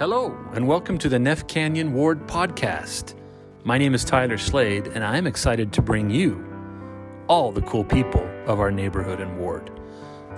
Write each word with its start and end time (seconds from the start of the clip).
Hello, 0.00 0.34
and 0.54 0.66
welcome 0.66 0.96
to 0.96 1.10
the 1.10 1.18
Neff 1.18 1.46
Canyon 1.46 1.92
Ward 1.92 2.26
podcast. 2.26 3.14
My 3.64 3.76
name 3.76 3.92
is 3.92 4.02
Tyler 4.02 4.38
Slade, 4.38 4.86
and 4.86 5.04
I'm 5.04 5.26
excited 5.26 5.74
to 5.74 5.82
bring 5.82 6.08
you 6.08 6.42
all 7.28 7.52
the 7.52 7.60
cool 7.60 7.84
people 7.84 8.26
of 8.46 8.60
our 8.60 8.70
neighborhood 8.70 9.20
and 9.20 9.38
ward. 9.38 9.70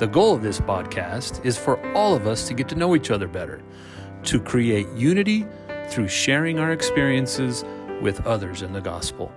The 0.01 0.09
goal 0.09 0.35
of 0.35 0.43
this 0.43 0.59
podcast 0.59 1.47
is 1.47 1.57
for 1.57 1.79
all 1.95 2.17
of 2.17 2.27
us 2.27 2.49
to 2.49 2.55
get 2.55 2.69
to 2.71 2.75
know 2.75 2.97
each 2.97 3.13
other 3.13 3.29
better, 3.29 3.63
to 4.25 4.41
create 4.41 4.89
unity 4.97 5.47
through 5.87 6.09
sharing 6.09 6.59
our 6.59 6.73
experiences 6.73 7.65
with 8.03 8.27
others 8.27 8.63
in 8.63 8.73
the 8.73 8.81
gospel. 8.81 9.31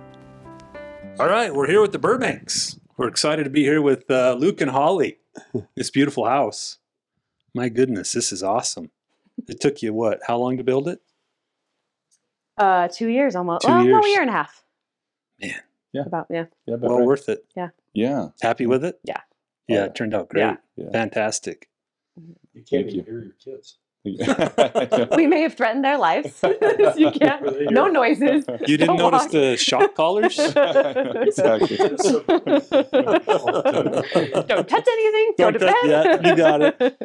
All 1.20 1.28
right, 1.28 1.54
we're 1.54 1.68
here 1.68 1.80
with 1.80 1.92
the 1.92 2.00
Burbanks. 2.00 2.80
We're 2.96 3.06
excited 3.06 3.44
to 3.44 3.50
be 3.50 3.62
here 3.62 3.80
with 3.80 4.10
uh, 4.10 4.34
Luke 4.36 4.60
and 4.60 4.72
Holly. 4.72 5.18
This 5.76 5.92
beautiful 5.92 6.24
house. 6.26 6.78
My 7.54 7.68
goodness, 7.68 8.10
this 8.10 8.32
is 8.32 8.42
awesome. 8.42 8.90
It 9.48 9.60
took 9.60 9.82
you 9.82 9.92
what? 9.94 10.20
How 10.26 10.38
long 10.38 10.56
to 10.56 10.64
build 10.64 10.88
it? 10.88 11.00
Uh, 12.58 12.88
two 12.88 13.08
years 13.08 13.36
almost. 13.36 13.62
Two 13.62 13.68
well, 13.68 13.84
no, 13.84 13.84
years. 13.84 14.04
a 14.04 14.08
year 14.08 14.20
and 14.22 14.30
a 14.30 14.32
half. 14.32 14.64
Man. 15.40 15.54
Yeah. 15.92 16.02
About 16.06 16.26
yeah. 16.30 16.44
Yeah, 16.66 16.74
about 16.74 16.90
Well 16.90 16.98
right. 16.98 17.06
worth 17.06 17.28
it. 17.28 17.44
Yeah. 17.56 17.68
Yeah. 17.94 18.28
Happy 18.42 18.66
with 18.66 18.84
it? 18.84 19.00
Yeah. 19.04 19.20
Yeah, 19.68 19.84
it 19.86 19.94
turned 19.94 20.14
out 20.14 20.28
great. 20.28 20.42
Yeah. 20.42 20.56
Yeah. 20.76 20.90
Fantastic. 20.92 21.68
You 22.16 22.34
can't 22.54 22.68
Thank 22.68 22.86
even 22.86 22.94
you. 22.94 23.02
hear 23.02 23.22
your 23.22 23.32
kids. 23.42 23.78
We 25.16 25.26
may 25.26 25.40
have 25.42 25.54
threatened 25.54 25.84
their 25.84 25.98
lives. 25.98 26.40
you 26.96 27.10
can't. 27.10 27.42
Were 27.42 27.66
No 27.70 27.86
noises. 27.88 28.44
You 28.66 28.76
didn't 28.76 28.96
Don't 28.96 29.12
notice 29.12 29.22
walk. 29.22 29.30
the 29.32 29.56
shock 29.56 29.94
collars? 29.94 30.38
exactly. 30.38 31.76
Don't 34.46 34.68
touch 34.68 34.86
anything. 34.88 35.34
Go 35.38 35.50
Don't 35.50 35.52
to 35.54 35.58
touch- 35.58 35.82
bed. 35.82 36.20
yeah, 36.22 36.28
you 36.30 36.36
got 36.36 36.60
it. 36.62 36.96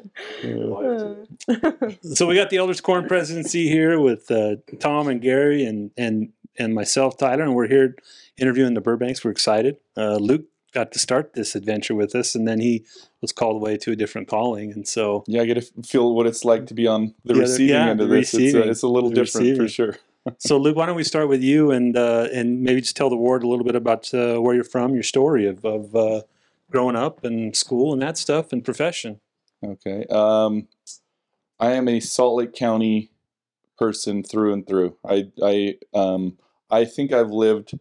so 2.16 2.28
we 2.28 2.36
got 2.36 2.50
the 2.50 2.58
Elders 2.58 2.82
Quorum 2.82 3.08
presidency 3.08 3.68
here 3.70 4.00
with 4.00 4.30
uh, 4.32 4.56
Tom 4.80 5.08
and 5.08 5.22
Gary 5.22 5.66
and 5.66 5.92
and 5.98 6.30
and 6.58 6.74
myself, 6.74 7.18
Tyler, 7.18 7.44
and 7.44 7.56
we're 7.56 7.68
here 7.68 7.96
interviewing 8.38 8.74
the 8.74 8.82
Burbanks. 8.82 9.24
We're 9.24 9.32
excited. 9.32 9.78
Uh, 9.96 10.16
Luke 10.18 10.46
got 10.74 10.92
to 10.94 11.00
start 11.00 11.34
this 11.34 11.56
adventure 11.56 11.96
with 11.96 12.16
us, 12.16 12.36
and 12.36 12.48
then 12.48 12.60
he 12.60 12.86
was 13.22 13.32
called 13.32 13.58
away 13.58 13.78
to 13.78 13.92
a 13.92 13.96
different 13.96 14.28
calling, 14.28 14.72
and 14.72 14.88
so 14.88 15.24
Yeah, 15.28 15.42
I 15.42 15.46
get 15.46 15.56
to 15.56 15.84
feel 15.84 16.14
what 16.14 16.28
it's 16.28 16.46
like 16.46 16.68
to 16.68 16.74
be 16.74 16.88
on 16.88 17.14
the 17.24 17.36
Yeah, 17.36 17.42
receiving 17.42 17.68
yeah, 17.68 17.90
end 17.90 18.02
of 18.02 18.10
this. 18.10 18.34
It's 18.34 18.54
a, 18.54 18.70
it's 18.70 18.84
a 18.84 18.88
little 18.88 19.10
different 19.10 19.48
receiving. 19.48 19.68
for 19.68 19.70
sure. 19.70 19.98
so 20.38 20.58
Luke, 20.58 20.76
why 20.76 20.86
don't 20.86 20.96
we 20.96 21.04
start 21.04 21.28
with 21.30 21.42
you 21.42 21.72
and 21.72 21.98
uh, 21.98 22.28
and 22.34 22.62
maybe 22.62 22.82
just 22.82 22.96
tell 22.96 23.10
the 23.10 23.18
ward 23.18 23.44
a 23.44 23.48
little 23.48 23.66
bit 23.66 23.76
about 23.76 24.14
uh, 24.14 24.38
where 24.38 24.56
you're 24.56 24.64
from, 24.64 24.94
your 24.94 25.04
story 25.04 25.48
of 25.48 25.66
of 25.66 25.96
uh, 25.96 26.22
growing 26.70 26.96
up 26.96 27.24
and 27.24 27.56
school 27.56 27.94
and 27.94 28.02
that 28.02 28.18
stuff 28.18 28.54
and 28.54 28.64
profession. 28.64 29.20
Okay. 29.64 30.06
Um, 30.10 30.68
I 31.60 31.74
am 31.74 31.88
a 31.88 32.00
Salt 32.00 32.38
Lake 32.38 32.54
County 32.54 33.12
person 33.78 34.24
through 34.24 34.54
and 34.54 34.68
through. 34.68 34.98
I 35.06 35.32
I 35.44 35.76
um, 35.94 36.38
I 36.70 36.86
think 36.86 37.12
I've 37.12 37.32
lived 37.32 37.78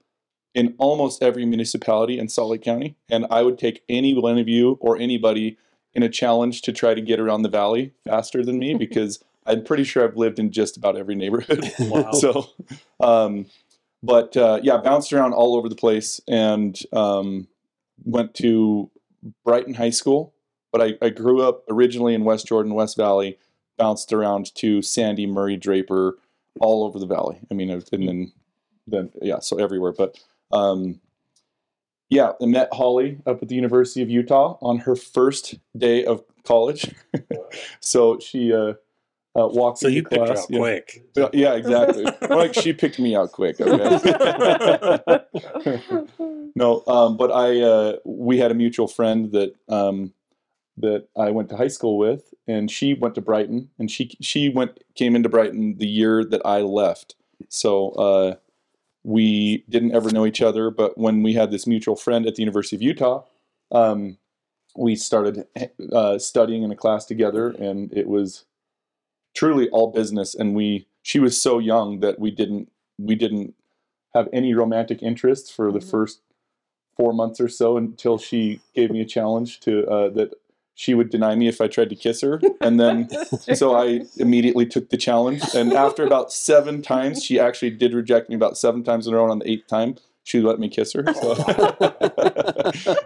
in 0.55 0.75
almost 0.79 1.23
every 1.23 1.45
municipality 1.45 2.19
in 2.19 2.29
Salt 2.29 2.51
Lake 2.51 2.63
County, 2.63 2.97
and 3.09 3.27
I 3.31 3.43
would 3.43 3.59
take 3.59 3.83
any 3.89 4.15
one 4.15 4.39
of 4.39 4.49
you 4.49 4.79
or 4.81 4.97
anybody 4.97 5.57
in 5.95 6.03
a 6.03 6.09
challenge 6.09 6.63
to 6.63 6.73
try 6.73 6.95
to 6.95 7.01
get 7.01 7.21
around 7.21 7.43
the 7.43 7.49
valley 7.49 7.93
faster 8.05 8.45
than 8.45 8.59
me 8.59 8.75
because 8.79 9.23
I'm 9.47 9.65
pretty 9.65 9.85
sure 9.85 10.05
I've 10.05 10.17
lived 10.17 10.39
in 10.39 10.53
just 10.53 10.77
about 10.77 10.97
every 10.97 11.15
neighborhood. 11.15 11.65
Wow. 11.81 12.13
so, 12.13 12.49
um, 13.01 13.47
but 14.03 14.37
uh, 14.37 14.61
yeah, 14.63 14.79
bounced 14.79 15.13
around 15.13 15.33
all 15.33 15.57
over 15.57 15.69
the 15.69 15.75
place 15.75 16.21
and 16.29 16.79
um, 16.93 17.49
went 18.05 18.35
to 18.37 18.91
Brighton 19.45 19.75
High 19.75 19.91
School. 19.91 20.35
But 20.73 20.83
I, 20.83 20.93
I 21.03 21.11
grew 21.11 21.43
up 21.43 21.65
originally 21.69 22.15
in 22.15 22.25
West 22.25 22.47
Jordan, 22.47 22.75
West 22.75 22.97
Valley, 22.97 23.39
bounced 23.77 24.13
around 24.13 24.55
to 24.57 24.83
Sandy, 24.83 25.27
Murray, 25.27 25.57
Draper, 25.57 26.17
all 26.61 26.85
over 26.85 26.99
the 26.99 27.07
valley. 27.07 27.41
I 27.51 27.55
mean, 27.55 27.71
and 27.71 27.83
then, 27.91 28.33
then 28.87 29.11
yeah, 29.21 29.41
so 29.41 29.59
everywhere. 29.59 29.93
But 29.93 30.19
um, 30.53 31.01
yeah, 32.09 32.33
I 32.43 32.47
met 32.47 32.69
Holly 32.73 33.19
up 33.25 33.43
at 33.43 33.49
the 33.49 33.55
University 33.55 34.03
of 34.03 34.11
Utah 34.11 34.59
on 34.61 34.79
her 34.79 34.97
first 34.97 35.55
day 35.77 36.05
of 36.05 36.23
college. 36.45 36.93
so 37.81 38.19
she 38.19 38.53
uh, 38.53 38.75
uh, 39.37 39.47
walked 39.47 39.79
So 39.79 39.89
you 39.89 40.03
picked 40.03 40.27
her 40.27 40.33
out 40.33 40.47
yeah. 40.51 40.59
quick. 40.59 41.05
Yeah, 41.15 41.29
yeah, 41.33 41.55
exactly. 41.55 42.05
Like 42.29 42.55
she 42.55 42.73
picked 42.73 42.99
me 42.99 43.15
out 43.15 43.31
quick. 43.31 43.61
Okay. 43.61 45.21
no, 46.57 46.83
um, 46.89 47.17
but 47.17 47.31
I 47.31 47.61
uh, 47.61 47.97
we 48.05 48.39
had 48.39 48.51
a 48.51 48.55
mutual 48.55 48.89
friend 48.89 49.31
that 49.31 49.55
um, 49.69 50.13
that 50.79 51.07
I 51.17 51.31
went 51.31 51.49
to 51.51 51.57
high 51.57 51.69
school 51.69 51.97
with, 51.97 52.35
and 52.49 52.69
she 52.71 52.95
went 52.95 53.15
to 53.15 53.21
Brighton, 53.21 53.71
and 53.79 53.89
she 53.89 54.17
she 54.21 54.49
went 54.49 54.83
came 54.97 55.15
into 55.15 55.29
Brighton 55.29 55.77
the 55.79 55.87
year 55.87 56.25
that 56.25 56.43
I 56.45 56.63
left. 56.63 57.15
So 57.49 57.91
uh, 57.91 58.35
we 59.05 59.65
didn't 59.69 59.95
ever 59.95 60.11
know 60.11 60.27
each 60.27 60.43
other, 60.43 60.71
but 60.71 60.99
when 60.99 61.23
we 61.23 61.35
had 61.35 61.51
this 61.51 61.67
mutual 61.67 61.97
friend 61.97 62.27
at 62.27 62.35
the 62.35 62.43
University 62.43 62.77
of 62.77 62.83
Utah. 62.83 63.25
Um, 63.73 64.19
we 64.77 64.95
started 64.97 65.47
uh, 65.93 66.19
studying 66.19 66.63
in 66.63 66.71
a 66.71 66.77
class 66.77 67.05
together, 67.05 67.49
and 67.51 67.93
it 67.93 68.09
was 68.09 68.45
truly 69.35 69.69
all 69.71 69.91
business. 69.93 70.35
And 70.35 70.55
we, 70.55 70.87
she 71.03 71.19
was 71.19 71.41
so 71.41 71.59
young 71.59 72.01
that 72.01 72.19
we 72.19 72.31
didn't, 72.31 72.71
we 72.99 73.15
didn't 73.15 73.55
have 74.15 74.29
any 74.33 74.55
romantic 74.55 75.03
interests 75.03 75.51
for 75.51 75.73
the 75.73 75.79
Mhm. 75.79 75.91
first 75.91 76.21
four 76.97 77.13
months 77.13 77.41
or 77.41 77.49
so 77.49 77.77
until 77.77 78.19
she 78.19 78.61
gave 78.75 78.91
me 78.91 79.01
a 79.01 79.07
challenge 79.07 79.61
to 79.61 79.87
uh, 79.89 80.09
that 80.11 80.35
she 80.81 80.95
would 80.95 81.11
deny 81.11 81.35
me 81.35 81.47
if 81.47 81.61
I 81.61 81.69
tried 81.69 81.91
to 81.91 81.95
kiss 81.95 82.23
her, 82.23 82.41
and 82.63 82.81
then 82.81 83.11
so 83.55 83.77
I 83.77 84.01
immediately 84.17 84.65
took 84.65 84.89
the 84.89 84.97
challenge. 84.97 85.43
And 85.55 85.73
after 85.87 86.07
about 86.07 86.33
seven 86.33 86.81
times, 86.81 87.23
she 87.23 87.39
actually 87.39 87.69
did 87.69 87.93
reject 87.93 88.31
me 88.31 88.35
about 88.35 88.57
seven 88.57 88.83
times 88.83 89.07
in 89.07 89.13
a 89.13 89.17
row. 89.19 89.31
On 89.31 89.41
the 89.41 89.51
eighth 89.51 89.67
time, 89.67 89.97
she 90.25 90.41
let 90.41 90.59
me 90.59 90.71
kiss 90.71 90.95
her. 90.95 91.05
So, 91.13 91.35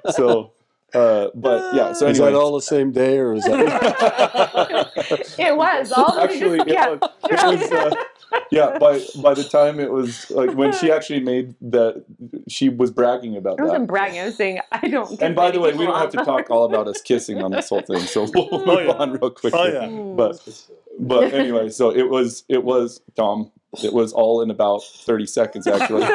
so 0.13 0.53
uh, 0.95 1.29
but 1.35 1.75
yeah. 1.75 1.93
So 1.93 2.07
Is 2.07 2.19
anyway, 2.21 2.33
that 2.33 2.39
all 2.39 2.55
the 2.55 2.63
same 2.63 2.93
day, 2.93 3.19
or 3.19 3.35
is 3.35 3.45
that? 3.45 4.91
it 5.39 5.57
was 5.57 5.93
all 5.93 6.19
actually 6.19 6.61
it 6.61 6.69
yeah. 6.69 6.91
was, 6.91 7.11
it 7.31 7.61
was 7.61 7.73
uh, 7.73 7.95
yeah 8.51 8.79
by 8.79 9.01
by 9.23 9.35
the 9.35 9.45
time 9.45 9.79
it 9.81 9.91
was 9.91 10.31
like 10.31 10.55
when 10.55 10.73
she 10.73 10.91
actually 10.91 11.21
made 11.21 11.55
that 11.61 12.05
she 12.49 12.69
was 12.69 12.91
bragging 12.91 13.37
about 13.37 13.61
I 13.61 13.65
wasn't 13.65 13.81
that 13.83 13.87
bragging. 13.87 14.21
I 14.21 14.25
was 14.27 14.37
saying 14.37 14.61
I 14.73 14.89
don't. 14.89 15.21
and 15.23 15.35
by 15.35 15.51
the 15.51 15.61
way 15.61 15.73
we 15.73 15.87
don't 15.87 15.99
have 15.99 16.11
to 16.11 16.25
talk 16.25 16.51
all 16.51 16.65
about 16.65 16.89
us 16.89 17.01
kissing 17.01 17.43
on 17.43 17.51
this 17.51 17.69
whole 17.69 17.81
thing 17.83 18.01
so 18.01 18.23
we'll 18.35 18.49
move 18.51 18.69
Oh, 18.69 18.81
yeah. 18.81 18.93
on 18.93 19.13
real 19.13 19.31
quickly 19.31 19.53
Oh 19.61 19.67
yeah. 19.67 19.89
but 20.17 20.67
but 20.99 21.33
anyway 21.33 21.69
so 21.71 21.91
it 21.91 22.09
was 22.09 22.45
it 22.49 22.65
was 22.65 23.01
tom 23.17 23.51
it 23.83 23.93
was 23.93 24.13
all 24.13 24.41
in 24.43 24.51
about 24.51 24.85
30 24.85 25.27
seconds 25.27 25.67
actually 25.67 26.05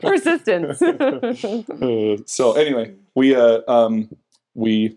Persistence. 0.00 0.80
Uh, 0.82 2.16
so 2.26 2.52
anyway, 2.54 2.94
we 3.14 3.34
uh, 3.34 3.60
um, 3.68 4.08
we 4.54 4.96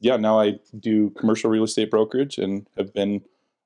yeah 0.00 0.16
now 0.16 0.40
I 0.40 0.58
do 0.78 1.10
commercial 1.10 1.50
real 1.50 1.64
estate 1.64 1.90
brokerage 1.90 2.38
and 2.38 2.66
have 2.76 2.92
been 2.92 3.22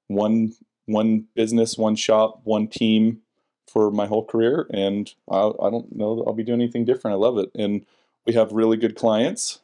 one 0.09 0.53
one 0.87 1.27
business, 1.35 1.79
one 1.79 1.97
shop, 1.97 2.41
one 2.45 2.67
team 2.69 3.21
for 3.69 3.91
my 3.91 4.07
whole 4.07 4.25
career, 4.25 4.67
and 4.71 5.13
I, 5.31 5.39
I 5.39 5.71
don't 5.71 5.95
know 5.95 6.17
that 6.17 6.25
I'll 6.27 6.35
be 6.35 6.43
doing 6.43 6.61
anything 6.61 6.85
different. 6.85 7.15
I 7.15 7.19
love 7.19 7.39
it, 7.39 7.51
and 7.55 7.87
we 8.27 8.33
have 8.35 8.53
really 8.53 8.77
good 8.77 8.97
clients. 8.97 9.61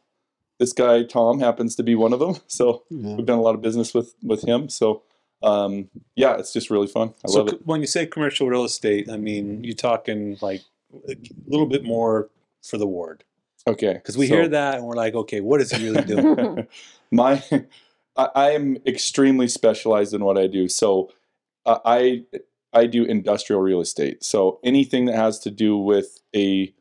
This 0.58 0.72
guy 0.72 1.02
Tom 1.04 1.40
happens 1.40 1.74
to 1.76 1.82
be 1.82 1.94
one 1.94 2.12
of 2.12 2.18
them, 2.20 2.36
so 2.46 2.82
Yeah. 2.90 3.16
we've 3.16 3.26
done 3.26 3.38
a 3.38 3.42
lot 3.42 3.54
of 3.54 3.62
business 3.62 3.94
with 3.94 4.14
with 4.22 4.42
him. 4.42 4.68
So 4.68 5.02
um, 5.42 5.88
yeah, 6.16 6.36
it's 6.36 6.52
just 6.52 6.70
really 6.70 6.86
fun. 6.88 7.14
I 7.24 7.28
So 7.28 7.38
love 7.44 7.48
it. 7.54 7.66
when 7.66 7.80
you 7.80 7.86
say 7.86 8.06
commercial 8.06 8.48
real 8.48 8.64
estate, 8.64 9.08
I 9.10 9.16
mean 9.16 9.62
you're 9.64 9.74
talking 9.74 10.36
like 10.40 10.62
a 11.08 11.14
little 11.46 11.66
bit 11.66 11.84
more 11.84 12.28
for 12.62 12.78
the 12.78 12.86
ward 12.86 13.24
Okay, 13.66 13.92
because 13.92 14.16
we 14.16 14.26
so- 14.26 14.34
hear 14.34 14.48
that 14.48 14.76
and 14.76 14.84
we're 14.84 14.96
like, 14.96 15.14
okay, 15.14 15.40
what 15.40 15.60
is 15.60 15.70
he 15.72 15.88
really 15.88 16.02
doing? 16.04 16.66
my 17.10 17.42
I, 18.16 18.28
I 18.34 18.50
am 18.52 18.78
extremely 18.86 19.46
specialized 19.48 20.12
in 20.14 20.24
what 20.24 20.36
I 20.38 20.46
do. 20.46 20.68
So 20.68 21.10
uh, 21.66 21.78
I 21.84 22.24
I 22.72 22.86
do 22.86 23.04
industrial 23.04 23.60
real 23.62 23.80
estate. 23.80 24.24
So 24.24 24.58
anything 24.64 25.04
that 25.06 25.14
has 25.16 25.38
to 25.40 25.50
do 25.50 25.76
with 25.76 26.20
a 26.34 26.72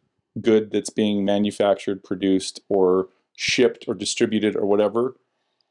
good 0.41 0.71
that's 0.71 0.89
being 0.89 1.23
manufactured, 1.25 2.03
produced, 2.03 2.59
or 2.69 3.09
shipped 3.35 3.85
or 3.87 3.93
distributed 3.93 4.55
or 4.55 4.65
whatever, 4.65 5.15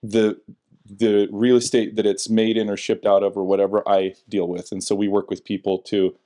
the 0.02 0.40
the 0.88 1.28
real 1.32 1.56
estate 1.56 1.96
that 1.96 2.06
it's 2.06 2.28
made 2.28 2.56
in 2.56 2.68
or 2.70 2.76
shipped 2.76 3.06
out 3.06 3.22
of 3.22 3.36
or 3.36 3.44
whatever 3.44 3.86
I 3.88 4.14
deal 4.28 4.48
with. 4.48 4.72
And 4.72 4.82
so 4.82 4.94
we 4.94 5.08
work 5.08 5.30
with 5.30 5.44
people 5.44 5.78
to 5.82 6.16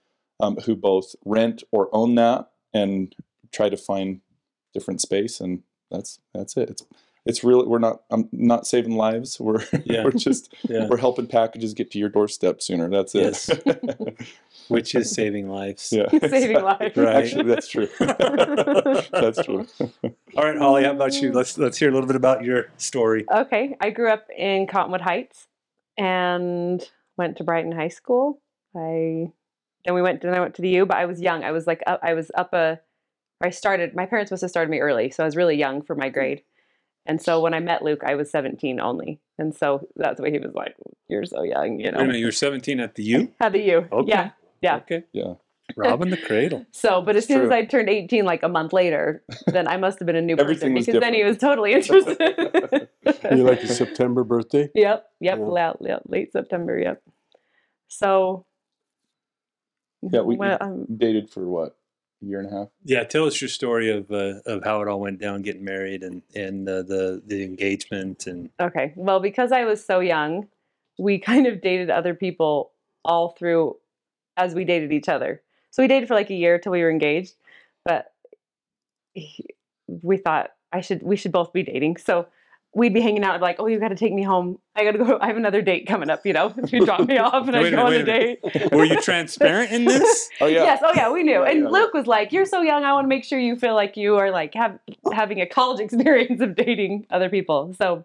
um, 0.41 0.57
who 0.65 0.75
both 0.77 1.15
rent 1.25 1.63
or 1.71 1.89
own 1.93 2.15
that 2.17 2.51
and 2.73 3.15
try 3.53 3.69
to 3.69 3.77
find 3.77 4.21
different 4.73 5.01
space 5.01 5.41
and 5.41 5.63
that's 5.91 6.21
that's 6.33 6.57
it. 6.57 6.71
It's 6.71 6.85
it's 7.27 7.45
really 7.45 7.67
we're 7.67 7.79
not 7.81 8.03
I'm 8.11 8.29
not 8.33 8.67
saving 8.67 8.97
lives. 8.97 9.39
We're 9.41 9.63
Yeah. 9.85 10.05
we're 10.05 10.13
just 10.13 10.55
Yeah. 10.69 10.87
we're 10.89 10.97
helping 10.97 11.27
packages 11.27 11.75
get 11.75 11.91
to 11.91 11.99
your 11.99 12.09
doorstep 12.09 12.63
sooner. 12.63 12.89
That's 12.89 13.15
it. 13.15 13.23
Yes. 13.23 13.51
Which 14.69 14.95
is 14.95 15.11
saving 15.11 15.49
lives. 15.51 15.93
yeah. 15.93 16.09
Saving 16.11 16.63
lives. 16.63 16.97
Right. 16.97 17.17
Actually, 17.17 17.45
that's 17.45 17.69
true. 17.69 17.89
that's 17.99 19.45
true. 19.45 19.67
All 20.37 20.45
right, 20.45 20.57
Holly, 20.57 20.85
how 20.85 20.93
about 20.93 21.21
you? 21.21 21.33
Let's 21.33 21.59
let's 21.59 21.79
hear 21.79 21.89
a 21.89 21.93
little 21.93 22.07
bit 22.07 22.17
about 22.17 22.45
your 22.45 22.71
story. 22.77 23.25
Okay, 23.33 23.77
I 23.81 23.91
grew 23.91 24.11
up 24.11 24.27
in 24.37 24.67
Cottonwood 24.67 25.01
Heights, 25.01 25.49
and 25.97 26.83
went 27.17 27.37
to 27.37 27.45
Brighton 27.45 27.73
High 27.73 27.89
School. 27.89 28.41
I 28.77 29.33
then 29.85 29.95
we 29.95 30.03
went 30.03 30.23
then 30.23 30.35
I 30.35 30.41
went 30.41 30.55
to 30.57 30.63
the 30.63 30.71
U, 30.71 30.87
but 30.87 30.97
I 30.97 31.07
was 31.07 31.21
young. 31.21 31.45
I 31.45 31.53
was 31.53 31.67
like 31.67 31.83
up, 31.87 32.01
I 32.03 32.15
was 32.15 32.31
up 32.35 32.53
a 32.53 32.81
I 33.43 33.51
started 33.51 33.95
my 33.95 34.07
parents 34.07 34.31
must 34.31 34.43
have 34.43 34.51
started 34.51 34.71
me 34.71 34.81
early, 34.81 35.11
so 35.11 35.23
I 35.23 35.27
was 35.27 35.37
really 35.37 35.57
young 35.57 35.83
for 35.83 35.95
my 35.95 36.09
hmm. 36.09 36.15
grade. 36.15 36.43
And 37.07 37.21
so 37.21 37.41
when 37.41 37.55
I 37.55 37.61
met 37.61 37.83
Luke, 37.83 38.03
I 38.05 38.15
was 38.15 38.31
17 38.31 38.79
only. 38.79 39.21
And 39.39 39.55
so 39.55 39.89
that's 39.97 40.21
why 40.21 40.31
he 40.31 40.39
was 40.39 40.53
like, 40.55 40.77
You're 41.09 41.25
so 41.25 41.43
young, 41.43 41.79
you 41.79 41.87
Wait 41.87 41.95
a 41.95 41.99
know. 41.99 42.01
minute, 42.05 42.19
you 42.19 42.27
were 42.27 42.33
17 42.33 42.79
at 42.79 42.95
the 42.95 43.03
U? 43.05 43.33
At 43.41 43.53
the 43.53 43.63
U. 43.63 43.89
Okay. 43.91 44.09
Yeah. 44.09 44.31
Yeah. 44.61 44.77
Okay. 44.77 45.05
Yeah. 45.13 45.35
Robbing 45.77 46.11
the 46.11 46.17
cradle. 46.17 46.67
So, 46.73 47.03
but 47.03 47.17
as 47.17 47.25
It's 47.25 47.33
soon 47.33 47.43
as. 47.47 47.51
I 47.51 47.65
turned 47.65 47.89
18, 47.89 48.25
like 48.25 48.43
a 48.43 48.49
month 48.49 48.73
later, 48.73 49.23
then 49.47 49.67
I 49.69 49.77
must 49.77 49.99
have 49.99 50.07
been 50.07 50.17
a 50.17 50.23
new 50.23 50.37
Everything 50.39 50.61
person 50.71 50.75
was 50.75 50.87
because 50.87 51.01
then 51.01 51.15
he 51.15 51.25
was 51.25 51.37
totally 51.39 51.73
interested. 51.79 52.89
You 53.31 53.45
like 53.45 53.63
a 53.63 53.69
September 53.69 54.25
birthday? 54.25 54.71
Yep, 54.75 55.07
yep, 55.21 55.39
Yeah. 55.39 55.45
late, 55.45 55.75
late, 55.81 55.99
late 56.09 56.33
September, 56.33 56.79
yep. 56.79 57.03
So, 57.89 58.47
Yeah, 60.03 60.23
we- 60.23 60.37
well, 60.37 60.59
um, 60.61 60.87
Dated 60.97 61.31
for 61.31 61.47
what? 61.47 61.77
A 62.23 62.27
year 62.27 62.41
and 62.41 62.49
a 62.49 62.57
half? 62.57 62.69
Yeah, 62.85 63.05
tell 63.05 63.25
us 63.25 63.41
your 63.41 63.49
story 63.49 63.91
of 63.91 64.11
uh, 64.11 64.41
of 64.45 64.63
how 64.63 64.83
it 64.83 64.89
all 64.89 65.01
went 65.01 65.19
down, 65.21 65.41
getting 65.43 65.65
married, 65.65 66.03
and 66.03 66.23
and 66.35 66.69
uh, 66.69 66.83
the 66.83 67.23
the 67.25 67.43
engagement, 67.45 68.27
and 68.27 68.51
okay. 68.61 68.93
Well, 68.95 69.21
because 69.21 69.53
I 69.53 69.65
was 69.65 69.83
so 69.85 70.01
young, 70.01 70.49
we 70.99 71.19
kind 71.31 71.47
of 71.47 71.63
dated 71.63 71.89
other 71.91 72.15
people 72.15 72.73
all 73.07 73.31
through 73.31 73.77
as 74.37 74.55
we 74.55 74.65
dated 74.65 74.93
each 74.93 75.09
other. 75.09 75.43
So 75.71 75.83
we 75.83 75.89
dated 75.89 76.09
for 76.09 76.15
like 76.15 76.31
a 76.31 76.35
year 76.35 76.59
till 76.59 76.73
we 76.73 76.83
were 76.83 76.91
engaged, 76.91 77.35
but 77.85 78.13
he, 79.15 79.47
we 79.87 80.17
thought 80.17 80.51
I 80.73 80.81
should 80.81 81.03
we 81.03 81.17
should 81.17 81.33
both 81.33 81.53
be 81.53 81.63
dating. 81.63 81.97
So 81.99 82.27
we'd 82.75 82.95
be 82.95 83.01
hanging 83.01 83.25
out 83.25 83.35
and 83.35 83.43
like, 83.43 83.57
oh, 83.59 83.67
you 83.67 83.81
got 83.81 83.89
to 83.89 83.97
take 83.97 84.13
me 84.13 84.23
home. 84.23 84.59
I 84.77 84.85
got 84.85 84.93
to 84.93 84.99
go. 84.99 85.19
I 85.21 85.27
have 85.27 85.37
another 85.37 85.63
date 85.63 85.87
coming 85.87 86.11
up. 86.11 86.25
You 86.25 86.33
know, 86.33 86.55
you 86.67 86.85
drop 86.85 87.07
me 87.07 87.19
off 87.19 87.47
and 87.47 87.57
I 87.57 87.63
Wait 87.63 87.73
a 87.73 87.77
go 87.77 87.87
on 87.87 87.93
a 87.93 87.97
a 87.97 88.05
date. 88.05 88.39
were 88.73 88.85
you 88.85 89.01
transparent 89.01 89.73
in 89.73 89.85
this? 89.85 90.31
Oh 90.41 90.47
yeah. 90.47 90.65
Yes. 90.65 90.81
Oh 90.85 90.93
yeah, 90.95 91.11
we 91.11 91.23
knew. 91.23 91.43
And 91.43 91.61
Yeah. 91.65 91.69
Luke 91.69 91.95
was 91.95 92.07
like, 92.07 92.33
"You're 92.33 92.47
so 92.47 92.63
young. 92.63 92.85
I 92.85 92.93
want 92.93 93.05
to 93.05 93.09
make 93.09 93.25
sure 93.25 93.39
you 93.39 93.57
feel 93.57 93.75
like 93.75 93.97
you 93.97 94.17
are 94.17 94.31
like 94.31 94.55
have 94.55 94.79
having 95.13 95.41
a 95.41 95.47
college 95.47 95.81
experience 95.85 96.41
of 96.41 96.55
dating 96.55 97.07
other 97.11 97.29
people." 97.29 97.75
So 97.75 98.05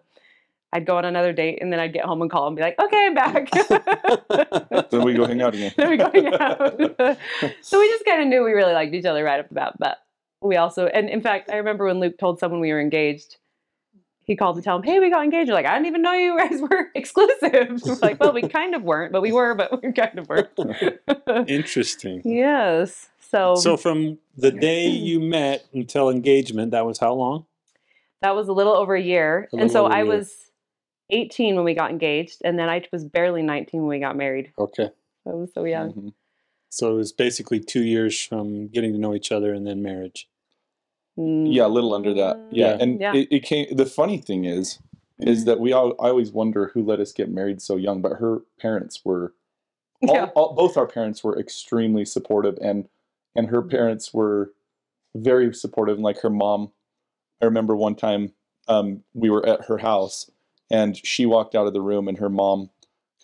I'd 0.72 0.84
go 0.84 0.98
on 0.98 1.04
another 1.04 1.32
date, 1.32 1.58
and 1.60 1.72
then 1.72 1.80
I'd 1.80 1.92
get 1.92 2.04
home 2.04 2.20
and 2.22 2.30
call 2.30 2.46
and 2.46 2.56
be 2.56 2.62
like, 2.62 2.78
"Okay, 2.78 3.06
I'm 3.06 3.14
back." 3.14 3.50
Then 4.90 5.04
we 5.04 5.14
go 5.14 5.26
hang 5.26 5.40
out 5.42 5.54
again. 5.54 5.72
then 5.76 5.90
we 5.90 5.96
go 5.96 6.10
hang 6.12 6.32
out. 6.34 6.78
so 7.62 7.80
we 7.80 7.88
just 7.88 8.04
kind 8.04 8.22
of 8.22 8.28
knew 8.28 8.44
we 8.44 8.52
really 8.52 8.72
liked 8.72 8.94
each 8.94 9.04
other 9.04 9.24
right 9.24 9.40
off 9.40 9.48
the 9.48 9.54
bat. 9.54 9.74
But 9.78 9.98
we 10.42 10.56
also, 10.56 10.86
and 10.86 11.08
in 11.08 11.20
fact, 11.20 11.50
I 11.50 11.56
remember 11.56 11.86
when 11.86 11.98
Luke 12.00 12.18
told 12.18 12.38
someone 12.38 12.60
we 12.60 12.72
were 12.72 12.80
engaged. 12.80 13.36
He 14.24 14.34
called 14.34 14.56
to 14.56 14.62
tell 14.62 14.76
him, 14.76 14.82
"Hey, 14.82 14.98
we 14.98 15.08
got 15.08 15.22
engaged." 15.24 15.48
We're 15.48 15.54
like, 15.54 15.66
"I 15.66 15.74
didn't 15.74 15.86
even 15.86 16.02
know 16.02 16.12
you 16.12 16.36
guys 16.36 16.60
were 16.60 16.90
exclusive." 16.94 17.80
We're 17.86 17.94
like, 18.02 18.18
"Well, 18.20 18.32
we 18.32 18.42
kind 18.42 18.74
of 18.74 18.82
weren't, 18.82 19.12
but 19.12 19.22
we 19.22 19.32
were, 19.32 19.54
but 19.54 19.82
we 19.82 19.92
kind 19.92 20.18
of 20.18 20.28
weren't." 20.28 20.50
Interesting. 21.48 22.22
yes. 22.24 23.08
So, 23.30 23.54
So 23.56 23.76
from 23.76 24.18
the 24.36 24.50
day 24.50 24.86
you 24.86 25.20
met 25.20 25.64
until 25.72 26.10
engagement, 26.10 26.70
that 26.72 26.86
was 26.86 26.98
how 26.98 27.14
long? 27.14 27.46
That 28.22 28.34
was 28.34 28.48
a 28.48 28.52
little 28.52 28.74
over 28.74 28.94
a 28.94 29.02
year. 29.02 29.48
A 29.52 29.56
and 29.56 29.70
so 29.70 29.84
little 29.84 29.86
over 29.86 29.94
a 29.94 29.98
I 29.98 30.02
was 30.04 30.45
18 31.10 31.54
when 31.56 31.64
we 31.64 31.74
got 31.74 31.90
engaged, 31.90 32.40
and 32.44 32.58
then 32.58 32.68
I 32.68 32.82
was 32.92 33.04
barely 33.04 33.42
19 33.42 33.80
when 33.82 33.88
we 33.88 33.98
got 34.00 34.16
married. 34.16 34.52
Okay. 34.58 34.90
I 35.26 35.30
was 35.30 35.52
so 35.52 35.64
young. 35.64 35.92
Mhm. 35.92 36.12
So 36.68 36.92
it 36.92 36.96
was 36.96 37.12
basically 37.12 37.60
two 37.60 37.82
years 37.82 38.20
from 38.22 38.68
getting 38.68 38.92
to 38.92 38.98
know 38.98 39.14
each 39.14 39.32
other 39.32 39.54
and 39.54 39.66
then 39.66 39.82
marriage. 39.82 40.28
Yeah, 41.16 41.66
a 41.66 41.68
little 41.68 41.94
under 41.94 42.12
that. 42.14 42.36
Yeah, 42.50 42.70
Yeah. 42.70 42.76
and 42.80 43.00
Yeah. 43.00 43.14
It, 43.14 43.28
it 43.30 43.42
came. 43.42 43.74
The 43.74 43.86
funny 43.86 44.18
thing 44.18 44.44
is, 44.44 44.78
is 45.18 45.46
that 45.46 45.60
we 45.60 45.72
all. 45.72 45.92
I 45.98 46.08
always 46.10 46.30
wonder 46.30 46.68
who 46.74 46.82
let 46.82 47.00
us 47.00 47.12
get 47.12 47.30
married 47.30 47.62
so 47.62 47.76
young. 47.76 48.02
But 48.02 48.14
her 48.18 48.42
parents 48.60 49.04
were. 49.04 49.32
All, 50.06 50.14
Yeah. 50.14 50.26
all, 50.34 50.52
both 50.52 50.76
our 50.76 50.86
parents 50.86 51.24
were 51.24 51.38
extremely 51.40 52.04
supportive, 52.04 52.58
and 52.60 52.86
and 53.34 53.48
her 53.48 53.62
parents 53.62 54.12
were 54.12 54.52
very 55.14 55.54
supportive. 55.54 55.94
And 55.94 56.04
like 56.04 56.20
her 56.20 56.28
mom, 56.28 56.70
I 57.40 57.46
remember 57.46 57.74
one 57.74 57.94
time 57.94 58.34
um, 58.68 59.02
we 59.14 59.30
were 59.30 59.46
at 59.48 59.64
her 59.66 59.78
house, 59.78 60.30
and 60.70 60.96
she 61.06 61.26
walked 61.26 61.54
out 61.54 61.66
of 61.66 61.72
the 61.72 61.80
room, 61.80 62.08
and 62.08 62.18
her 62.18 62.28
mom 62.28 62.70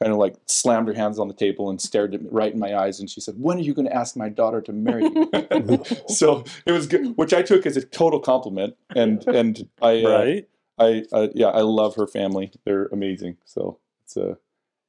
kind 0.00 0.12
of 0.12 0.18
like 0.18 0.34
slammed 0.46 0.88
her 0.88 0.94
hands 0.94 1.18
on 1.18 1.28
the 1.28 1.34
table 1.34 1.70
and 1.70 1.80
stared 1.80 2.14
at 2.14 2.22
me 2.22 2.28
right 2.30 2.52
in 2.52 2.58
my 2.58 2.74
eyes, 2.74 2.98
and 3.00 3.08
she 3.08 3.20
said, 3.20 3.34
"When 3.38 3.58
are 3.58 3.62
you 3.62 3.74
going 3.74 3.86
to 3.86 3.94
ask 3.94 4.16
my 4.16 4.28
daughter 4.28 4.60
to 4.62 4.72
marry 4.72 5.04
you?" 5.04 5.82
so 6.08 6.44
it 6.66 6.72
was 6.72 6.86
good, 6.86 7.16
which 7.16 7.32
I 7.32 7.42
took 7.42 7.66
as 7.66 7.76
a 7.76 7.82
total 7.82 8.20
compliment, 8.20 8.76
and 8.94 9.26
and 9.28 9.68
I 9.80 10.02
uh, 10.04 10.10
Right? 10.10 10.48
I 10.78 11.04
uh, 11.12 11.28
yeah 11.34 11.48
I 11.48 11.60
love 11.60 11.96
her 11.96 12.06
family. 12.06 12.52
They're 12.64 12.86
amazing. 12.86 13.36
So 13.44 13.78
it's 14.04 14.16
uh, 14.16 14.34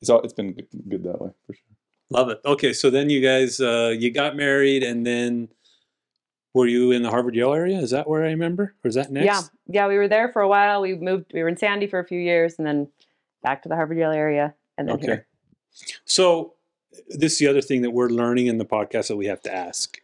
it's 0.02 0.10
all, 0.10 0.22
it's 0.22 0.34
been 0.34 0.54
good, 0.54 0.68
good 0.90 1.04
that 1.04 1.22
way 1.22 1.32
for 1.46 1.54
sure. 1.54 1.64
Love 2.10 2.30
it. 2.30 2.42
Okay, 2.46 2.74
so 2.74 2.90
then 2.90 3.10
you 3.10 3.22
guys 3.22 3.60
uh, 3.60 3.94
you 3.98 4.12
got 4.12 4.36
married, 4.36 4.84
and 4.84 5.06
then 5.06 5.50
were 6.54 6.68
you 6.68 6.92
in 6.92 7.02
the 7.04 7.10
Harvard 7.10 7.36
Yale 7.36 7.54
area? 7.54 7.80
Is 7.80 7.92
that 7.92 8.08
where 8.08 8.24
I 8.24 8.28
remember, 8.28 8.76
or 8.84 8.88
is 8.88 8.96
that 8.96 9.12
next? 9.12 9.26
Yeah. 9.26 9.42
Yeah, 9.68 9.88
we 9.88 9.98
were 9.98 10.08
there 10.08 10.32
for 10.32 10.42
a 10.42 10.48
while. 10.48 10.82
We 10.82 10.96
moved, 10.96 11.32
we 11.34 11.42
were 11.42 11.50
in 11.50 11.58
Sandy 11.58 11.88
for 11.88 12.00
a 12.00 12.06
few 12.06 12.20
years, 12.20 12.56
and 12.58 12.68
then 12.68 12.88
back 13.42 13.64
to 13.64 13.70
the 13.70 13.76
Harvard 13.76 13.98
Yale 13.98 14.12
area, 14.12 14.54
and 14.78 14.88
then 14.88 14.96
Okay. 14.96 15.06
here. 15.06 15.28
So 16.06 16.54
this 17.10 17.34
is 17.34 17.40
the 17.40 17.48
other 17.48 17.62
thing 17.62 17.82
that 17.82 17.92
we're 17.92 18.10
learning 18.10 18.48
in 18.48 18.58
the 18.60 18.66
podcast 18.66 19.08
that 19.08 19.16
we 19.18 19.26
have 19.26 19.42
to 19.42 19.54
ask: 19.54 20.00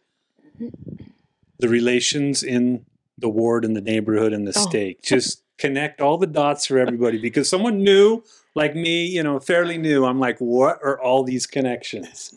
the 1.58 1.68
relations 1.68 2.42
in 2.42 2.84
the 3.18 3.28
ward 3.28 3.64
and 3.64 3.76
the 3.76 3.80
neighborhood 3.80 4.32
and 4.32 4.46
the 4.46 4.52
Oh. 4.56 4.60
state. 4.68 5.02
Just 5.04 5.42
connect 5.58 6.00
all 6.00 6.16
the 6.16 6.26
dots 6.26 6.66
for 6.66 6.78
everybody 6.78 7.18
because 7.18 7.48
someone 7.48 7.82
new 7.84 8.22
like 8.54 8.74
me, 8.74 9.06
you 9.06 9.22
know, 9.22 9.38
fairly 9.38 9.78
new. 9.78 10.04
I'm 10.06 10.18
like, 10.18 10.38
what 10.38 10.78
are 10.82 10.98
all 11.00 11.22
these 11.22 11.46
connections? 11.46 12.34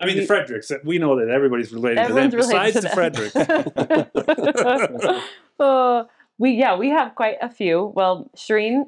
I 0.00 0.06
mean, 0.06 0.16
the 0.16 0.26
Fredericks. 0.26 0.70
We 0.84 0.98
know 0.98 1.18
that 1.18 1.28
everybody's 1.28 1.72
related 1.72 2.02
to 2.06 2.14
them, 2.14 2.16
related 2.16 2.36
besides 2.36 2.74
to 2.76 2.80
the. 2.82 2.88
Fredericks. 2.90 3.36
uh, 5.60 6.04
we 6.38 6.52
yeah, 6.52 6.76
we 6.76 6.88
have 6.88 7.14
quite 7.14 7.36
a 7.42 7.50
few. 7.50 7.92
Well, 7.94 8.30
Shireen 8.36 8.84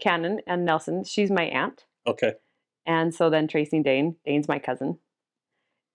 Cannon 0.00 0.40
and 0.46 0.64
Nelson, 0.64 1.04
she's 1.04 1.30
my 1.30 1.44
aunt. 1.44 1.84
Okay. 2.06 2.34
And 2.86 3.14
so 3.14 3.30
then 3.30 3.48
Tracy 3.48 3.82
Dane, 3.82 4.16
Dane's 4.26 4.48
my 4.48 4.58
cousin. 4.58 4.98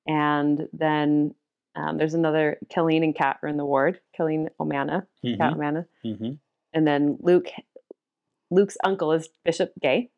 And 0.08 0.68
then 0.72 1.36
um, 1.76 1.98
there's 1.98 2.14
another, 2.14 2.58
Colleen 2.74 3.04
and 3.04 3.14
Kat 3.14 3.38
are 3.44 3.50
in 3.50 3.58
the 3.58 3.66
ward, 3.66 4.00
Colleen 4.16 4.50
Omana, 4.60 5.06
Kat 5.24 5.40
Mhm, 5.40 5.56
Omana. 5.56 5.86
mhm. 6.06 6.38
And 6.74 6.88
then 6.88 7.18
Luke, 7.20 7.50
Luke's 8.50 8.78
uncle 8.84 9.12
is 9.12 9.28
Bishop 9.44 9.74
Gay. 9.82 10.10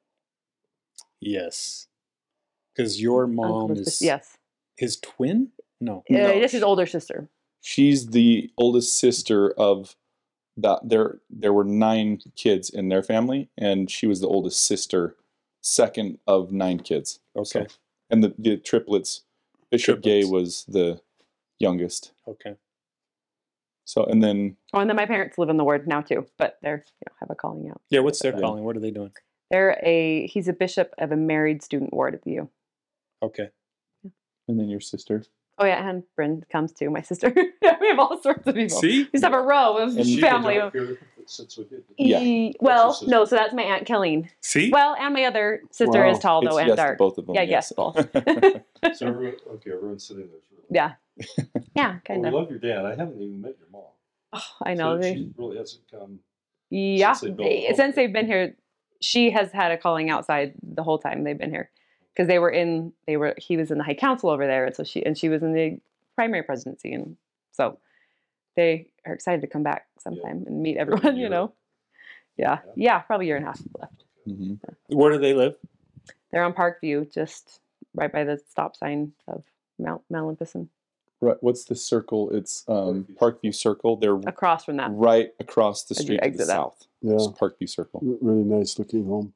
Yes. 1.19 1.87
Because 2.79 3.01
your 3.01 3.27
mom 3.27 3.71
is 3.71 3.87
is 3.87 4.01
yes. 4.01 4.37
his 4.77 4.97
twin? 5.01 5.49
No. 5.81 5.97
Uh, 6.09 6.13
No, 6.13 6.39
this 6.39 6.53
is 6.53 6.63
older 6.63 6.85
sister. 6.85 7.27
She's 7.59 8.11
the 8.11 8.49
oldest 8.57 8.97
sister 8.97 9.51
of 9.51 9.97
that. 10.55 10.79
There 10.85 11.19
there 11.29 11.51
were 11.51 11.65
nine 11.65 12.21
kids 12.37 12.69
in 12.69 12.87
their 12.87 13.03
family, 13.03 13.49
and 13.57 13.91
she 13.91 14.07
was 14.07 14.21
the 14.21 14.29
oldest 14.29 14.65
sister, 14.65 15.17
second 15.61 16.19
of 16.25 16.53
nine 16.53 16.79
kids. 16.79 17.19
Okay. 17.35 17.67
And 18.09 18.23
the, 18.23 18.33
the 18.39 18.55
triplets, 18.55 19.23
Bishop 19.69 20.01
Gay 20.01 20.23
was 20.23 20.63
the 20.65 21.01
youngest. 21.59 22.13
Okay. 22.29 22.55
So 23.83 24.05
and 24.05 24.23
then 24.23 24.55
Oh, 24.73 24.79
and 24.79 24.89
then 24.89 24.95
my 24.95 25.05
parents 25.05 25.37
live 25.37 25.49
in 25.49 25.57
the 25.57 25.65
ward 25.65 25.85
now 25.85 25.99
too, 25.99 26.27
but 26.37 26.59
they're 26.61 26.85
you 26.85 27.05
know, 27.09 27.15
have 27.19 27.29
a 27.29 27.35
calling 27.35 27.69
out. 27.69 27.81
Yeah, 27.89 27.99
what's 27.99 28.21
their 28.21 28.31
calling? 28.31 28.63
What 28.63 28.77
are 28.77 28.79
they 28.79 28.91
doing? 28.91 29.11
They're 29.51 29.77
a 29.83 30.27
he's 30.27 30.47
a 30.47 30.53
bishop 30.53 30.93
of 30.97 31.11
a 31.11 31.17
married 31.17 31.61
student 31.61 31.93
ward 31.93 32.13
at 32.13 32.21
the 32.21 32.31
U. 32.31 32.49
Okay. 33.21 33.49
and 34.47 34.59
then 34.59 34.69
your 34.69 34.79
sister. 34.79 35.23
Oh 35.61 35.65
yeah, 35.65 35.89
and 35.89 36.03
Bryn 36.15 36.43
comes 36.49 36.71
too, 36.71 36.89
my 36.89 37.01
sister. 37.01 37.31
we 37.35 37.87
have 37.89 37.99
all 37.99 38.21
sorts 38.21 38.47
of 38.47 38.55
people. 38.55 38.79
See? 38.79 39.03
We 39.03 39.09
just 39.11 39.23
have 39.25 39.33
a 39.33 39.41
row 39.41 39.77
of 39.77 39.97
And 39.97 40.05
she 40.05 40.21
family. 40.21 40.55
Yeah. 41.97 42.21
E- 42.21 42.53
well, 42.61 42.97
no, 43.07 43.25
so 43.25 43.35
that's 43.35 43.53
my 43.53 43.63
aunt 43.63 43.85
Colleen. 43.85 44.29
See? 44.39 44.69
Well, 44.71 44.95
and 44.97 45.13
my 45.13 45.25
other 45.25 45.61
sister 45.71 46.05
is 46.05 46.15
Wow. 46.15 46.19
tall 46.19 46.41
It's 46.41 46.49
though 46.49 46.57
and 46.59 46.67
yes 46.69 46.75
to 46.77 46.81
dark. 46.81 46.97
both 46.97 47.17
of 47.17 47.25
them. 47.27 47.35
Yeah, 47.35 47.41
yes. 47.41 47.51
yes, 47.51 47.73
both. 47.75 47.95
So 48.97 49.07
everyone, 49.07 49.35
okay, 49.55 49.71
everyone's 49.73 50.05
sitting 50.07 50.27
there. 50.29 50.39
Really. 50.49 50.65
Yeah, 50.71 50.93
yeah, 51.75 51.99
kind 52.05 52.21
we 52.21 52.27
of. 52.29 52.33
I 52.33 52.37
love 52.37 52.49
your 52.49 52.59
dad. 52.59 52.85
I 52.85 52.91
haven't 52.95 53.21
even 53.21 53.41
met 53.41 53.55
your 53.59 53.67
mom. 53.71 53.83
Oh, 54.31 54.41
I 54.63 54.73
know. 54.75 54.95
So 54.95 55.01
they, 55.01 55.13
she 55.15 55.29
really 55.37 55.57
hasn't 55.57 55.81
come. 55.91 56.19
yeah, 56.69 57.11
since 57.13 57.35
they 57.37 57.65
built 57.65 57.75
since 57.75 57.95
they've 57.97 58.13
been 58.13 58.27
here, 58.27 58.55
she 59.01 59.31
has 59.31 59.51
had 59.51 59.71
a 59.73 59.77
calling 59.77 60.09
outside 60.09 60.53
the 60.63 60.83
whole 60.83 60.97
time 60.99 61.25
they've 61.25 61.37
been 61.37 61.51
here, 61.51 61.69
because 62.13 62.27
they 62.27 62.39
were 62.39 62.49
in 62.49 62.93
they 63.07 63.17
were 63.17 63.33
he 63.37 63.57
was 63.57 63.71
in 63.71 63.77
the 63.77 63.83
high 63.83 63.93
council 63.93 64.29
over 64.29 64.45
there, 64.47 64.65
and 64.65 64.75
so 64.75 64.83
she 64.83 65.05
and 65.05 65.17
she 65.17 65.29
was 65.29 65.41
in 65.43 65.53
the 65.53 65.79
primary 66.15 66.43
presidency, 66.43 66.93
and 66.93 67.15
so 67.51 67.79
they 68.55 68.87
are 69.05 69.13
excited 69.13 69.41
to 69.41 69.47
come 69.47 69.63
back 69.63 69.87
sometime 69.99 70.43
and 70.47 70.61
meet 70.61 70.77
everyone. 70.77 71.17
You 71.17 71.29
know, 71.29 71.53
yeah, 72.37 72.59
Yeah. 72.65 72.71
yeah, 72.75 72.99
probably 72.99 73.25
a 73.25 73.27
year 73.27 73.35
and 73.37 73.45
a 73.45 73.47
half 73.49 73.61
left. 73.79 74.03
hmm 74.25 74.53
Where 74.87 75.11
do 75.11 75.17
they 75.17 75.33
live? 75.33 75.55
They're 76.31 76.43
on 76.43 76.53
Parkview, 76.53 77.11
just 77.11 77.59
right 77.95 78.11
by 78.11 78.23
the 78.23 78.39
stop 78.49 78.75
sign 78.75 79.13
of 79.27 79.43
Mount 79.79 80.01
Mount 80.09 80.23
Olympus, 80.25 80.55
and 80.55 80.69
Right. 81.21 81.35
What's 81.41 81.65
the 81.65 81.75
circle? 81.75 82.29
It's 82.33 82.63
um, 82.69 83.05
Parkview. 83.19 83.41
Parkview 83.43 83.55
Circle. 83.55 83.97
They're 83.97 84.15
across 84.25 84.63
from 84.63 84.77
that. 84.77 84.89
right 84.93 85.31
across 85.41 85.83
the 85.83 85.93
street 85.95 86.15
to 86.15 86.21
the 86.21 86.23
exit 86.23 86.47
south. 86.47 86.87
Yeah. 87.01 87.15
It's 87.15 87.27
Parkview 87.27 87.67
Circle. 87.67 88.01
R- 88.07 88.17
Really 88.21 88.43
nice 88.45 88.79
looking 88.79 89.05
home. 89.05 89.33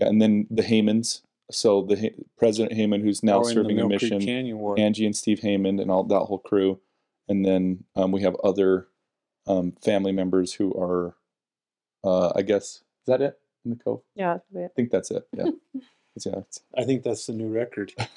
Yeah, 0.00 0.08
and 0.08 0.20
then 0.20 0.46
the 0.50 0.62
Haymans. 0.62 1.22
So 1.50 1.82
the 1.82 1.96
Ha- 1.96 2.24
President 2.38 2.72
Heyman, 2.78 3.02
who's 3.02 3.22
now 3.22 3.38
Or 3.38 3.42
in 3.42 3.48
the 3.48 3.54
serving 3.54 3.78
a 3.78 3.86
Mill 3.86 3.98
Creek 3.98 4.12
mission, 4.12 4.20
Canyon 4.26 4.58
Ward. 4.58 4.78
Angie 4.80 5.04
and 5.06 5.14
Steve 5.14 5.40
Heyman, 5.40 5.80
and 5.80 5.90
all 5.90 6.02
that 6.04 6.20
whole 6.20 6.38
crew, 6.38 6.80
and 7.28 7.44
then 7.44 7.84
um, 7.96 8.12
we 8.12 8.22
have 8.22 8.34
other 8.42 8.88
um, 9.46 9.72
family 9.84 10.10
members 10.12 10.54
who 10.54 10.72
are, 10.74 11.14
uh, 12.02 12.32
I 12.34 12.40
guess, 12.42 12.76
is 12.76 12.82
that 13.06 13.20
it 13.20 13.38
in 13.64 13.72
the 13.72 13.76
cove? 13.76 14.00
Yeah, 14.14 14.38
that's 14.52 14.72
I 14.72 14.74
think 14.74 14.90
that's 14.90 15.10
it. 15.10 15.28
Yeah, 15.36 15.44
It's- 16.16 16.26
yeah. 16.26 16.38
It's, 16.38 16.60
I 16.78 16.84
think 16.84 17.02
that's 17.02 17.26
the 17.26 17.32
new 17.34 17.48
record. 17.48 17.92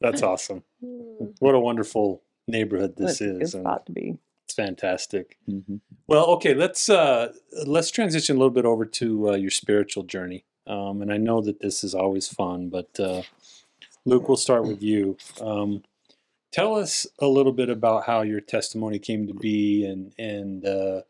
That's 0.00 0.22
awesome. 0.22 0.62
What 0.80 1.54
a 1.54 1.60
wonderful 1.60 2.22
neighborhood 2.48 2.96
this 2.96 3.12
It's 3.12 3.20
a 3.20 3.24
good 3.24 3.42
is. 3.42 3.54
and 3.54 3.62
spot 3.62 3.86
to 3.86 3.92
be. 3.92 4.18
Fantastic. 4.56 5.38
mhm. 5.48 5.80
Well, 6.06 6.26
okay, 6.36 6.54
let's 6.54 6.88
uh, 6.88 7.32
let's 7.66 7.90
transition 7.90 8.36
a 8.36 8.38
little 8.38 8.50
bit 8.54 8.64
over 8.66 8.84
to 8.86 9.30
uh, 9.30 9.34
your 9.36 9.50
spiritual 9.50 10.04
journey. 10.04 10.44
Um, 10.66 11.02
and 11.02 11.12
I 11.12 11.16
know 11.18 11.40
that 11.42 11.60
this 11.60 11.84
is 11.84 11.94
always 11.94 12.28
fun, 12.28 12.68
but 12.70 12.98
uh, 13.00 13.22
Luke, 14.04 14.28
we'll 14.28 14.36
start 14.36 14.64
with 14.66 14.82
you. 14.82 15.16
Um, 15.40 15.82
tell 16.52 16.74
us 16.76 17.06
a 17.20 17.26
little 17.26 17.52
bit 17.52 17.68
about 17.70 18.04
how 18.06 18.22
your 18.22 18.40
testimony 18.40 18.98
came 18.98 19.26
to 19.26 19.34
be, 19.34 19.84
and 19.84 20.12
and 20.18 20.66
uh, 20.66 21.02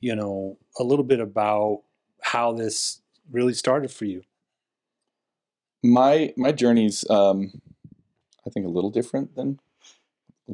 you 0.00 0.14
know 0.16 0.58
a 0.78 0.84
little 0.84 1.04
bit 1.04 1.20
about 1.20 1.82
how 2.22 2.52
this 2.52 3.00
really 3.30 3.54
started 3.54 3.90
for 3.90 4.04
you. 4.06 4.22
my 5.82 6.32
my 6.36 6.52
journey's 6.52 7.08
um 7.10 7.52
i 8.46 8.50
think 8.50 8.66
a 8.66 8.68
little 8.68 8.90
different 8.90 9.34
than 9.34 9.58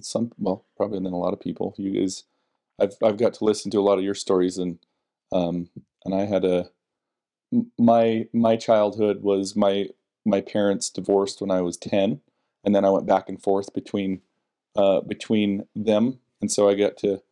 some 0.03 0.33
well 0.39 0.65
probably 0.77 0.99
than 0.99 1.13
a 1.13 1.19
lot 1.19 1.33
of 1.33 1.41
people. 1.41 1.75
You 1.77 2.01
guys 2.01 2.25
i've 2.79 2.95
i've 3.03 3.17
got 3.17 3.35
to 3.35 3.45
listen 3.45 3.71
to 3.71 3.79
a 3.79 3.83
lot 3.83 3.99
of 3.99 4.05
your 4.05 4.15
stories 4.15 4.59
and 4.59 4.79
um 5.33 5.69
and 6.05 6.15
i 6.15 6.25
had 6.25 6.45
a 6.45 6.69
my 7.79 8.27
my 8.33 8.57
childhood 8.57 9.23
was 9.23 9.57
my 9.57 9.89
my 10.25 10.41
parents 10.41 10.91
divorced 10.91 11.41
when 11.41 11.51
i 11.51 11.61
was 11.61 11.77
10 11.77 12.21
and 12.65 12.75
then 12.75 12.85
i 12.85 12.91
went 12.91 13.07
back 13.07 13.29
and 13.29 13.43
forth 13.43 13.73
between 13.73 14.21
uh 14.75 15.01
between 15.01 15.67
them. 15.75 16.19
And 16.41 16.51
so 16.51 16.69
i 16.69 16.75
got 16.75 16.97
to 16.99 17.23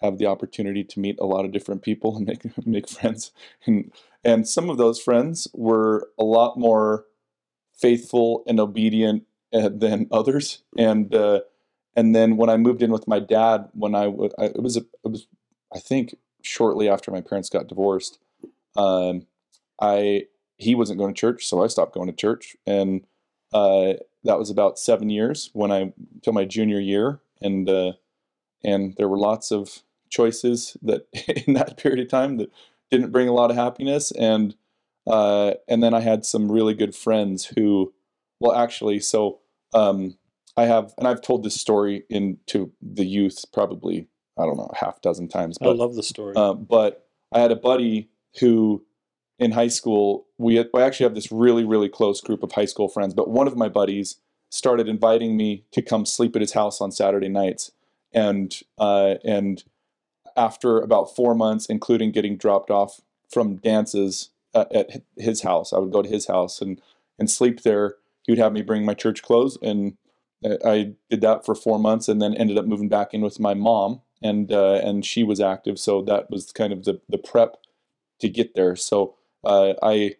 have 0.00 0.18
the 0.18 0.26
opportunity 0.26 0.84
to 0.84 1.00
meet 1.00 1.18
a 1.20 1.26
lot 1.26 1.44
of 1.44 1.52
different 1.52 1.82
people 1.82 2.16
and 2.16 2.26
make 2.26 2.42
make 2.66 2.88
friends. 2.88 3.32
And 3.66 3.92
and 4.24 4.48
some 4.48 4.70
of 4.70 4.78
those 4.78 5.00
friends 5.00 5.48
were 5.54 6.08
a 6.18 6.24
lot 6.24 6.58
more 6.58 7.04
faithful 7.76 8.42
and 8.46 8.58
obedient 8.58 9.24
uh, 9.52 9.70
than 9.72 10.08
others. 10.10 10.62
And 10.76 11.14
uh, 11.14 11.40
and 11.98 12.14
then 12.14 12.36
when 12.36 12.48
I 12.48 12.56
moved 12.56 12.80
in 12.80 12.92
with 12.92 13.08
my 13.08 13.18
dad, 13.18 13.68
when 13.72 13.96
I 13.96 14.04
it 14.06 14.62
was 14.62 14.76
a, 14.76 14.82
it 15.04 15.10
was 15.10 15.26
I 15.74 15.80
think 15.80 16.14
shortly 16.42 16.88
after 16.88 17.10
my 17.10 17.20
parents 17.20 17.48
got 17.48 17.66
divorced, 17.66 18.20
um, 18.76 19.26
I 19.80 20.26
he 20.58 20.76
wasn't 20.76 21.00
going 21.00 21.12
to 21.12 21.20
church, 21.20 21.44
so 21.46 21.60
I 21.60 21.66
stopped 21.66 21.94
going 21.94 22.06
to 22.06 22.12
church, 22.12 22.56
and 22.64 23.04
uh, 23.52 23.94
that 24.22 24.38
was 24.38 24.48
about 24.48 24.78
seven 24.78 25.10
years 25.10 25.50
when 25.54 25.72
I 25.72 25.92
till 26.22 26.32
my 26.32 26.44
junior 26.44 26.78
year, 26.78 27.18
and 27.42 27.68
uh, 27.68 27.94
and 28.62 28.94
there 28.96 29.08
were 29.08 29.18
lots 29.18 29.50
of 29.50 29.82
choices 30.08 30.76
that 30.82 31.08
in 31.46 31.54
that 31.54 31.78
period 31.78 31.98
of 31.98 32.08
time 32.08 32.36
that 32.36 32.52
didn't 32.92 33.10
bring 33.10 33.26
a 33.26 33.34
lot 33.34 33.50
of 33.50 33.56
happiness. 33.56 34.12
And 34.12 34.54
uh, 35.04 35.54
and 35.66 35.82
then 35.82 35.94
I 35.94 36.00
had 36.00 36.24
some 36.24 36.52
really 36.52 36.74
good 36.74 36.94
friends 36.94 37.46
who, 37.56 37.92
well, 38.38 38.54
actually, 38.54 39.00
so 39.00 39.40
um, 39.74 40.16
I 40.58 40.66
have, 40.66 40.92
and 40.98 41.06
I've 41.06 41.22
told 41.22 41.44
this 41.44 41.54
story 41.54 42.02
in 42.10 42.38
to 42.46 42.72
the 42.82 43.04
youth 43.04 43.44
probably 43.52 44.08
I 44.36 44.42
don't 44.42 44.56
know 44.56 44.70
a 44.72 44.76
half 44.84 45.00
dozen 45.00 45.28
times, 45.28 45.56
But, 45.58 45.70
I 45.70 45.72
love 45.72 45.94
the 45.94 46.02
story. 46.02 46.34
uh, 46.36 46.54
but 46.54 47.06
I 47.32 47.40
had 47.40 47.52
a 47.52 47.56
buddy 47.56 48.08
who, 48.40 48.84
in 49.38 49.52
high 49.52 49.68
school, 49.68 50.26
we 50.36 50.56
had, 50.56 50.68
I 50.74 50.82
actually 50.82 51.04
have 51.04 51.14
this 51.14 51.30
really 51.30 51.64
really 51.64 51.88
close 51.88 52.20
group 52.20 52.42
of 52.42 52.52
high 52.52 52.64
school 52.64 52.88
friends. 52.88 53.14
But 53.14 53.30
one 53.30 53.46
of 53.46 53.56
my 53.56 53.68
buddies 53.68 54.16
started 54.50 54.88
inviting 54.88 55.36
me 55.36 55.64
to 55.72 55.82
come 55.82 56.04
sleep 56.04 56.34
at 56.34 56.42
his 56.42 56.52
house 56.52 56.80
on 56.80 56.90
Saturday 56.90 57.28
nights, 57.28 57.70
and 58.12 58.60
uh, 58.78 59.14
and 59.24 59.62
after 60.36 60.80
about 60.80 61.14
four 61.14 61.36
months, 61.36 61.66
including 61.66 62.10
getting 62.10 62.36
dropped 62.36 62.70
off 62.70 63.00
from 63.30 63.56
dances 63.56 64.30
at, 64.54 64.72
at 64.72 65.02
his 65.16 65.42
house, 65.42 65.72
I 65.72 65.78
would 65.78 65.92
go 65.92 66.02
to 66.02 66.08
his 66.08 66.26
house 66.26 66.60
and 66.60 66.80
and 67.16 67.30
sleep 67.30 67.62
there. 67.62 67.94
He 68.24 68.32
would 68.32 68.38
have 68.40 68.52
me 68.52 68.62
bring 68.62 68.84
my 68.84 68.94
church 68.94 69.22
clothes, 69.22 69.56
and 69.62 69.96
I- 70.44 70.94
did 71.10 71.20
that 71.22 71.44
for 71.44 71.54
four 71.54 71.78
months, 71.78 72.08
and 72.08 72.20
then 72.22 72.34
ended 72.34 72.58
up 72.58 72.66
moving 72.66 72.88
back 72.88 73.12
in 73.14 73.20
with 73.22 73.40
my 73.40 73.54
mom, 73.54 74.02
and 74.22 74.52
uh, 74.52 74.80
and 74.84 75.04
she 75.04 75.22
was 75.24 75.40
active, 75.40 75.78
so 75.78 76.02
that 76.02 76.30
was 76.30 76.52
kind 76.52 76.72
of 76.72 76.84
the 76.84 77.00
the 77.08 77.18
prep 77.18 77.56
to 78.20 78.28
get 78.28 78.54
there. 78.54 78.76
So 78.76 79.14
uh, 79.44 79.74
I 79.82 80.16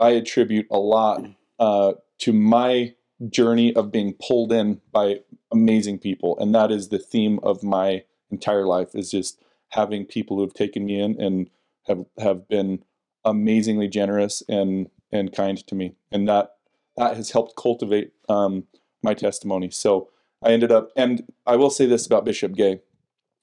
I 0.00 0.10
attribute 0.10 0.66
a 0.70 0.78
lot 0.78 1.24
uh, 1.58 1.94
to 2.20 2.32
my 2.32 2.94
journey 3.30 3.74
of 3.74 3.92
being 3.92 4.14
pulled 4.26 4.52
in 4.52 4.80
by 4.92 5.20
amazing 5.52 5.98
people, 5.98 6.38
and 6.38 6.54
that 6.54 6.70
is 6.70 6.88
the 6.88 6.98
theme 6.98 7.38
of 7.42 7.62
my 7.62 8.04
entire 8.30 8.66
life 8.66 8.94
is 8.94 9.10
just 9.10 9.40
having 9.70 10.04
people 10.04 10.36
who 10.36 10.42
have 10.42 10.54
taken 10.54 10.84
me 10.84 11.00
in 11.00 11.20
and 11.20 11.50
have 11.86 12.04
have 12.18 12.48
been 12.48 12.82
amazingly 13.24 13.88
generous 13.88 14.42
and 14.48 14.90
and 15.12 15.32
kind 15.32 15.64
to 15.66 15.74
me, 15.74 15.94
and 16.10 16.28
that 16.28 16.56
that 16.96 17.16
has 17.16 17.30
helped 17.30 17.56
cultivate 17.56 18.12
um, 18.28 18.64
my 19.04 19.14
testimony. 19.14 19.70
So 19.70 20.08
I 20.42 20.50
ended 20.50 20.72
up, 20.72 20.90
and 20.96 21.24
I 21.46 21.56
will 21.56 21.70
say 21.70 21.86
this 21.86 22.06
about 22.06 22.24
Bishop 22.24 22.54
Gay, 22.54 22.80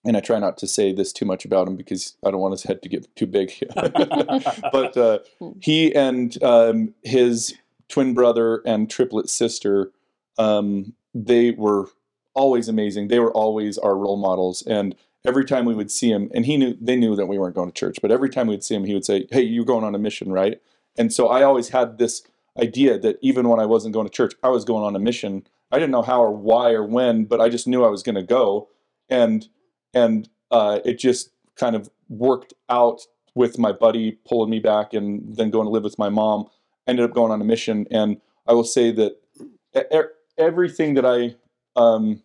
and 0.04 0.18
I 0.18 0.20
try 0.20 0.40
not 0.40 0.58
to 0.60 0.68
say 0.68 0.92
this 0.92 1.14
too 1.14 1.26
much 1.26 1.46
about 1.46 1.68
him 1.68 1.76
because 1.76 2.16
I 2.26 2.32
don't 2.32 2.42
want 2.42 2.54
his 2.54 2.64
head 2.64 2.82
to 2.82 2.90
get 2.90 3.16
too 3.16 3.28
big. 3.28 3.54
but 3.76 4.98
uh, 4.98 5.20
he 5.62 5.94
and 5.96 6.42
um, 6.44 6.94
his 7.04 7.56
twin 7.88 8.14
brother 8.14 8.62
and 8.66 8.90
triplet 8.90 9.30
sister, 9.30 9.92
um, 10.38 10.94
they 11.14 11.52
were 11.52 11.88
always 12.34 12.68
amazing. 12.68 13.08
They 13.08 13.20
were 13.20 13.32
always 13.32 13.78
our 13.78 13.96
role 13.96 14.18
models, 14.18 14.64
and 14.64 14.96
every 15.24 15.46
time 15.46 15.66
we 15.66 15.76
would 15.76 15.92
see 15.92 16.12
him, 16.12 16.32
and 16.34 16.46
he 16.46 16.58
knew 16.58 16.76
they 16.82 16.96
knew 16.96 17.16
that 17.16 17.28
we 17.28 17.38
weren't 17.38 17.56
going 17.56 17.70
to 17.70 17.80
church, 17.80 18.00
but 18.02 18.12
every 18.12 18.30
time 18.30 18.48
we'd 18.48 18.64
see 18.64 18.76
him, 18.76 18.86
he 18.86 18.94
would 18.94 19.06
say, 19.06 19.28
"Hey, 19.30 19.42
you're 19.42 19.66
going 19.66 19.84
on 19.84 19.94
a 19.94 20.00
mission, 20.00 20.32
right?" 20.32 20.60
And 20.98 21.14
so 21.14 21.28
I 21.28 21.44
always 21.44 21.70
had 21.70 21.98
this 21.98 22.24
idea 22.60 23.00
that 23.00 23.18
even 23.22 23.48
when 23.50 23.60
I 23.60 23.66
wasn't 23.66 23.94
going 23.94 24.08
to 24.08 24.14
church, 24.14 24.34
I 24.44 24.50
was 24.50 24.66
going 24.66 24.84
on 24.84 24.96
a 24.96 25.00
mission. 25.00 25.48
I 25.72 25.78
didn't 25.78 25.92
know 25.92 26.02
how 26.02 26.22
or 26.22 26.32
why 26.32 26.72
or 26.72 26.86
when, 26.86 27.26
but 27.26 27.40
I 27.40 27.50
just 27.50 27.68
knew 27.68 27.84
I 27.84 27.90
was 27.90 28.04
going 28.04 28.16
to 28.16 28.24
go, 28.24 28.70
and 29.10 29.48
and 29.94 30.30
uh, 30.50 30.80
it 30.84 31.00
just 31.00 31.32
kind 31.56 31.76
of 31.76 31.90
worked 32.10 32.54
out 32.70 33.02
with 33.36 33.58
my 33.58 33.72
buddy 33.72 34.20
pulling 34.28 34.50
me 34.50 34.60
back 34.60 34.94
and 34.94 35.36
then 35.36 35.50
going 35.50 35.66
to 35.66 35.72
live 35.72 35.84
with 35.84 35.98
my 35.98 36.10
mom. 36.10 36.48
Ended 36.88 37.06
up 37.06 37.14
going 37.14 37.32
on 37.32 37.42
a 37.42 37.46
mission, 37.46 37.88
and 37.92 38.20
I 38.48 38.54
will 38.54 38.64
say 38.64 38.92
that 38.92 39.18
e- 39.76 39.96
e- 39.96 40.02
everything 40.38 40.96
that 40.96 41.06
I, 41.06 41.36
um, 41.80 42.22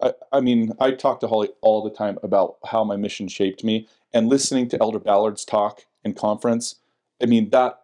I, 0.00 0.12
I 0.32 0.40
mean, 0.40 0.72
I 0.80 0.92
talk 0.92 1.20
to 1.20 1.28
Holly 1.28 1.50
all 1.60 1.82
the 1.82 1.90
time 1.90 2.18
about 2.22 2.56
how 2.64 2.84
my 2.84 2.96
mission 2.96 3.28
shaped 3.28 3.64
me, 3.64 3.86
and 4.14 4.28
listening 4.28 4.68
to 4.70 4.80
Elder 4.80 5.00
Ballard's 5.00 5.44
talk 5.44 5.84
in 6.04 6.14
conference. 6.14 6.76
I 7.22 7.26
mean 7.26 7.50
that 7.50 7.80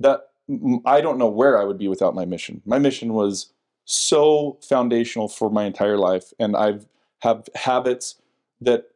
that 0.00 0.29
I 0.84 1.00
don't 1.00 1.18
know 1.18 1.28
where 1.28 1.58
I 1.58 1.64
would 1.64 1.78
be 1.78 1.88
without 1.88 2.14
my 2.14 2.24
mission. 2.24 2.62
My 2.64 2.78
mission 2.78 3.12
was 3.12 3.52
so 3.84 4.58
foundational 4.62 5.28
for 5.28 5.50
my 5.50 5.64
entire 5.64 5.98
life, 5.98 6.32
and 6.38 6.56
I've 6.56 6.86
have 7.20 7.48
habits 7.54 8.16
that 8.60 8.88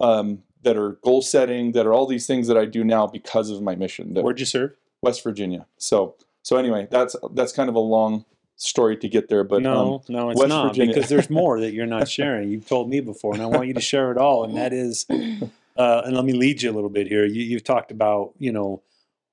um, 0.00 0.42
that 0.62 0.76
are 0.76 0.92
goal 1.02 1.22
setting, 1.22 1.72
that 1.72 1.86
are 1.86 1.92
all 1.92 2.06
these 2.06 2.26
things 2.26 2.48
that 2.48 2.56
I 2.56 2.64
do 2.64 2.84
now 2.84 3.06
because 3.06 3.50
of 3.50 3.62
my 3.62 3.74
mission. 3.74 4.14
Where'd 4.14 4.40
you 4.40 4.46
serve? 4.46 4.76
West 5.00 5.22
Virginia. 5.24 5.66
So 5.78 6.16
so 6.42 6.56
anyway, 6.56 6.88
that's 6.90 7.16
that's 7.32 7.52
kind 7.52 7.68
of 7.68 7.74
a 7.74 7.80
long 7.80 8.24
story 8.56 8.96
to 8.96 9.08
get 9.08 9.28
there, 9.28 9.44
but 9.44 9.62
no, 9.62 9.96
um, 9.96 10.00
no, 10.08 10.30
it's 10.30 10.38
West 10.38 10.48
not 10.48 10.68
Virginia. 10.68 10.94
because 10.94 11.08
there's 11.08 11.30
more 11.42 11.60
that 11.60 11.72
you're 11.72 11.86
not 11.86 12.08
sharing. 12.08 12.50
You've 12.50 12.68
told 12.68 12.88
me 12.88 13.00
before, 13.00 13.34
and 13.34 13.42
I 13.42 13.46
want 13.46 13.68
you 13.68 13.74
to 13.74 13.80
share 13.80 14.12
it 14.12 14.18
all. 14.18 14.44
And 14.44 14.56
that 14.56 14.72
is, 14.72 15.06
uh, 15.76 16.02
and 16.04 16.14
let 16.14 16.24
me 16.24 16.32
lead 16.32 16.62
you 16.62 16.70
a 16.70 16.74
little 16.74 16.90
bit 16.90 17.08
here. 17.08 17.24
You, 17.24 17.42
you've 17.42 17.64
talked 17.64 17.90
about, 17.90 18.32
you 18.38 18.52
know, 18.52 18.82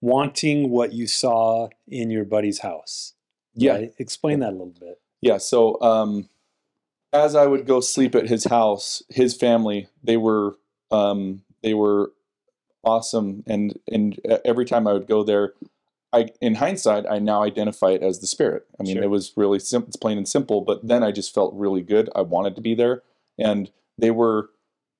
wanting 0.01 0.70
what 0.70 0.94
you 0.94 1.08
saw 1.08 1.70
in 1.88 2.10
your 2.10 2.25
buddy's 2.25 2.60
house. 2.60 3.13
yeah, 3.53 3.74
right? 3.74 3.94
Explain 3.98 4.39
that 4.39 4.50
a 4.50 4.58
little 4.58 4.75
bit. 4.79 5.00
Yeah, 5.22 5.38
so 5.38 5.79
um, 5.82 6.29
as 7.12 7.36
I 7.36 7.46
would 7.46 7.65
go 7.65 7.79
sleep 7.82 8.15
at 8.15 8.27
his 8.29 8.46
house, 8.46 9.03
his 9.10 9.36
family 9.36 9.88
they 10.03 10.18
were 10.18 10.58
um, 10.91 11.41
they 11.62 11.74
were 11.74 12.13
awesome, 12.84 13.44
and 13.48 13.77
and 13.91 14.20
every 14.46 14.65
time 14.65 14.88
I 14.88 14.94
would 14.94 15.08
go 15.08 15.24
there, 15.24 15.53
I 16.13 16.29
in 16.41 16.56
hindsight 16.56 17.06
I 17.10 17.20
now 17.20 17.44
identify 17.44 17.89
it 17.91 18.01
as 18.01 18.20
the 18.20 18.27
spirit. 18.27 18.65
I 18.79 18.84
mean, 18.84 18.96
Sure. 18.96 19.03
it 19.03 19.10
was 19.10 19.34
really 19.36 19.60
sim- 19.60 19.84
it's 19.88 19.98
plain 19.98 20.18
and 20.18 20.27
simple, 20.27 20.62
but 20.62 20.88
then 20.88 21.03
I 21.03 21.12
just 21.12 21.34
felt 21.34 21.53
really 21.53 21.82
good. 21.82 22.10
I 22.15 22.22
wanted 22.22 22.56
to 22.56 22.62
be 22.62 22.74
there, 22.75 23.03
and 23.38 23.70
they 23.98 24.12
were 24.12 24.51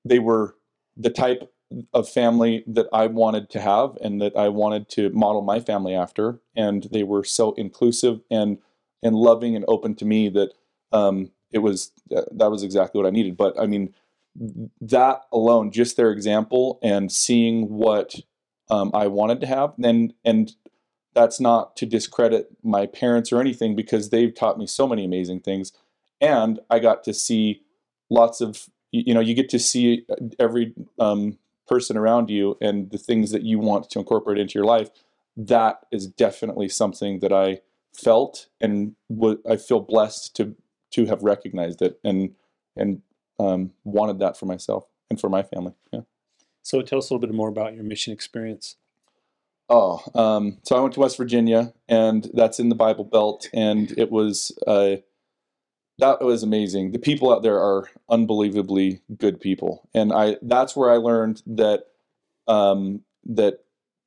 they 0.04 0.18
were 0.18 0.56
the 0.96 1.10
type 1.10 1.50
of 1.92 2.08
family 2.08 2.64
that 2.66 2.86
I 2.92 3.06
wanted 3.06 3.50
to 3.50 3.60
have 3.60 3.96
and 4.00 4.20
that 4.20 4.36
I 4.36 4.48
wanted 4.48 4.88
to 4.90 5.10
model 5.10 5.42
my 5.42 5.60
family 5.60 5.94
after, 5.94 6.40
and 6.56 6.88
they 6.92 7.02
were 7.02 7.24
so 7.24 7.52
inclusive 7.52 8.20
and 8.30 8.58
and 9.02 9.16
loving 9.16 9.56
and 9.56 9.64
open 9.66 9.94
to 9.96 10.04
me 10.04 10.28
that 10.28 10.52
um, 10.92 11.30
it 11.52 11.58
was 11.58 11.92
that 12.08 12.50
was 12.50 12.62
exactly 12.62 13.00
what 13.00 13.06
I 13.06 13.10
needed. 13.10 13.36
But 13.36 13.58
I 13.58 13.66
mean, 13.66 13.94
that 14.80 15.22
alone, 15.32 15.70
just 15.70 15.96
their 15.96 16.10
example 16.10 16.78
and 16.82 17.10
seeing 17.10 17.68
what 17.68 18.16
um, 18.70 18.90
I 18.94 19.06
wanted 19.06 19.40
to 19.40 19.46
have, 19.46 19.74
then 19.78 20.12
and 20.24 20.52
that's 21.14 21.40
not 21.40 21.76
to 21.76 21.86
discredit 21.86 22.48
my 22.62 22.86
parents 22.86 23.32
or 23.32 23.40
anything 23.40 23.74
because 23.74 24.10
they've 24.10 24.34
taught 24.34 24.58
me 24.58 24.66
so 24.66 24.86
many 24.86 25.04
amazing 25.04 25.40
things 25.40 25.72
and 26.20 26.60
i 26.70 26.78
got 26.78 27.02
to 27.04 27.12
see 27.12 27.62
lots 28.10 28.40
of 28.40 28.68
you 28.92 29.02
you 29.06 29.14
know 29.14 29.20
you 29.20 29.34
get 29.34 29.48
to 29.48 29.58
see 29.58 30.06
every 30.38 30.74
um, 30.98 31.38
person 31.70 31.96
around 31.96 32.28
you 32.28 32.56
and 32.60 32.90
the 32.90 32.98
things 32.98 33.30
that 33.30 33.42
you 33.42 33.58
want 33.58 33.88
to 33.90 33.98
incorporate 33.98 34.38
into 34.38 34.58
your 34.58 34.64
life 34.76 34.90
that 35.36 35.76
is 35.90 36.06
definitely 36.06 36.68
something 36.68 37.20
that 37.20 37.32
i 37.32 37.60
felt 37.94 38.48
and 38.60 38.94
w- 39.08 39.42
i 39.48 39.56
feel 39.56 39.80
blessed 39.80 40.34
to 40.36 40.56
to 40.90 41.06
have 41.06 41.22
recognized 41.22 41.80
it 41.80 41.98
and 42.04 42.34
and 42.76 43.02
um, 43.38 43.72
wanted 43.84 44.18
that 44.18 44.36
for 44.36 44.46
myself 44.46 44.84
and 45.08 45.20
for 45.20 45.30
my 45.30 45.42
family 45.42 45.72
yeah 45.92 46.00
So 46.62 46.82
tell 46.82 46.98
us 46.98 47.10
a 47.10 47.14
little 47.14 47.26
bit 47.26 47.34
more 47.34 47.48
about 47.48 47.74
your 47.74 47.84
mission 47.84 48.12
experience. 48.12 48.76
Oh, 49.68 50.02
um, 50.14 50.58
so 50.64 50.76
I 50.76 50.80
went 50.80 50.94
to 50.94 51.00
West 51.00 51.16
Virginia, 51.16 51.72
and 51.88 52.28
that's 52.34 52.58
in 52.58 52.68
the 52.68 52.74
Bible 52.74 53.04
Belt, 53.04 53.48
and 53.54 53.96
it 53.96 54.10
was 54.10 54.52
uh, 54.66 54.96
that 56.00 56.20
was 56.22 56.42
amazing. 56.42 56.92
The 56.92 56.98
people 56.98 57.32
out 57.32 57.42
there 57.42 57.58
are 57.58 57.88
unbelievably 58.08 59.00
good 59.18 59.40
people, 59.40 59.88
and 59.94 60.12
I 60.12 60.36
that's 60.42 60.74
where 60.74 60.90
I 60.90 60.96
learned 60.96 61.42
that 61.46 61.86
um, 62.48 63.02
that 63.24 63.64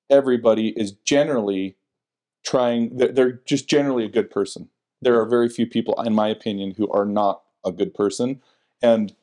everybody 0.09 0.69
is 0.69 0.91
generally 0.91 1.75
trying. 2.43 2.97
They're, 2.97 3.41
just 3.45 3.67
generally 3.67 4.05
a 4.05 4.09
good 4.09 4.29
person. 4.29 4.69
There 5.01 5.19
are 5.19 5.25
very 5.25 5.49
few 5.49 5.67
people, 5.67 6.01
in 6.01 6.13
my 6.13 6.27
opinion, 6.27 6.73
who 6.77 6.89
are 6.91 7.05
not 7.05 7.41
a 7.65 7.71
good 7.71 7.93
person, 7.93 8.41
and 8.81 9.15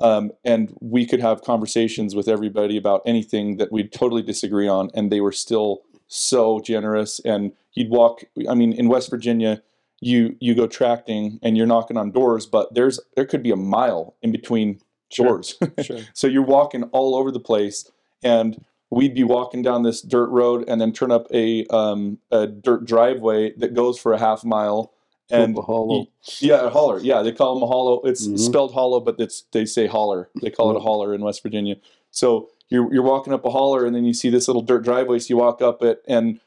um, 0.00 0.32
and 0.44 0.76
we 0.80 1.06
could 1.06 1.20
have 1.20 1.42
conversations 1.42 2.14
with 2.14 2.28
everybody 2.28 2.76
about 2.76 3.02
anything 3.06 3.56
that 3.56 3.72
we'd 3.72 3.92
totally 3.92 4.22
disagree 4.22 4.68
on, 4.68 4.90
and 4.94 5.10
they 5.10 5.20
were 5.20 5.32
still 5.32 5.82
so 6.08 6.60
generous. 6.60 7.20
And 7.20 7.52
you'd 7.72 7.90
walk. 7.90 8.24
I 8.48 8.54
mean, 8.54 8.72
in 8.72 8.88
West 8.88 9.10
Virginia, 9.10 9.62
you 10.00 10.36
you 10.40 10.54
go 10.54 10.66
tracting 10.66 11.38
and 11.42 11.56
you're 11.56 11.66
knocking 11.66 11.96
on 11.96 12.10
doors, 12.10 12.46
but 12.46 12.74
there's 12.74 13.00
there 13.16 13.24
could 13.26 13.42
be 13.42 13.50
a 13.50 13.56
mile 13.56 14.14
in 14.22 14.32
between 14.32 14.80
Sure. 15.10 15.26
doors. 15.26 15.56
Sure. 15.82 16.00
so 16.14 16.26
you're 16.26 16.42
walking 16.42 16.82
all 16.92 17.14
over 17.14 17.30
the 17.30 17.38
place, 17.40 17.88
and 18.24 18.64
we'd 18.90 19.14
be 19.14 19.22
walking 19.22 19.62
down 19.62 19.84
this 19.84 20.00
dirt 20.02 20.28
road 20.30 20.64
and 20.68 20.80
then 20.80 20.92
turn 20.92 21.12
up 21.12 21.26
a 21.32 21.64
um, 21.66 22.18
a 22.32 22.46
dirt 22.48 22.84
driveway 22.84 23.52
that 23.56 23.72
goes 23.74 23.98
for 23.98 24.12
a 24.12 24.18
half 24.18 24.44
mile. 24.44 24.92
And 25.28 25.56
hollow. 25.56 26.06
yeah, 26.40 26.66
a 26.66 26.70
holler. 26.70 27.00
Yeah, 27.00 27.22
they 27.22 27.32
call 27.32 27.54
them 27.54 27.62
a 27.64 27.66
hollow. 27.66 28.00
It's 28.04 28.28
Mhm. 28.28 28.38
spelled 28.38 28.72
hollow, 28.74 29.00
but 29.00 29.16
it's 29.18 29.42
they 29.52 29.64
say 29.64 29.86
holler. 29.88 30.28
They 30.40 30.50
call 30.50 30.70
it 30.70 30.76
a 30.76 30.80
holler 30.80 31.12
in 31.14 31.20
West 31.20 31.42
Virginia. 31.42 31.76
So 32.12 32.50
you're 32.68 32.92
you're 32.94 33.02
walking 33.02 33.32
up 33.32 33.44
a 33.44 33.50
holler, 33.50 33.84
and 33.86 33.94
then 33.94 34.04
you 34.04 34.14
see 34.14 34.28
this 34.30 34.46
little 34.48 34.62
dirt 34.62 34.84
driveway. 34.84 35.18
So 35.20 35.26
you 35.30 35.36
walk 35.36 35.60
up 35.62 35.82
it, 35.82 36.02
and 36.06 36.38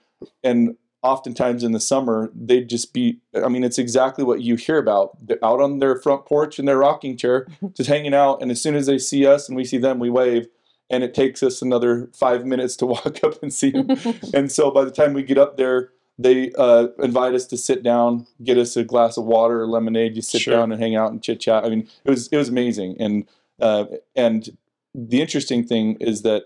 and 0.44 0.76
oftentimes 1.02 1.64
in 1.64 1.72
the 1.72 1.80
summer 1.80 2.30
they'd 2.36 2.70
just 2.70 2.94
be. 2.94 3.20
I 3.34 3.48
mean, 3.48 3.64
it's 3.64 3.78
exactly 3.78 4.24
what 4.24 4.42
you 4.42 4.56
hear 4.56 4.78
about. 4.78 5.18
They're 5.26 5.44
out 5.44 5.62
on 5.62 5.80
their 5.80 5.96
front 5.96 6.26
porch 6.26 6.60
in 6.60 6.66
their 6.66 6.78
rocking 6.78 7.18
chair, 7.18 7.48
just 7.76 7.90
hanging 7.90 8.14
out. 8.14 8.42
And 8.42 8.52
as 8.52 8.62
soon 8.62 8.76
as 8.76 8.86
they 8.88 8.98
see 8.98 9.26
us 9.26 9.48
and 9.48 9.56
we 9.56 9.66
see 9.66 9.78
them, 9.78 10.00
we 10.00 10.10
wave. 10.10 10.48
And 10.92 11.04
it 11.04 11.14
takes 11.14 11.44
us 11.44 11.62
another 11.62 12.10
five 12.14 12.46
minutes 12.46 12.76
to 12.78 12.86
walk 12.96 13.24
up 13.24 13.42
and 13.44 13.54
see 13.54 13.70
them. 13.72 13.90
and 14.34 14.52
so 14.52 14.72
by 14.72 14.84
the 14.84 14.92
time 14.92 15.14
we 15.14 15.24
get 15.24 15.38
up 15.38 15.56
there, 15.58 15.92
they 16.18 16.52
uh, 16.58 16.88
invite 17.02 17.34
us 17.34 17.46
to 17.46 17.56
sit 17.58 17.82
down, 17.82 18.28
get 18.44 18.58
us 18.58 18.76
a 18.76 18.84
glass 18.84 19.16
of 19.16 19.24
water 19.24 19.62
or 19.62 19.68
lemonade. 19.68 20.16
You 20.18 20.22
sit 20.22 20.42
Sure. 20.42 20.56
down 20.56 20.72
and 20.72 20.82
hang 20.82 20.96
out 20.96 21.12
and 21.12 21.24
chit 21.24 21.40
chat. 21.40 21.64
I 21.64 21.70
mean, 21.70 21.88
it 22.04 22.10
was 22.10 22.28
it 22.28 22.36
was 22.38 22.50
amazing. 22.50 22.98
And 23.00 23.26
uh, 23.62 23.86
and 24.16 24.50
the 24.94 25.22
interesting 25.22 25.64
thing 25.66 25.96
is 26.02 26.24
that 26.24 26.46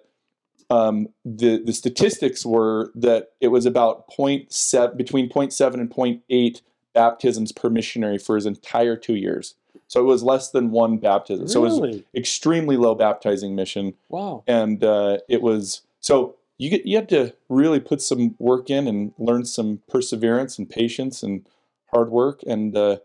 um, 0.73 0.95
the 1.25 1.61
the 1.67 1.73
statistics 1.73 2.45
were 2.45 2.91
that 2.95 3.31
it 3.39 3.49
was 3.49 3.65
about 3.65 3.95
0.7 4.09 4.97
between 4.97 5.29
0.7 5.29 5.73
and 5.75 5.89
0.8 5.89 6.61
baptisms 6.93 7.51
per 7.51 7.69
missionary 7.69 8.17
for 8.17 8.35
his 8.35 8.45
entire 8.45 8.95
two 8.95 9.15
years. 9.15 9.55
So 9.87 9.99
it 9.99 10.05
was 10.05 10.23
less 10.23 10.49
than 10.51 10.71
one 10.71 10.97
baptism. 10.97 11.47
So 11.47 11.65
it 11.65 11.69
was 11.69 12.01
extremely 12.15 12.77
low 12.77 12.95
baptizing 12.95 13.55
mission 13.55 13.93
Wow. 14.09 14.43
and 14.47 14.83
uh, 14.83 15.17
it 15.29 15.41
was 15.41 15.81
so 15.99 16.35
you 16.57 16.69
get 16.69 16.85
you 16.85 16.95
had 16.95 17.09
to 17.09 17.33
really 17.49 17.79
put 17.79 18.01
some 18.01 18.35
work 18.39 18.69
in 18.69 18.87
and 18.87 19.13
learn 19.17 19.45
some 19.45 19.81
perseverance 19.89 20.57
and 20.57 20.69
patience 20.69 21.23
and 21.23 21.45
hard 21.91 22.09
work 22.09 22.41
and 22.47 22.75
uh, 22.75 22.97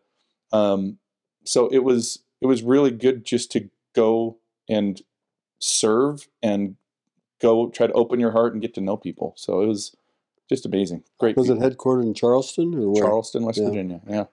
um, 0.52 0.98
so 1.44 1.68
it 1.68 1.82
was 1.84 2.20
it 2.40 2.46
was 2.46 2.62
really 2.62 2.90
good 2.90 3.24
just 3.24 3.50
to 3.52 3.68
go 3.94 4.36
and 4.68 5.02
serve 5.58 6.28
and 6.42 6.76
go 7.40 7.68
try 7.70 7.86
to 7.86 7.92
open 7.92 8.18
your 8.20 8.32
heart 8.32 8.52
and 8.52 8.62
get 8.62 8.74
to 8.74 8.80
know 8.80 8.96
people 8.96 9.32
so 9.36 9.60
it 9.60 9.66
was 9.66 9.94
just 10.48 10.64
amazing 10.66 11.02
great 11.18 11.36
Was 11.36 11.50
it 11.50 11.58
headquartered 11.58 12.02
in 12.04 12.14
Charleston 12.14 12.74
or 12.74 12.90
where? 12.90 13.02
Charleston, 13.04 13.44
West 13.44 13.58
Yeah. 13.58 13.66
Virginia. 13.68 14.00
Yeah. 14.08 14.24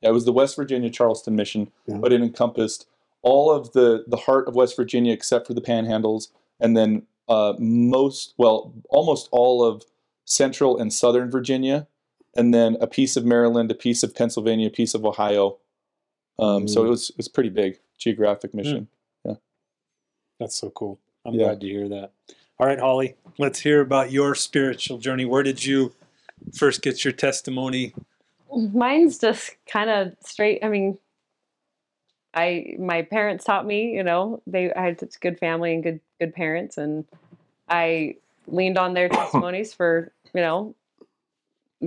yeah, 0.00 0.08
it 0.08 0.12
was 0.12 0.24
the 0.24 0.32
West 0.32 0.56
Virginia 0.56 0.88
Charleston 0.90 1.36
mission, 1.36 1.70
Yeah. 1.86 1.98
but 1.98 2.12
it 2.12 2.20
encompassed 2.22 2.86
all 3.22 3.50
of 3.50 3.72
the 3.72 4.04
the 4.08 4.16
heart 4.16 4.48
of 4.48 4.54
West 4.54 4.74
Virginia 4.76 5.12
except 5.12 5.46
for 5.46 5.52
the 5.54 5.60
Panhandles, 5.60 6.28
and 6.58 6.74
then 6.76 7.06
uh, 7.28 7.54
most, 7.60 8.34
well, 8.38 8.72
almost 8.88 9.28
all 9.30 9.62
of 9.62 9.84
Central 10.24 10.78
and 10.80 10.92
Southern 10.92 11.30
Virginia, 11.30 11.86
and 12.34 12.52
then 12.54 12.76
a 12.80 12.86
piece 12.88 13.16
of 13.16 13.24
Maryland, 13.26 13.70
a 13.70 13.74
piece 13.74 14.02
of 14.02 14.14
Pennsylvania, 14.16 14.66
a 14.68 14.70
piece 14.70 14.94
of 14.94 15.04
Ohio. 15.04 15.58
Um, 16.40 16.66
So 16.66 16.82
Mm. 16.82 16.86
it 16.86 16.88
was 16.88 17.10
it 17.10 17.16
was 17.18 17.28
pretty 17.28 17.50
big 17.50 17.78
geographic 17.98 18.54
mission. 18.54 18.88
Yeah. 19.26 19.34
That's 20.38 20.56
so 20.56 20.70
cool. 20.70 20.98
I'm 21.26 21.34
Yeah. 21.34 21.44
glad 21.44 21.60
to 21.60 21.66
hear 21.68 21.88
that. 21.90 22.12
All 22.60 22.66
right, 22.66 22.78
Holly, 22.78 23.14
let's 23.38 23.58
hear 23.58 23.80
about 23.80 24.12
your 24.12 24.34
spiritual 24.34 24.98
journey. 24.98 25.24
Where 25.24 25.42
did 25.42 25.64
you 25.64 25.94
first 26.52 26.82
get 26.82 27.02
your 27.06 27.12
testimony? 27.14 27.94
Mine's 28.54 29.16
just 29.16 29.56
kind 29.66 29.88
of 29.88 30.12
straight. 30.22 30.62
I 30.62 30.68
mean, 30.68 30.98
I 32.34 32.76
my 32.78 33.00
parents 33.00 33.46
taught 33.46 33.64
me. 33.64 33.92
You 33.94 34.02
know, 34.02 34.42
they 34.46 34.70
I 34.74 34.82
had 34.82 35.00
such 35.00 35.18
good 35.20 35.38
family 35.38 35.72
and 35.72 35.82
good 35.82 36.00
good 36.18 36.34
parents, 36.34 36.76
and 36.76 37.06
I 37.66 38.16
leaned 38.46 38.76
on 38.76 38.92
their 38.92 39.08
testimonies 39.18 39.72
for 39.72 40.12
you 40.34 40.42
know 40.42 40.74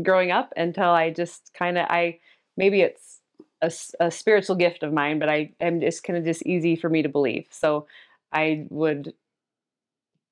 growing 0.01 0.31
up 0.31 0.53
until 0.57 0.89
I 0.89 1.11
just 1.11 1.53
kind 1.53 1.77
of 1.77 1.85
I 1.87 2.17
maybe 2.57 2.81
it's 2.81 3.19
a, 3.61 3.71
a, 3.99 4.09
spiritual 4.09 4.55
gift 4.55 4.81
of 4.81 4.91
mine, 4.91 5.19
but 5.19 5.29
I 5.29 5.51
am 5.61 5.81
just 5.81 6.03
kind 6.03 6.17
of 6.17 6.25
just 6.25 6.41
easy 6.47 6.75
for 6.75 6.89
me 6.89 7.03
to 7.03 7.09
believe. 7.09 7.45
So 7.51 7.85
I 8.31 8.65
would 8.71 9.13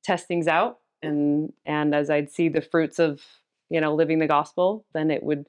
test 0.04 0.28
things 0.28 0.48
out, 0.48 0.80
and 1.02 1.54
and 1.66 1.96
as 1.96 2.10
I'd 2.10 2.32
see 2.32 2.50
the 2.50 2.62
fruits 2.62 3.00
of 3.00 3.22
you 3.70 3.82
know 3.82 3.96
living 3.96 4.20
the 4.20 4.28
gospel, 4.28 4.86
then 4.94 5.12
it 5.12 5.24
would 5.24 5.48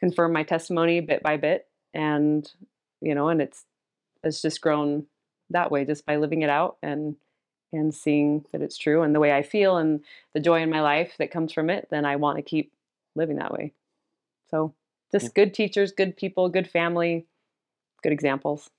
confirm 0.00 0.32
my 0.32 0.42
testimony 0.42 1.00
bit 1.00 1.22
by 1.22 1.36
bit 1.36 1.66
and 1.94 2.50
you 3.00 3.14
know 3.14 3.28
and 3.28 3.40
it's 3.40 3.64
it's 4.22 4.42
just 4.42 4.60
grown 4.60 5.06
that 5.50 5.70
way 5.70 5.84
just 5.84 6.04
by 6.04 6.16
living 6.16 6.42
it 6.42 6.50
out 6.50 6.76
and 6.82 7.16
and 7.72 7.94
seeing 7.94 8.44
that 8.52 8.60
it's 8.60 8.76
true 8.76 9.02
and 9.02 9.14
the 9.14 9.20
way 9.20 9.32
I 9.32 9.42
feel 9.42 9.78
and 9.78 10.00
the 10.32 10.40
joy 10.40 10.62
in 10.62 10.70
my 10.70 10.80
life 10.80 11.14
that 11.18 11.30
comes 11.30 11.52
from 11.52 11.70
it 11.70 11.88
then 11.90 12.04
I 12.04 12.16
want 12.16 12.36
to 12.36 12.42
keep 12.42 12.72
living 13.14 13.36
that 13.36 13.52
way. 13.52 13.72
So 14.50 14.74
just 15.10 15.34
good 15.34 15.54
teachers 15.54 15.92
good 15.92 16.16
people 16.16 16.48
good 16.48 16.68
family 16.68 17.26
good 18.02 18.12
examples 18.12 18.70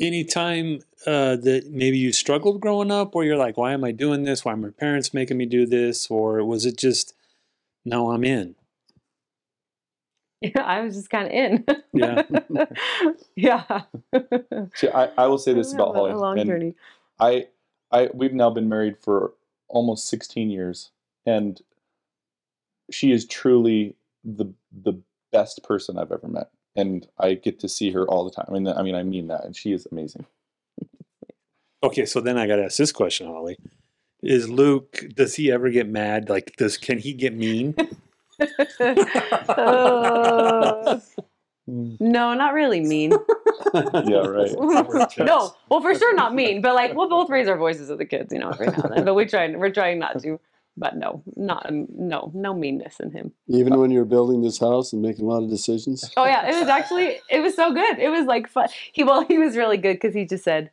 Anytime 0.00 0.80
uh, 1.06 1.36
that 1.36 1.68
maybe 1.70 1.98
you 1.98 2.12
struggled 2.12 2.60
growing 2.60 2.90
up, 2.90 3.14
where 3.14 3.24
you're 3.24 3.36
like, 3.36 3.56
"Why 3.56 3.72
am 3.72 3.84
I 3.84 3.92
doing 3.92 4.24
this? 4.24 4.44
Why 4.44 4.52
are 4.52 4.56
my 4.56 4.70
parents 4.70 5.14
making 5.14 5.36
me 5.36 5.46
do 5.46 5.66
this?" 5.66 6.10
Or 6.10 6.44
was 6.44 6.66
it 6.66 6.76
just, 6.76 7.14
"No, 7.84 8.10
I'm 8.10 8.24
in." 8.24 8.54
yeah 10.42 10.60
I 10.64 10.80
was 10.80 10.96
just 10.96 11.08
kind 11.08 11.26
of 11.26 11.32
in 11.32 11.64
Yeah. 11.92 12.22
yeah 13.36 13.82
See, 14.74 14.88
I, 14.88 15.08
I 15.16 15.26
will 15.26 15.38
say 15.38 15.52
this 15.54 15.72
about 15.72 15.94
Holly. 15.94 16.10
A 16.10 16.16
long 16.16 16.38
and 16.38 16.48
journey 16.48 16.74
I, 17.20 17.46
I, 17.90 18.10
we've 18.12 18.32
now 18.32 18.50
been 18.50 18.68
married 18.68 18.96
for 18.98 19.32
almost 19.68 20.08
16 20.08 20.50
years, 20.50 20.90
and 21.24 21.60
she 22.90 23.12
is 23.12 23.26
truly 23.26 23.94
the 24.24 24.52
the 24.72 25.00
best 25.30 25.62
person 25.62 25.98
I've 25.98 26.10
ever 26.10 26.26
met, 26.26 26.50
and 26.76 27.06
I 27.18 27.34
get 27.34 27.60
to 27.60 27.68
see 27.68 27.90
her 27.92 28.06
all 28.06 28.24
the 28.24 28.30
time. 28.30 28.46
I 28.48 28.52
mean, 28.52 28.68
I 28.68 28.82
mean, 28.82 28.94
I 28.94 29.02
mean 29.02 29.28
that, 29.28 29.44
and 29.44 29.56
she 29.56 29.72
is 29.72 29.86
amazing. 29.90 30.26
Okay, 31.82 32.06
so 32.06 32.20
then 32.20 32.38
I 32.38 32.46
got 32.46 32.56
to 32.56 32.64
ask 32.64 32.76
this 32.76 32.92
question, 32.92 33.26
Holly: 33.26 33.58
Is 34.22 34.48
Luke? 34.48 35.04
Does 35.14 35.34
he 35.34 35.50
ever 35.50 35.70
get 35.70 35.88
mad? 35.88 36.28
Like, 36.28 36.54
does 36.56 36.76
can 36.76 36.98
he 36.98 37.12
get 37.12 37.34
mean? 37.34 37.74
Uh, 38.78 41.00
no 41.66 42.34
not 42.34 42.54
really 42.54 42.80
mean 42.80 43.10
Yeah, 43.74 44.26
right. 44.26 44.50
no, 45.18 45.54
well, 45.68 45.80
for 45.80 45.94
sure 45.94 46.14
not 46.14 46.34
mean, 46.34 46.60
but 46.60 46.74
like 46.74 46.94
we'll 46.94 47.08
both 47.08 47.30
raise 47.30 47.48
our 47.48 47.56
voices 47.56 47.90
at 47.90 47.98
the 47.98 48.04
kids, 48.04 48.32
you 48.32 48.38
know, 48.38 48.50
every 48.50 48.66
now 48.66 48.82
and 48.82 48.96
then. 48.96 49.04
But 49.04 49.14
we 49.14 49.26
try, 49.26 49.54
we're 49.54 49.70
trying 49.70 49.98
not 49.98 50.20
to. 50.22 50.40
But 50.76 50.96
no, 50.96 51.22
not 51.36 51.68
um, 51.68 51.86
no, 51.94 52.30
no 52.34 52.54
meanness 52.54 52.98
in 52.98 53.10
him. 53.10 53.32
Even 53.46 53.78
when 53.78 53.90
you're 53.90 54.06
building 54.06 54.40
this 54.40 54.58
house 54.58 54.92
and 54.94 55.02
making 55.02 55.26
a 55.26 55.28
lot 55.28 55.42
of 55.42 55.50
decisions? 55.50 56.10
Oh 56.16 56.24
yeah, 56.24 56.50
it 56.50 56.58
was 56.58 56.68
actually, 56.68 57.20
it 57.28 57.40
was 57.40 57.54
so 57.54 57.74
good. 57.74 57.98
It 57.98 58.08
was 58.08 58.26
like 58.26 58.48
fun. 58.48 58.68
He 58.92 59.04
well, 59.04 59.22
he 59.22 59.36
was 59.36 59.54
really 59.56 59.76
good 59.76 59.94
because 59.94 60.14
he 60.14 60.24
just 60.24 60.44
said, 60.44 60.70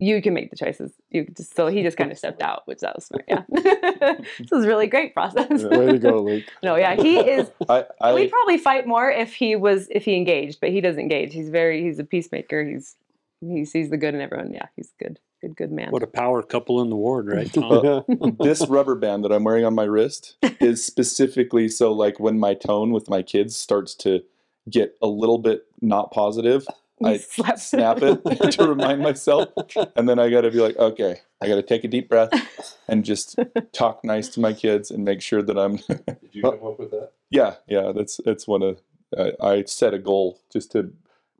you 0.00 0.22
can 0.22 0.32
make 0.32 0.50
the 0.50 0.56
choices. 0.56 0.92
You 1.10 1.26
just 1.36 1.56
so 1.56 1.66
he 1.66 1.82
just 1.82 1.96
kind 1.96 2.12
of 2.12 2.18
stepped 2.18 2.40
out, 2.40 2.62
which 2.66 2.80
that 2.80 2.94
was 2.94 3.06
smart. 3.06 3.24
Yeah, 3.28 3.42
this 3.48 4.50
was 4.50 4.64
a 4.64 4.68
really 4.68 4.86
great 4.86 5.12
process. 5.12 5.64
Way 5.64 5.92
to 5.92 5.98
go, 5.98 6.22
Luke. 6.22 6.44
no, 6.62 6.76
yeah, 6.76 6.94
he 6.94 7.18
is. 7.18 7.50
I, 7.68 7.84
I 8.00 8.14
We'd 8.14 8.30
probably 8.30 8.58
fight 8.58 8.86
more 8.86 9.10
if 9.10 9.34
he 9.34 9.56
was 9.56 9.88
if 9.90 10.04
he 10.04 10.16
engaged, 10.16 10.60
but 10.60 10.70
he 10.70 10.80
doesn't 10.80 11.00
engage. 11.00 11.34
He's 11.34 11.48
very 11.48 11.82
he's 11.82 11.98
a 11.98 12.04
peacemaker. 12.04 12.64
He's 12.64 12.96
he 13.40 13.64
sees 13.64 13.90
the 13.90 13.96
good 13.96 14.14
in 14.14 14.20
everyone. 14.20 14.52
Yeah, 14.52 14.66
he's 14.76 14.92
good, 15.00 15.18
good, 15.40 15.56
good 15.56 15.72
man. 15.72 15.90
What 15.90 16.02
a 16.02 16.06
power 16.06 16.42
couple 16.42 16.80
in 16.82 16.90
the 16.90 16.96
ward, 16.96 17.28
right? 17.28 17.52
Tom? 17.52 18.04
Uh, 18.08 18.30
this 18.40 18.66
rubber 18.66 18.94
band 18.94 19.24
that 19.24 19.32
I'm 19.32 19.44
wearing 19.44 19.64
on 19.64 19.74
my 19.74 19.84
wrist 19.84 20.36
is 20.60 20.84
specifically 20.84 21.68
so 21.68 21.92
like 21.92 22.18
when 22.20 22.38
my 22.38 22.54
tone 22.54 22.92
with 22.92 23.08
my 23.08 23.22
kids 23.22 23.56
starts 23.56 23.94
to 23.96 24.22
get 24.70 24.96
a 25.02 25.06
little 25.06 25.38
bit 25.38 25.66
not 25.80 26.10
positive, 26.12 26.66
You 27.00 27.06
I 27.10 27.16
slap- 27.18 27.58
snap 27.60 27.98
it 28.02 28.24
to 28.52 28.66
remind 28.66 29.02
myself, 29.02 29.50
and 29.94 30.08
then 30.08 30.18
I 30.18 30.30
got 30.30 30.40
to 30.40 30.50
be 30.50 30.58
like, 30.58 30.76
okay, 30.76 31.20
I 31.40 31.46
got 31.46 31.54
to 31.54 31.62
take 31.62 31.84
a 31.84 31.88
deep 31.88 32.08
breath 32.08 32.30
and 32.88 33.04
just 33.04 33.38
talk 33.72 34.02
nice 34.02 34.28
to 34.30 34.40
my 34.40 34.52
kids 34.52 34.90
and 34.90 35.04
make 35.04 35.22
sure 35.22 35.40
that 35.40 35.56
I'm. 35.56 35.76
Did 35.76 36.16
you 36.32 36.42
come 36.42 36.54
up 36.54 36.76
with 36.80 36.90
that? 36.90 37.12
yeah, 37.30 37.54
yeah, 37.68 37.92
that's 37.94 38.20
that's 38.24 38.48
one 38.48 38.64
of 38.64 38.80
I, 39.16 39.32
I 39.40 39.64
set 39.64 39.94
a 39.94 39.98
goal 40.00 40.40
just 40.52 40.72
to 40.72 40.92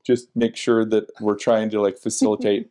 just 0.06 0.28
make 0.36 0.54
sure 0.56 0.84
that 0.84 1.10
we're 1.20 1.34
trying 1.34 1.70
to 1.70 1.80
like 1.80 1.98
facilitate 1.98 2.70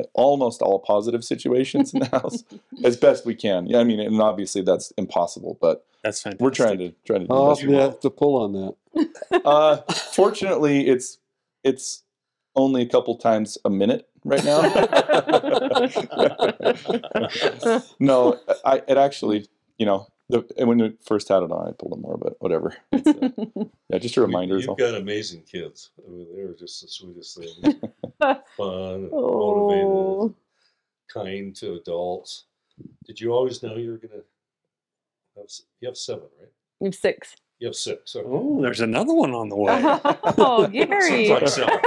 n- 0.00 0.04
almost 0.14 0.62
all 0.62 0.78
positive 0.78 1.24
situations 1.24 1.92
in 1.94 2.00
the 2.00 2.06
house 2.18 2.44
as 2.84 2.96
best 2.96 3.24
we 3.26 3.34
can. 3.34 3.66
Yeah, 3.66 3.78
I 3.78 3.84
mean, 3.84 4.00
and 4.00 4.20
obviously 4.20 4.62
that's 4.62 4.92
impossible, 4.96 5.58
but 5.60 5.84
That's 6.02 6.22
fantastic. 6.22 6.42
we're 6.42 6.50
trying 6.50 6.78
to 6.78 6.92
trying 7.04 7.20
to 7.20 7.26
do 7.26 7.34
How 7.34 7.44
the 7.44 7.50
often 7.50 7.68
do 7.68 7.74
have 7.74 8.00
to 8.00 8.10
pull 8.10 8.36
on 8.36 8.52
that? 8.52 8.74
Uh, 9.44 9.76
fortunately, 10.12 10.88
it's 10.88 11.18
it's 11.62 12.02
only 12.56 12.82
a 12.82 12.86
couple 12.86 13.16
times 13.16 13.56
a 13.64 13.70
minute 13.70 14.08
right 14.24 14.44
now. 14.44 14.60
no, 18.00 18.38
I 18.64 18.82
it 18.88 18.98
actually, 18.98 19.46
you 19.78 19.86
know, 19.86 20.08
the, 20.30 20.44
and 20.56 20.68
when 20.68 20.78
we 20.78 20.92
first 21.04 21.28
had 21.28 21.42
it 21.42 21.50
on, 21.50 21.68
I 21.68 21.72
pulled 21.72 21.92
it 21.92 22.00
more, 22.00 22.16
but 22.16 22.36
whatever. 22.40 22.76
It's, 22.92 23.06
uh, 23.06 23.64
yeah, 23.88 23.98
just 23.98 24.16
a 24.16 24.20
reminder. 24.20 24.56
is 24.56 24.66
You've 24.66 24.76
got 24.76 24.94
amazing 24.94 25.42
kids. 25.42 25.90
I 26.06 26.10
mean, 26.10 26.26
they 26.34 26.44
were 26.44 26.54
just 26.54 26.80
the 26.80 26.88
sweetest 26.88 27.38
things. 27.38 27.58
Fun, 28.20 28.38
motivated, 28.56 29.10
oh, 29.12 30.34
kind 31.12 31.54
to 31.56 31.74
adults. 31.74 32.44
Did 33.04 33.20
you 33.20 33.32
always 33.32 33.62
know 33.62 33.76
you 33.76 33.90
were 33.90 33.96
gonna 33.98 34.22
have? 35.36 35.50
You 35.80 35.88
have 35.88 35.96
seven, 35.96 36.24
right? 36.38 36.50
you 36.80 36.86
have 36.86 36.94
six. 36.94 37.36
You 37.58 37.68
have 37.68 37.76
six. 37.76 38.16
Okay. 38.16 38.26
Oh, 38.30 38.62
there's 38.62 38.80
another 38.80 39.12
one 39.12 39.34
on 39.34 39.48
the 39.48 39.56
way. 39.56 39.80
oh, 40.38 40.66
Gary. 40.66 41.26
Seems 41.26 41.30
like 41.30 41.48
seven. 41.48 41.80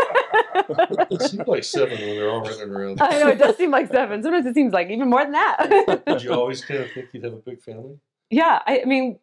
It 1.11 1.21
seems 1.21 1.47
like 1.47 1.63
seven 1.63 1.97
when 1.99 2.15
they're 2.15 2.29
all 2.29 2.41
running 2.41 2.69
around. 2.69 3.01
I 3.01 3.19
know 3.19 3.29
it 3.29 3.39
does 3.39 3.57
seem 3.57 3.71
like 3.71 3.91
seven. 3.91 4.21
Sometimes 4.21 4.45
it 4.45 4.53
seems 4.53 4.73
like 4.73 4.89
even 4.89 5.09
more 5.09 5.23
than 5.23 5.31
that. 5.31 6.03
Did 6.05 6.23
you 6.23 6.33
always 6.33 6.63
kind 6.63 6.81
of 6.81 6.91
think 6.91 7.09
you'd 7.11 7.23
have 7.23 7.33
a 7.33 7.37
big 7.37 7.61
family? 7.61 7.97
Yeah, 8.33 8.59
I, 8.65 8.81
I 8.81 8.85
mean, 8.85 9.19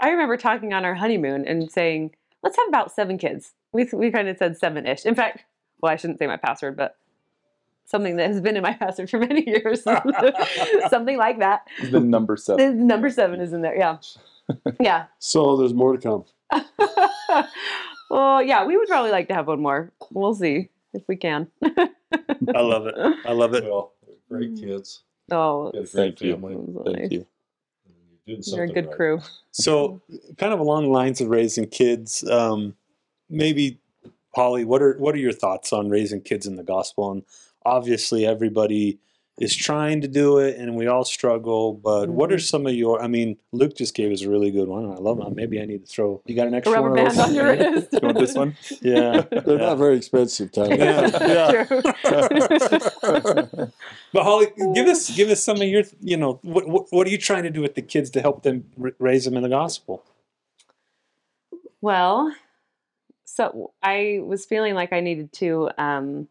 I 0.00 0.10
remember 0.10 0.36
talking 0.36 0.72
on 0.72 0.84
our 0.84 0.94
honeymoon 0.94 1.46
and 1.46 1.70
saying, 1.70 2.14
"Let's 2.42 2.56
have 2.56 2.68
about 2.68 2.92
seven 2.92 3.18
kids." 3.18 3.54
We 3.72 3.88
we 3.92 4.10
kind 4.10 4.28
of 4.28 4.36
said 4.36 4.56
seven-ish. 4.56 5.04
In 5.06 5.14
fact, 5.14 5.44
well, 5.80 5.92
I 5.92 5.96
shouldn't 5.96 6.18
say 6.18 6.26
my 6.26 6.36
password, 6.36 6.76
but 6.76 6.96
something 7.86 8.16
that 8.16 8.28
has 8.28 8.40
been 8.40 8.56
in 8.56 8.62
my 8.62 8.72
password 8.80 9.10
for 9.10 9.18
many 9.18 9.48
years, 9.48 9.82
something 10.90 11.16
like 11.16 11.38
that. 11.38 11.66
It's 11.78 11.92
number 11.92 12.36
seven. 12.36 12.78
The 12.78 12.84
number 12.84 13.10
seven 13.10 13.40
is 13.40 13.52
in 13.52 13.62
there. 13.62 13.76
Yeah, 13.76 13.96
yeah. 14.80 15.06
So 15.18 15.56
there's 15.56 15.74
more 15.74 15.96
to 15.96 15.98
come. 15.98 16.24
well, 18.10 18.42
yeah, 18.42 18.66
we 18.66 18.76
would 18.76 18.88
probably 18.88 19.10
like 19.10 19.28
to 19.28 19.34
have 19.34 19.46
one 19.46 19.62
more. 19.62 19.92
We'll 20.10 20.34
see 20.34 20.68
if 20.92 21.02
we 21.08 21.16
can. 21.16 21.48
I 21.64 22.60
love 22.60 22.86
it. 22.86 22.94
I 23.26 23.32
love 23.32 23.54
it. 23.54 23.64
Well, 23.64 23.94
great 24.28 24.54
mm. 24.54 24.60
kids. 24.60 25.02
Oh, 25.30 25.66
You 25.66 25.80
great 25.80 25.88
Thank 25.90 26.20
you. 26.22 26.32
family. 26.34 26.56
that's 26.56 26.84
Thank 26.84 26.98
nice. 26.98 27.10
you. 27.10 27.18
You're 27.18 27.26
doing 28.28 28.42
You're 28.46 28.64
a 28.64 28.68
good 28.68 28.86
right. 28.86 28.96
crew. 28.96 29.20
So, 29.50 30.00
kind 30.36 30.52
of 30.52 30.60
along 30.60 30.84
the 30.84 30.90
lines 30.90 31.20
of 31.20 31.28
raising 31.28 31.66
kids, 31.66 32.22
um, 32.28 32.76
maybe 33.28 33.78
Holly, 34.34 34.64
what 34.64 34.82
are 34.82 34.96
what 34.98 35.14
are 35.14 35.18
your 35.18 35.32
thoughts 35.32 35.72
on 35.72 35.88
raising 35.88 36.20
kids 36.20 36.46
in 36.46 36.56
the 36.56 36.62
gospel? 36.62 37.10
And 37.10 37.24
obviously, 37.64 38.26
everybody 38.26 38.98
is 39.40 39.54
trying 39.54 40.00
to 40.00 40.08
do 40.08 40.38
it, 40.38 40.56
and 40.56 40.74
we 40.76 40.86
all 40.86 41.04
struggle. 41.04 41.72
But 41.74 42.08
what 42.08 42.32
are 42.32 42.36
Mhm. 42.36 42.48
some 42.48 42.66
of 42.66 42.74
your? 42.74 43.00
I 43.02 43.06
mean, 43.08 43.36
Luke 43.52 43.76
just 43.76 43.94
gave 43.94 44.10
us 44.12 44.22
a 44.22 44.28
really 44.30 44.50
good 44.50 44.68
one. 44.68 44.84
and 44.84 44.92
I 44.94 44.96
love 44.96 45.20
it. 45.20 45.34
Maybe 45.34 45.60
I 45.60 45.64
need 45.64 45.82
to 45.86 45.86
throw. 45.86 46.20
You 46.26 46.34
got 46.34 46.46
an 46.48 46.54
extra 46.54 46.74
rubber 46.74 46.90
one 46.90 47.04
band 47.04 47.18
on 47.18 47.34
your 47.34 47.44
wrist. 47.46 47.88
You 47.92 47.98
want 48.02 48.18
this 48.18 48.34
one? 48.34 48.56
Yeah, 48.82 49.22
They're 49.30 49.42
yeah. 49.58 49.66
not 49.66 49.78
very 49.78 49.96
expensive, 49.96 50.50
Tyler. 50.52 50.74
Yeah, 50.76 51.64
True. 51.64 51.82
But 54.12 54.22
Holly, 54.22 54.46
give 54.74 54.86
us 54.88 55.10
give 55.14 55.28
us 55.30 55.42
some 55.42 55.56
of 55.60 55.68
your. 55.68 55.82
You 56.00 56.16
know, 56.16 56.38
what 56.42 56.68
what, 56.68 56.86
what 56.90 57.06
are 57.06 57.10
you 57.10 57.18
trying 57.18 57.42
to 57.44 57.50
do 57.50 57.60
with 57.60 57.74
the 57.74 57.82
kids 57.82 58.10
to 58.10 58.20
help 58.20 58.42
them 58.42 58.64
r- 58.82 58.92
raise 58.98 59.24
them 59.24 59.36
in 59.36 59.42
the 59.42 59.48
gospel? 59.48 60.02
Well, 61.80 62.34
so 63.24 63.72
I 63.82 64.20
was 64.22 64.44
feeling 64.46 64.74
like 64.74 64.92
I 64.92 65.00
needed 65.00 65.32
to. 65.34 65.70
Um, 65.78 66.28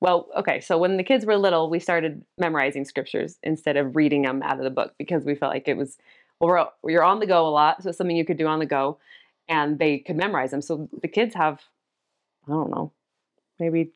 well, 0.00 0.28
okay, 0.36 0.60
so 0.60 0.78
when 0.78 0.96
the 0.96 1.02
kids 1.02 1.26
were 1.26 1.36
little, 1.36 1.68
we 1.68 1.80
started 1.80 2.24
memorizing 2.38 2.84
scriptures 2.84 3.38
instead 3.42 3.76
of 3.76 3.96
reading 3.96 4.22
them 4.22 4.42
out 4.42 4.58
of 4.58 4.64
the 4.64 4.70
book 4.70 4.94
because 4.98 5.24
we 5.24 5.34
felt 5.34 5.52
like 5.52 5.66
it 5.66 5.76
was, 5.76 5.98
well, 6.40 6.72
we're, 6.82 6.92
you're 6.92 7.02
on 7.02 7.18
the 7.18 7.26
go 7.26 7.46
a 7.46 7.50
lot, 7.50 7.82
so 7.82 7.88
it's 7.88 7.98
something 7.98 8.16
you 8.16 8.24
could 8.24 8.38
do 8.38 8.46
on 8.46 8.60
the 8.60 8.66
go, 8.66 8.98
and 9.48 9.78
they 9.78 9.98
could 9.98 10.16
memorize 10.16 10.52
them. 10.52 10.62
So 10.62 10.88
the 11.02 11.08
kids 11.08 11.34
have, 11.34 11.62
I 12.46 12.52
don't 12.52 12.70
know, 12.70 12.92
maybe 13.58 13.90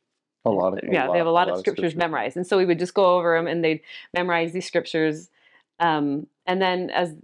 A 0.44 0.50
lot 0.50 0.72
of 0.72 0.80
yeah, 0.90 1.06
they 1.12 1.18
have 1.18 1.26
a 1.28 1.30
lot, 1.30 1.48
of 1.48 1.58
scriptures 1.58 1.94
memorized, 1.94 2.36
and 2.36 2.46
so 2.46 2.58
we 2.58 2.64
would 2.64 2.80
just 2.80 2.94
go 2.94 3.16
over 3.16 3.36
them, 3.36 3.46
and 3.46 3.64
they'd 3.64 3.80
memorize 4.12 4.52
these 4.52 4.66
scriptures. 4.66 5.30
Um, 5.78 6.26
and 6.46 6.60
then 6.60 6.90
as 6.90 7.14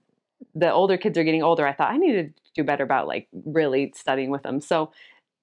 the 0.55 0.73
older 0.73 0.97
kids 0.97 1.19
are 1.19 1.25
getting 1.25 1.43
older, 1.43 1.67
I 1.67 1.73
thought 1.73 1.91
I 1.91 1.97
needed 1.97 2.37
to 2.37 2.43
do 2.55 2.65
better 2.65 2.85
about 2.85 3.09
like 3.09 3.27
really 3.45 3.93
studying 3.97 4.31
with 4.31 4.45
them. 4.45 4.61
So 4.61 4.93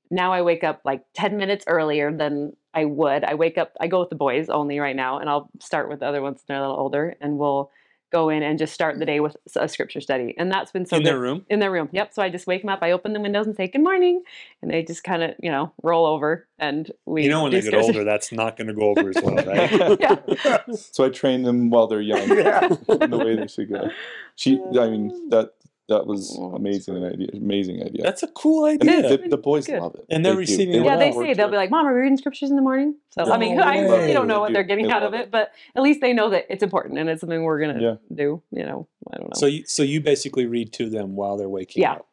now 0.09 0.33
I 0.33 0.41
wake 0.41 0.63
up 0.63 0.81
like 0.85 1.03
ten 1.13 1.37
minutes 1.37 1.65
earlier 1.67 2.15
than 2.15 2.55
I 2.73 2.85
would. 2.85 3.23
I 3.23 3.35
wake 3.35 3.57
up, 3.57 3.71
I 3.79 3.87
go 3.87 4.01
with 4.01 4.09
the 4.09 4.15
boys 4.15 4.49
only 4.49 4.79
right 4.79 4.95
now, 4.95 5.19
and 5.19 5.29
I'll 5.29 5.49
start 5.59 5.89
with 5.89 6.01
the 6.01 6.07
other 6.07 6.21
ones 6.21 6.43
they're 6.47 6.57
a 6.57 6.61
little 6.61 6.75
older, 6.75 7.15
and 7.21 7.37
we'll 7.37 7.71
go 8.15 8.29
in 8.29 8.43
and 8.43 8.57
just 8.57 8.73
start 8.73 8.97
the 8.97 9.03
mm. 9.03 9.07
day 9.07 9.19
with 9.19 9.35
a 9.55 9.67
scripture 9.67 9.99
study, 9.99 10.33
and 10.37 10.51
that's 10.51 10.71
been 10.71 10.85
so 10.85 10.97
in 10.97 11.03
good 11.03 11.09
their 11.09 11.19
room. 11.19 11.45
in 11.49 11.59
their 11.59 11.71
room. 11.71 11.89
Yep. 11.91 12.13
So 12.13 12.21
I 12.21 12.29
just 12.29 12.47
wake 12.47 12.61
them 12.61 12.69
up. 12.69 12.79
I 12.81 12.91
open 12.91 13.13
the 13.13 13.19
windows 13.19 13.45
and 13.47 13.55
say 13.55 13.67
good 13.67 13.83
morning, 13.83 14.23
and 14.61 14.71
they 14.71 14.83
just 14.83 15.03
kind 15.03 15.23
of 15.23 15.31
you 15.41 15.51
know 15.51 15.73
roll 15.83 16.05
over 16.05 16.47
and 16.59 16.91
we. 17.05 17.23
You 17.23 17.29
know, 17.29 17.43
when 17.43 17.51
they 17.51 17.61
get 17.61 17.73
older, 17.73 18.03
that's 18.03 18.31
not 18.31 18.55
going 18.57 18.67
to 18.67 18.73
go 18.73 18.89
over 18.91 19.09
as 19.09 19.15
well, 19.21 19.35
right? 19.35 19.99
yeah. 20.45 20.59
So 20.73 21.03
I 21.03 21.09
train 21.09 21.43
them 21.43 21.69
while 21.69 21.87
they're 21.87 22.01
young 22.01 22.29
yeah. 22.37 22.69
in 22.89 23.09
the 23.09 23.17
way 23.17 23.35
they 23.35 23.47
should 23.47 23.69
go. 23.69 23.89
She, 24.35 24.61
I 24.79 24.89
mean, 24.89 25.11
that 25.29 25.54
that 25.88 26.08
was 26.08 26.36
Oh, 26.39 26.50
that's 26.52 26.60
amazing 26.60 27.04
idea. 27.06 27.28
Amazing 27.34 27.84
idea. 27.84 28.04
That's 28.04 28.24
a 28.24 28.28
cool 28.28 28.65
and 28.65 28.82
idea. 28.82 29.17
the, 29.17 29.30
the 29.30 29.38
boys 29.38 29.67
Good. 29.67 29.80
love 29.80 29.95
it. 29.95 30.06
And 30.10 30.26
they're 30.26 30.34
They 30.34 30.39
receiving 30.39 30.71
They 30.71 30.80
it 30.80 30.86
Yeah, 30.86 30.98
they 30.98 31.12
say 31.12 31.34
they'll 31.34 31.50
be 31.50 31.58
like, 31.58 31.69
"Mom, 31.69 31.86
are 31.86 31.93
we 31.93 32.00
reading 32.02 32.17
scriptures 32.17 32.50
in 32.50 32.56
the 32.56 32.62
morning?" 32.62 32.95
So 33.12 33.32
I 33.32 33.38
mean, 33.38 33.56
No 33.58 33.63
I, 33.63 33.76
way. 33.88 34.08
we 34.08 34.13
don't 34.13 34.28
know 34.28 34.36
They 34.36 34.39
what 34.39 34.48
do. 34.48 34.54
they're 34.54 34.63
getting 34.63 34.88
They 34.88 34.93
out 34.93 35.04
of 35.04 35.13
it, 35.13 35.21
it. 35.21 35.32
but 35.32 35.52
at 35.76 35.84
least 35.84 36.02
they 36.02 36.13
know 36.13 36.30
that 36.32 36.45
it's 36.50 36.63
important 36.63 36.98
and 37.00 37.10
it's 37.10 37.21
something 37.21 37.43
we're 37.43 37.60
gonna 37.60 37.80
Yeah. 37.82 37.95
do. 38.13 38.41
You 38.52 38.63
know, 38.63 38.88
I 39.12 39.17
don't 39.17 39.28
know. 39.30 39.38
So, 39.39 39.45
you, 39.45 39.65
so 39.65 39.84
you 39.84 40.02
basically 40.02 40.48
read 40.48 40.74
to 40.74 40.89
them 40.89 41.15
while 41.15 41.38
they're 41.38 41.50
waking 41.50 41.82
Yeah. 41.84 41.93
up. 41.93 42.08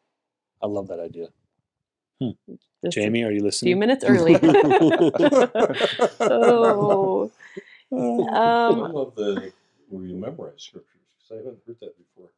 I 0.61 0.67
love 0.67 0.87
that 0.89 0.99
idea. 0.99 1.27
Just 2.83 2.95
Jamie, 2.95 3.23
are 3.23 3.31
you 3.31 3.41
listening? 3.43 3.73
a 3.73 3.75
few 3.75 3.79
minutes 3.79 4.03
early. 4.05 4.33
so, 6.19 7.31
I 7.91 7.95
um, 7.95 8.93
love 8.93 9.15
the 9.15 9.51
where 9.89 10.05
you 10.05 10.15
memorize 10.15 10.61
scriptures 10.63 11.01
because 11.17 11.31
I 11.31 11.35
haven't 11.37 11.59
heard 11.65 11.77
that 11.81 11.97
before. 11.97 12.29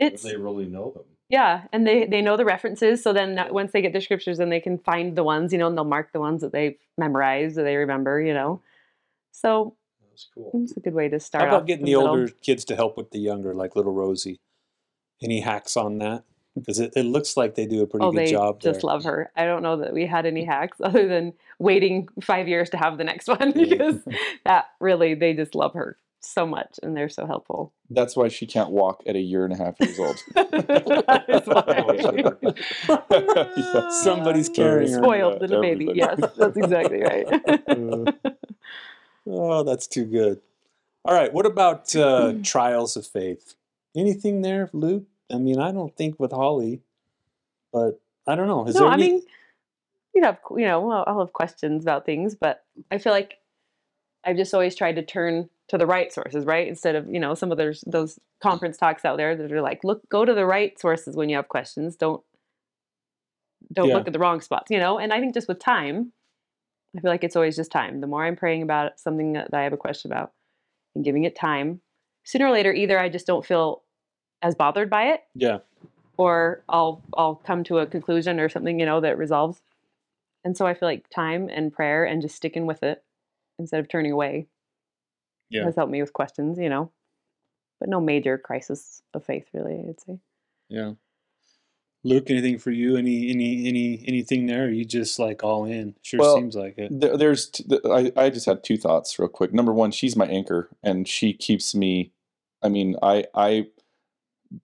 When 0.00 0.12
it's 0.12 0.22
they 0.22 0.36
really 0.36 0.66
know 0.66 0.90
them. 0.94 1.04
yeah, 1.28 1.64
and 1.72 1.86
they 1.86 2.06
they 2.06 2.22
know 2.22 2.36
the 2.36 2.44
references. 2.44 3.02
So 3.02 3.12
then 3.12 3.38
once 3.50 3.72
they 3.72 3.82
get 3.82 3.92
the 3.92 4.00
scriptures, 4.00 4.38
then 4.38 4.50
they 4.50 4.60
can 4.60 4.78
find 4.78 5.16
the 5.16 5.24
ones, 5.24 5.52
you 5.52 5.58
know, 5.58 5.66
and 5.68 5.76
they'll 5.76 5.84
mark 5.84 6.12
the 6.12 6.20
ones 6.20 6.40
that 6.42 6.52
they've 6.52 6.76
memorized 6.98 7.58
or 7.58 7.64
they 7.64 7.76
remember, 7.76 8.20
you 8.20 8.34
know. 8.34 8.60
So 9.32 9.76
That's 10.10 10.28
cool. 10.34 10.50
it's 10.64 10.76
a 10.76 10.80
good 10.80 10.94
way 10.94 11.08
to 11.08 11.20
start. 11.20 11.42
How 11.42 11.48
about 11.48 11.60
off 11.62 11.66
getting 11.66 11.84
the 11.84 11.92
the 11.92 11.98
little- 11.98 12.16
older 12.20 12.32
kids 12.42 12.64
to 12.66 12.76
help 12.76 12.96
with 12.96 13.10
the 13.10 13.18
younger, 13.20 13.54
like 13.54 13.76
little 13.76 13.92
Rosie? 13.92 14.40
Any 15.22 15.40
hacks 15.40 15.76
on 15.76 15.98
that? 15.98 16.24
Because 16.56 16.80
it, 16.80 16.92
it 16.96 17.04
looks 17.04 17.36
like 17.36 17.54
they 17.54 17.64
do 17.66 17.82
a 17.82 17.86
pretty 17.86 18.04
Oh, 18.04 18.10
good 18.10 18.18
they 18.26 18.30
job. 18.30 18.60
just 18.60 18.80
there. 18.80 18.88
love 18.88 19.04
her. 19.04 19.30
I 19.36 19.44
don't 19.44 19.62
know 19.62 19.76
that 19.76 19.92
we 19.92 20.04
had 20.06 20.26
any 20.26 20.44
hacks 20.44 20.78
other 20.82 21.06
than 21.06 21.32
waiting 21.58 22.08
five 22.22 22.48
years 22.48 22.70
to 22.70 22.76
have 22.76 22.98
the 22.98 23.04
next 23.04 23.28
one 23.28 23.52
because 23.52 23.96
that 24.44 24.64
really 24.80 25.14
they 25.14 25.32
just 25.34 25.54
love 25.54 25.74
her 25.74 25.96
so 26.20 26.46
much 26.46 26.78
and 26.82 26.96
they're 26.96 27.08
so 27.08 27.26
helpful. 27.26 27.72
That's 27.88 28.16
why 28.16 28.28
she 28.28 28.46
can't 28.46 28.70
walk 28.70 29.02
at 29.06 29.16
a 29.16 29.20
year 29.20 29.44
and 29.44 29.52
a 29.52 29.56
half 29.56 29.80
years 29.80 29.98
old. 29.98 30.22
That 30.34 31.84
is. 33.88 33.94
Somebody's 34.04 34.48
carrying 34.48 34.92
her. 34.92 34.98
Spoiled 34.98 35.34
Yeah, 35.34 35.40
little 35.40 35.62
baby. 35.62 35.90
Yes, 35.94 36.20
that's 36.36 36.56
exactly 36.56 37.02
right. 37.02 37.26
Oh, 39.26 39.62
that's 39.62 39.86
too 39.86 40.04
good. 40.04 40.40
All 41.04 41.14
right. 41.14 41.32
What 41.32 41.46
about 41.46 41.94
uh, 41.96 42.34
trials 42.42 42.96
of 42.96 43.06
faith? 43.06 43.54
Anything 43.96 44.42
there, 44.42 44.70
Luke? 44.72 45.04
I 45.32 45.38
mean, 45.38 45.58
I 45.58 45.72
don't 45.72 45.96
think 45.96 46.18
with 46.18 46.32
Holly, 46.32 46.80
but 47.72 48.00
I 48.26 48.34
don't 48.34 48.48
know. 48.48 48.66
Is 48.66 48.74
no, 48.74 48.82
there 48.82 48.90
I 48.90 48.94
any? 48.94 49.12
mean, 49.12 49.22
you 50.14 50.22
have 50.24 50.38
you 50.56 50.66
know, 50.66 50.80
well, 50.80 51.04
I'll 51.06 51.20
have 51.20 51.32
questions 51.32 51.84
about 51.84 52.04
things, 52.04 52.34
but 52.34 52.64
I 52.90 52.98
feel 52.98 53.12
like 53.12 53.38
I've 54.24 54.36
just 54.36 54.52
always 54.54 54.74
tried 54.74 54.96
to 54.96 55.02
turn 55.02 55.48
to 55.70 55.78
the 55.78 55.86
right 55.86 56.12
sources, 56.12 56.44
right? 56.44 56.66
Instead 56.66 56.96
of, 56.96 57.08
you 57.08 57.20
know, 57.20 57.34
some 57.34 57.52
of 57.52 57.56
those 57.58 57.84
those 57.86 58.18
conference 58.42 58.76
talks 58.76 59.04
out 59.04 59.16
there 59.16 59.36
that 59.36 59.52
are 59.52 59.62
like, 59.62 59.84
look, 59.84 60.06
go 60.08 60.24
to 60.24 60.34
the 60.34 60.44
right 60.44 60.78
sources 60.78 61.14
when 61.16 61.28
you 61.28 61.36
have 61.36 61.48
questions. 61.48 61.94
Don't 61.96 62.22
don't 63.72 63.88
Yeah. 63.88 63.94
look 63.94 64.08
at 64.08 64.12
the 64.12 64.18
wrong 64.18 64.40
spots, 64.40 64.68
you 64.70 64.78
know? 64.78 64.98
And 64.98 65.12
I 65.12 65.20
think 65.20 65.32
just 65.32 65.46
with 65.46 65.60
time, 65.60 66.12
I 66.96 67.00
feel 67.00 67.10
like 67.10 67.22
it's 67.22 67.36
always 67.36 67.54
just 67.54 67.70
time. 67.70 68.00
The 68.00 68.08
more 68.08 68.24
I'm 68.24 68.34
praying 68.34 68.62
about 68.62 68.98
something 68.98 69.34
that 69.34 69.54
I 69.54 69.62
have 69.62 69.72
a 69.72 69.76
question 69.76 70.10
about 70.10 70.32
and 70.96 71.04
giving 71.04 71.22
it 71.22 71.36
time, 71.36 71.82
sooner 72.24 72.46
or 72.46 72.50
later, 72.50 72.72
either 72.72 72.98
I 72.98 73.08
just 73.08 73.28
don't 73.28 73.46
feel 73.46 73.84
as 74.42 74.56
bothered 74.56 74.90
by 74.90 75.04
it 75.12 75.20
Yeah. 75.36 75.58
or 76.16 76.64
I'll 76.68 77.00
I'll 77.16 77.36
come 77.36 77.62
to 77.64 77.78
a 77.78 77.86
conclusion 77.86 78.40
or 78.40 78.48
something, 78.48 78.80
you 78.80 78.86
know, 78.86 79.00
that 79.02 79.18
resolves. 79.18 79.62
And 80.44 80.56
so 80.56 80.66
I 80.66 80.74
feel 80.74 80.88
like 80.88 81.08
time 81.10 81.48
and 81.48 81.72
prayer 81.72 82.04
and 82.04 82.20
just 82.22 82.34
sticking 82.34 82.66
with 82.66 82.82
it 82.82 83.04
instead 83.60 83.78
of 83.78 83.88
turning 83.88 84.10
away 84.10 84.48
Yeah. 85.50 85.64
has 85.64 85.76
helped 85.76 85.92
me 85.92 86.00
with 86.00 86.12
questions, 86.12 86.58
you 86.58 86.68
know. 86.68 86.90
But 87.78 87.88
no 87.88 88.00
major 88.00 88.38
crisis 88.38 89.02
of 89.14 89.24
faith 89.24 89.48
really, 89.52 89.84
I'd 89.88 90.00
say. 90.00 90.18
Yeah. 90.68 90.92
Luke, 92.02 92.30
anything 92.30 92.58
for 92.58 92.70
you? 92.70 92.96
Any 92.96 93.30
any 93.30 93.68
any 93.68 94.04
anything 94.06 94.46
there? 94.46 94.64
Or 94.64 94.70
you 94.70 94.84
just 94.84 95.18
like 95.18 95.44
all 95.44 95.64
in? 95.66 95.94
Sure 96.02 96.20
Well, 96.20 96.36
seems 96.36 96.56
like 96.56 96.78
it. 96.78 96.98
There, 96.98 97.16
there's, 97.16 97.50
t- 97.50 97.64
th- 97.64 97.82
I, 97.84 98.10
I 98.16 98.30
just 98.30 98.46
had 98.46 98.64
two 98.64 98.78
thoughts 98.78 99.18
real 99.18 99.28
quick. 99.28 99.52
Number 99.52 99.72
one, 99.72 99.90
she's 99.90 100.16
my 100.16 100.26
anchor, 100.26 100.70
and 100.82 101.06
she 101.06 101.34
keeps 101.34 101.74
me. 101.74 102.12
I 102.62 102.70
mean, 102.70 102.96
I, 103.02 103.26
I 103.34 103.66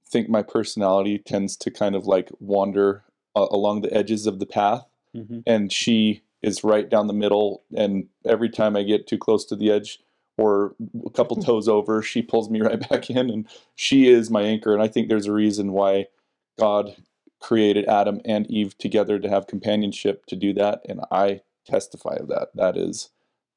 think 0.09 0.31
my 0.31 0.43
personality 0.43 1.19
tends 1.19 1.57
to 1.59 1.71
kind 1.71 1.95
of 1.95 2.07
like 2.07 2.31
wander 2.41 3.05
uh, 3.35 3.47
along 3.51 3.83
the 3.83 3.93
edges 3.93 4.27
of 4.27 4.39
the 4.39 4.47
path, 4.47 4.87
hmm 5.15 5.41
and 5.47 5.73
she 5.73 6.23
is 6.43 6.65
right 6.65 6.89
down 6.89 7.07
the 7.07 7.13
middle. 7.13 7.65
And 7.77 8.09
every 8.25 8.49
time 8.49 8.77
I 8.77 8.83
get 8.83 9.07
too 9.07 9.19
close 9.19 9.45
to 9.47 9.57
the 9.57 9.71
edge 9.71 9.99
or 10.39 10.75
a 11.07 11.11
couple 11.11 11.37
toes 11.37 11.69
over, 11.69 12.03
she 12.03 12.23
pulls 12.23 12.51
me 12.51 12.61
right 12.63 12.89
back 12.89 13.11
in, 13.11 13.31
and 13.31 13.47
she 13.75 14.09
is 14.09 14.31
my 14.31 14.43
anchor. 14.43 14.73
And 14.75 14.83
I 14.83 14.89
think 14.89 15.09
there's 15.09 15.27
a 15.27 15.33
reason 15.33 15.73
why 15.73 16.07
God 16.59 16.97
created 17.41 17.87
Adam 17.87 18.21
and 18.25 18.51
Eve 18.51 18.77
together 18.79 19.19
to 19.19 19.29
have 19.29 19.47
companionship 19.47 20.27
to 20.27 20.37
do 20.37 20.53
that, 20.55 20.81
and 20.89 21.01
I 21.11 21.41
testify 21.67 22.15
of 22.21 22.29
that. 22.29 22.49
That 22.55 22.77
is 22.77 23.11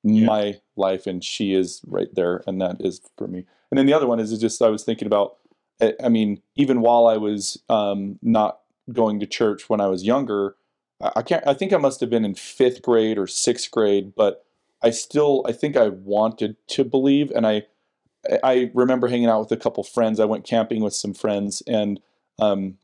Yeah. 0.04 0.26
my 0.28 0.62
life, 0.78 1.06
and 1.08 1.24
she 1.24 1.54
is 1.54 1.82
right 1.88 2.14
there, 2.14 2.44
and 2.48 2.62
that 2.62 2.78
is 2.80 3.02
for 3.18 3.28
me. 3.28 3.46
And 3.72 3.78
then 3.78 3.86
the 3.86 3.94
other 3.94 4.08
one 4.08 4.20
is, 4.20 4.32
is 4.32 4.40
just 4.40 4.62
I 4.62 4.70
was 4.70 4.84
thinking 4.84 5.06
about. 5.08 5.36
I 6.04 6.10
mean, 6.10 6.42
even 6.58 6.82
while 6.82 7.08
I 7.08 7.16
was 7.16 7.58
um, 7.70 8.20
not 8.22 8.60
going 8.92 9.18
to 9.22 9.26
church 9.26 9.70
when 9.70 9.80
I 9.80 9.88
was 9.88 10.04
younger, 10.04 10.56
I 11.02 11.12
I 11.18 11.22
can't. 11.22 11.46
I 11.48 11.54
think 11.54 11.72
I 11.72 11.78
must 11.78 12.02
have 12.02 12.10
been 12.10 12.26
in 12.26 12.36
fifth 12.36 12.82
grade 12.82 13.18
or 13.18 13.28
sixth 13.28 13.72
grade, 13.72 14.14
but 14.16 14.44
I 14.82 14.92
still. 14.92 15.44
I 15.48 15.52
think 15.52 15.76
I 15.76 15.90
wanted 15.90 16.56
to 16.70 16.84
believe, 16.84 17.32
and 17.32 17.46
I. 17.46 17.64
I 18.44 18.70
remember 18.74 19.08
hanging 19.08 19.30
out 19.30 19.40
with 19.40 19.52
a 19.54 19.58
couple 19.58 19.82
friends. 19.82 20.20
I 20.20 20.26
went 20.26 20.44
camping 20.44 20.84
with 20.84 20.94
some 20.94 21.14
friends, 21.14 21.64
and 21.66 22.02
um, 22.38 22.78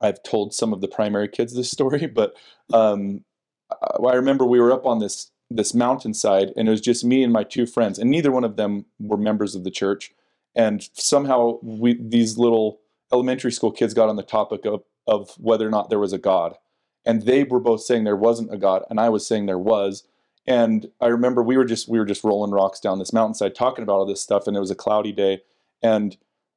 I've 0.00 0.22
told 0.22 0.54
some 0.54 0.72
of 0.72 0.80
the 0.80 0.88
primary 0.88 1.28
kids 1.28 1.54
this 1.54 1.70
story, 1.78 2.06
but 2.06 2.34
um, 2.72 3.24
I 3.72 4.14
remember 4.14 4.44
we 4.44 4.60
were 4.60 4.72
up 4.72 4.86
on 4.86 4.98
this 4.98 5.30
this 5.50 5.74
mountainside, 5.74 6.52
and 6.56 6.66
it 6.66 6.70
was 6.70 6.80
just 6.80 7.04
me 7.04 7.22
and 7.22 7.32
my 7.32 7.44
two 7.44 7.66
friends, 7.66 7.98
and 7.98 8.10
neither 8.10 8.32
one 8.32 8.44
of 8.44 8.56
them 8.56 8.86
were 8.98 9.16
members 9.16 9.54
of 9.54 9.62
the 9.62 9.70
church. 9.70 10.12
And 10.54 10.88
somehow, 10.94 11.58
we 11.62 11.98
these 12.00 12.38
little 12.38 12.80
elementary 13.12 13.52
school 13.52 13.70
kids 13.70 13.94
got 13.94 14.08
on 14.08 14.16
the 14.16 14.22
topic 14.22 14.64
of 14.64 14.82
of 15.06 15.30
whether 15.38 15.66
or 15.66 15.70
not 15.70 15.88
there 15.88 15.98
was 15.98 16.12
a 16.12 16.18
God, 16.18 16.56
and 17.04 17.22
they 17.22 17.44
were 17.44 17.60
both 17.60 17.82
saying 17.82 18.04
there 18.04 18.16
wasn't 18.16 18.52
a 18.52 18.58
God, 18.58 18.82
and 18.90 18.98
I 18.98 19.08
was 19.08 19.26
saying 19.26 19.46
there 19.46 19.58
was. 19.58 20.04
And 20.46 20.88
I 21.00 21.08
remember 21.08 21.42
we 21.42 21.56
were 21.56 21.64
just 21.64 21.88
we 21.88 21.98
were 21.98 22.04
just 22.04 22.22
rolling 22.24 22.52
rocks 22.52 22.78
down 22.80 22.98
this 22.98 23.12
mountainside 23.12 23.54
talking 23.54 23.82
about 23.82 23.94
all 23.94 24.06
this 24.06 24.22
stuff, 24.22 24.46
and 24.46 24.56
it 24.56 24.60
was 24.60 24.70
a 24.70 24.76
cloudy 24.76 25.12
day, 25.12 25.42
and 25.82 26.16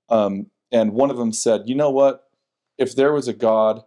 um, 0.10 0.48
and 0.72 0.94
one 0.94 1.10
of 1.10 1.18
them 1.18 1.34
said, 1.34 1.64
"You 1.66 1.76
know 1.76 1.90
what? 1.90 2.30
If 2.78 2.96
there 2.96 3.12
was 3.14 3.28
a 3.28 3.34
God, 3.34 3.84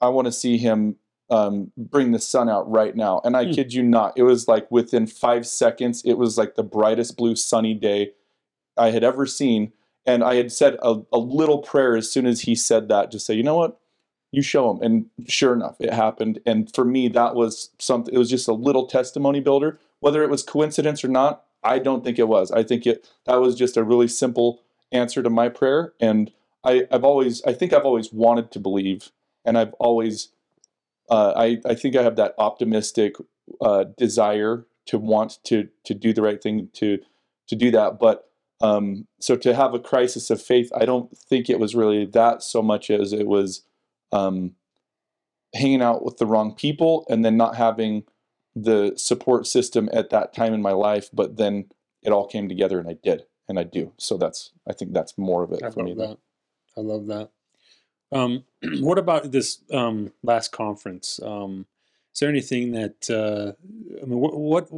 I 0.00 0.08
want 0.08 0.26
to 0.26 0.32
see 0.32 0.56
him 0.56 0.96
um, 1.30 1.72
bring 1.76 2.12
the 2.12 2.20
sun 2.20 2.48
out 2.48 2.70
right 2.70 2.94
now." 2.94 3.20
And 3.24 3.36
I 3.36 3.46
Hmm. 3.46 3.52
kid 3.52 3.74
you 3.74 3.82
not, 3.82 4.12
it 4.16 4.22
was 4.22 4.46
like 4.46 4.70
within 4.70 5.06
five 5.06 5.46
seconds, 5.46 6.02
it 6.04 6.14
was 6.16 6.38
like 6.38 6.54
the 6.54 6.62
brightest 6.62 7.16
blue 7.16 7.34
sunny 7.34 7.74
day 7.74 8.12
I 8.76 8.90
had 8.90 9.02
ever 9.02 9.26
seen. 9.26 9.72
And 10.06 10.22
I 10.22 10.34
had 10.36 10.52
said 10.52 10.76
a, 10.82 11.00
a 11.12 11.18
little 11.18 11.58
prayer 11.58 11.96
as 11.96 12.12
soon 12.12 12.26
as 12.26 12.42
he 12.42 12.54
said 12.54 12.88
that, 12.88 13.10
just 13.10 13.26
say, 13.26 13.34
"You 13.34 13.42
know 13.42 13.56
what? 13.56 13.80
You 14.34 14.42
show 14.42 14.72
them 14.72 14.82
And 14.82 15.28
sure 15.30 15.52
enough, 15.52 15.76
it 15.80 15.92
happened. 15.92 16.40
And 16.44 16.74
for 16.74 16.84
me, 16.84 17.08
that 17.08 17.34
was 17.34 17.70
something. 17.78 18.12
It 18.12 18.18
was 18.18 18.30
just 18.30 18.48
a 18.48 18.52
little 18.52 18.86
testimony 18.86 19.40
builder. 19.40 19.78
Whether 20.00 20.22
it 20.22 20.30
was 20.30 20.42
coincidence 20.42 21.04
or 21.04 21.08
not, 21.08 21.44
I 21.62 21.78
don't 21.78 22.02
think 22.04 22.18
it 22.18 22.28
was. 22.28 22.50
I 22.50 22.62
think 22.62 22.86
it 22.86 23.08
that 23.26 23.40
was 23.40 23.54
just 23.54 23.76
a 23.76 23.84
really 23.84 24.08
simple 24.08 24.60
answer 24.92 25.22
to 25.22 25.30
my 25.30 25.48
prayer. 25.48 25.92
And 26.00 26.32
I, 26.64 26.86
I've 26.90 27.04
always, 27.04 27.42
I 27.44 27.52
think 27.52 27.72
I've 27.72 27.84
always 27.84 28.12
wanted 28.12 28.50
to 28.52 28.58
believe, 28.58 29.10
and 29.44 29.58
I've 29.58 29.74
always, 29.74 30.30
uh, 31.10 31.32
I, 31.36 31.58
I 31.66 31.74
think 31.74 31.94
I 31.96 32.02
have 32.02 32.16
that 32.16 32.34
optimistic 32.38 33.16
uh, 33.60 33.84
desire 33.96 34.66
to 34.86 34.98
want 34.98 35.38
to 35.44 35.68
to 35.84 35.94
do 35.94 36.12
the 36.12 36.22
right 36.22 36.42
thing 36.42 36.68
to 36.74 36.98
to 37.48 37.56
do 37.56 37.70
that. 37.70 37.98
But 37.98 38.28
um, 38.60 39.06
so 39.20 39.36
to 39.36 39.54
have 39.54 39.74
a 39.74 39.78
crisis 39.78 40.30
of 40.30 40.40
faith, 40.40 40.70
I 40.74 40.84
don't 40.84 41.16
think 41.16 41.48
it 41.48 41.60
was 41.60 41.74
really 41.74 42.06
that 42.06 42.42
so 42.42 42.62
much 42.62 42.90
as 42.90 43.12
it 43.12 43.26
was 43.26 43.62
um, 44.12 44.54
hanging 45.54 45.82
out 45.82 46.04
with 46.04 46.18
the 46.18 46.26
wrong 46.26 46.54
people 46.54 47.06
and 47.08 47.24
then 47.24 47.36
not 47.36 47.56
having 47.56 48.04
the 48.56 48.92
support 48.96 49.46
system 49.46 49.88
at 49.92 50.10
that 50.10 50.34
time 50.34 50.54
in 50.54 50.62
my 50.62 50.72
life. 50.72 51.08
But 51.12 51.36
then 51.36 51.66
it 52.02 52.12
all 52.12 52.26
came 52.26 52.48
together, 52.48 52.78
and 52.78 52.88
I 52.88 52.96
did, 53.02 53.24
and 53.48 53.58
I 53.58 53.64
do. 53.64 53.92
So 53.96 54.16
that's 54.16 54.52
I 54.68 54.72
think 54.72 54.92
that's 54.92 55.16
more 55.18 55.42
of 55.42 55.52
it 55.52 55.62
I 55.62 55.70
for 55.70 55.82
me. 55.82 55.94
love 55.94 56.08
that. 56.08 56.18
I 56.76 56.80
love 56.80 57.06
that. 57.06 57.30
Um, 58.12 58.44
what 58.80 58.98
about 58.98 59.32
this 59.32 59.62
um, 59.72 60.12
last 60.22 60.52
conference? 60.52 61.20
Um, 61.22 61.66
is 62.12 62.20
there 62.20 62.28
anything 62.28 62.72
that 62.72 63.10
uh, 63.10 63.52
I 64.00 64.06
mean, 64.06 64.18
what, 64.20 64.36
what 64.36 64.68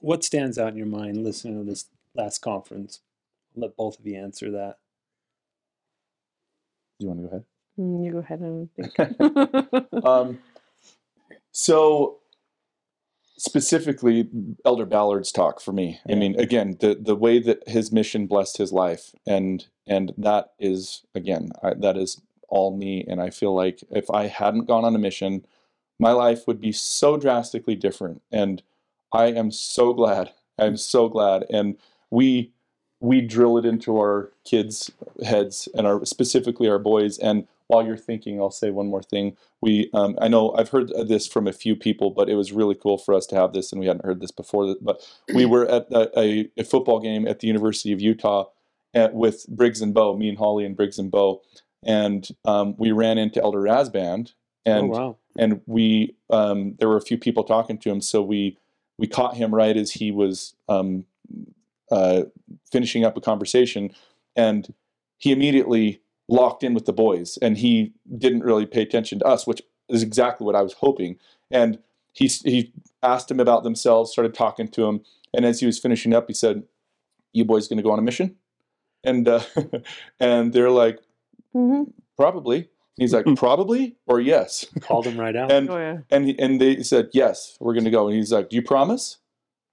what 0.00 0.24
stands 0.24 0.58
out 0.58 0.72
in 0.72 0.76
your 0.76 0.86
mind 0.86 1.22
listening 1.22 1.58
to 1.58 1.70
this 1.70 1.86
last 2.14 2.38
conference? 2.38 3.00
I'll 3.54 3.62
let 3.62 3.76
both 3.76 3.98
of 3.98 4.06
you 4.06 4.16
answer 4.16 4.50
that. 4.52 4.78
Do 6.98 7.06
you 7.06 7.08
want 7.08 7.20
to 7.20 7.22
go 7.22 7.28
ahead? 7.28 7.44
Mm, 7.80 8.04
you 8.04 8.12
go 8.12 8.18
ahead 8.18 8.40
and 8.40 8.68
think. 8.74 10.04
um, 10.04 10.38
so 11.52 12.18
specifically 13.38 14.28
elder 14.66 14.84
ballard's 14.84 15.32
talk 15.32 15.60
for 15.60 15.72
me. 15.72 15.98
I 16.08 16.14
mean 16.14 16.38
again 16.38 16.76
the 16.80 16.94
the 16.94 17.16
way 17.16 17.38
that 17.38 17.66
his 17.66 17.90
mission 17.90 18.26
blessed 18.26 18.58
his 18.58 18.70
life 18.70 19.14
and 19.26 19.66
and 19.86 20.12
that 20.18 20.52
is 20.58 21.02
again 21.14 21.48
I, 21.62 21.72
that 21.74 21.96
is 21.96 22.20
all 22.48 22.76
me 22.76 23.04
and 23.08 23.22
i 23.22 23.30
feel 23.30 23.54
like 23.54 23.82
if 23.90 24.10
i 24.10 24.26
hadn't 24.26 24.66
gone 24.66 24.84
on 24.84 24.94
a 24.94 24.98
mission 24.98 25.46
my 26.00 26.10
life 26.10 26.46
would 26.46 26.60
be 26.60 26.72
so 26.72 27.16
drastically 27.16 27.76
different. 27.76 28.20
And 28.30 28.62
i 29.12 29.26
am 29.26 29.50
so 29.50 29.94
glad 29.94 30.32
i'm 30.58 30.76
so 30.76 31.08
glad. 31.08 31.46
And 31.50 31.76
we 32.10 32.52
we 33.00 33.22
drill 33.22 33.56
it 33.56 33.64
into 33.64 33.96
our 33.96 34.30
kids 34.44 34.90
heads 35.24 35.68
and 35.74 35.86
our 35.86 36.04
specifically 36.04 36.68
our 36.68 36.78
boys 36.78 37.18
and 37.18 37.48
while 37.70 37.86
you're 37.86 37.96
thinking 37.96 38.40
i'll 38.40 38.50
say 38.50 38.70
one 38.70 38.88
more 38.88 39.02
thing 39.02 39.36
we 39.60 39.88
um, 39.94 40.18
i 40.20 40.26
know 40.26 40.52
i've 40.56 40.70
heard 40.70 40.90
this 41.06 41.26
from 41.26 41.46
a 41.46 41.52
few 41.52 41.76
people 41.76 42.10
but 42.10 42.28
it 42.28 42.34
was 42.34 42.52
really 42.52 42.74
cool 42.74 42.98
for 42.98 43.14
us 43.14 43.26
to 43.26 43.36
have 43.36 43.52
this 43.52 43.70
and 43.70 43.80
we 43.80 43.86
hadn't 43.86 44.04
heard 44.04 44.20
this 44.20 44.32
before 44.32 44.74
but 44.82 45.00
we 45.34 45.46
were 45.46 45.66
at 45.68 45.86
a, 45.92 46.50
a, 46.56 46.64
football 46.64 46.98
game 46.98 47.28
at 47.28 47.38
the 47.38 47.46
university 47.46 47.92
of 47.92 48.00
utah 48.00 48.44
at, 48.92 49.14
with 49.14 49.46
briggs 49.48 49.80
and 49.80 49.94
bow 49.94 50.16
me 50.16 50.28
and 50.28 50.38
holly 50.38 50.64
and 50.64 50.76
briggs 50.76 50.98
and 50.98 51.10
bow 51.10 51.40
and 51.84 52.28
um, 52.44 52.74
we 52.76 52.90
ran 52.90 53.18
into 53.18 53.40
elder 53.40 53.60
rasband 53.60 54.32
and 54.66 54.86
oh 54.86 54.98
wow! 54.98 55.16
and 55.38 55.60
we 55.66 56.16
um, 56.30 56.74
there 56.78 56.88
were 56.88 56.96
a 56.96 57.02
few 57.02 57.16
people 57.16 57.44
talking 57.44 57.78
to 57.78 57.88
him 57.88 58.00
so 58.00 58.20
we 58.20 58.58
we 58.98 59.06
caught 59.06 59.36
him 59.36 59.54
right 59.54 59.76
as 59.76 59.92
he 59.92 60.10
was 60.10 60.54
um, 60.68 61.04
uh, 61.92 62.24
finishing 62.70 63.04
up 63.04 63.16
a 63.16 63.20
conversation 63.20 63.92
and 64.36 64.74
he 65.20 65.32
immediately 65.32 66.00
locked 66.38 66.62
in 66.62 66.72
with 66.74 66.86
the 66.86 66.92
boys 66.92 67.38
and 67.42 67.58
he 67.58 67.92
didn't 68.18 68.44
really 68.44 68.64
pay 68.66 68.82
attention 68.82 69.18
to 69.18 69.24
us 69.26 69.46
which 69.46 69.60
is 69.88 70.02
exactly 70.02 70.44
what 70.46 70.54
i 70.54 70.62
was 70.62 70.74
hoping. 70.74 71.18
And 71.50 71.78
he, 72.12 72.26
he 72.28 72.72
asked 73.02 73.30
him 73.30 73.40
about 73.40 73.64
themselves 73.64 74.12
started 74.12 74.34
talking 74.34 74.68
to 74.68 74.84
him 74.88 75.00
and 75.34 75.44
as 75.44 75.60
he 75.60 75.66
was 75.66 75.78
finishing 75.78 76.14
up 76.14 76.26
he 76.28 76.34
said 76.34 76.62
you 77.32 77.44
boys 77.44 77.66
going 77.68 77.76
to 77.78 77.82
go 77.82 77.90
on 77.92 77.98
a 77.98 78.02
mission? 78.02 78.36
And 79.04 79.26
uh, 79.28 79.40
and 80.20 80.52
they're 80.52 80.70
like 80.84 80.98
Mhm. 81.54 81.92
probably. 82.16 82.58
And 82.58 82.68
he's 82.98 83.14
like 83.14 83.26
probably 83.36 83.96
or 84.06 84.20
yes? 84.20 84.66
Called 84.80 85.06
him 85.06 85.18
right 85.18 85.34
out. 85.40 85.50
and 85.50 85.70
Oh, 85.70 85.78
yeah. 85.78 85.98
and 86.10 86.26
he, 86.28 86.38
and 86.38 86.60
they 86.60 86.82
said 86.82 87.08
yes 87.12 87.56
we're 87.60 87.74
going 87.74 87.84
to 87.84 87.90
go. 87.90 88.06
And 88.08 88.16
he's 88.16 88.32
like 88.32 88.50
do 88.50 88.56
you 88.56 88.62
promise? 88.62 89.18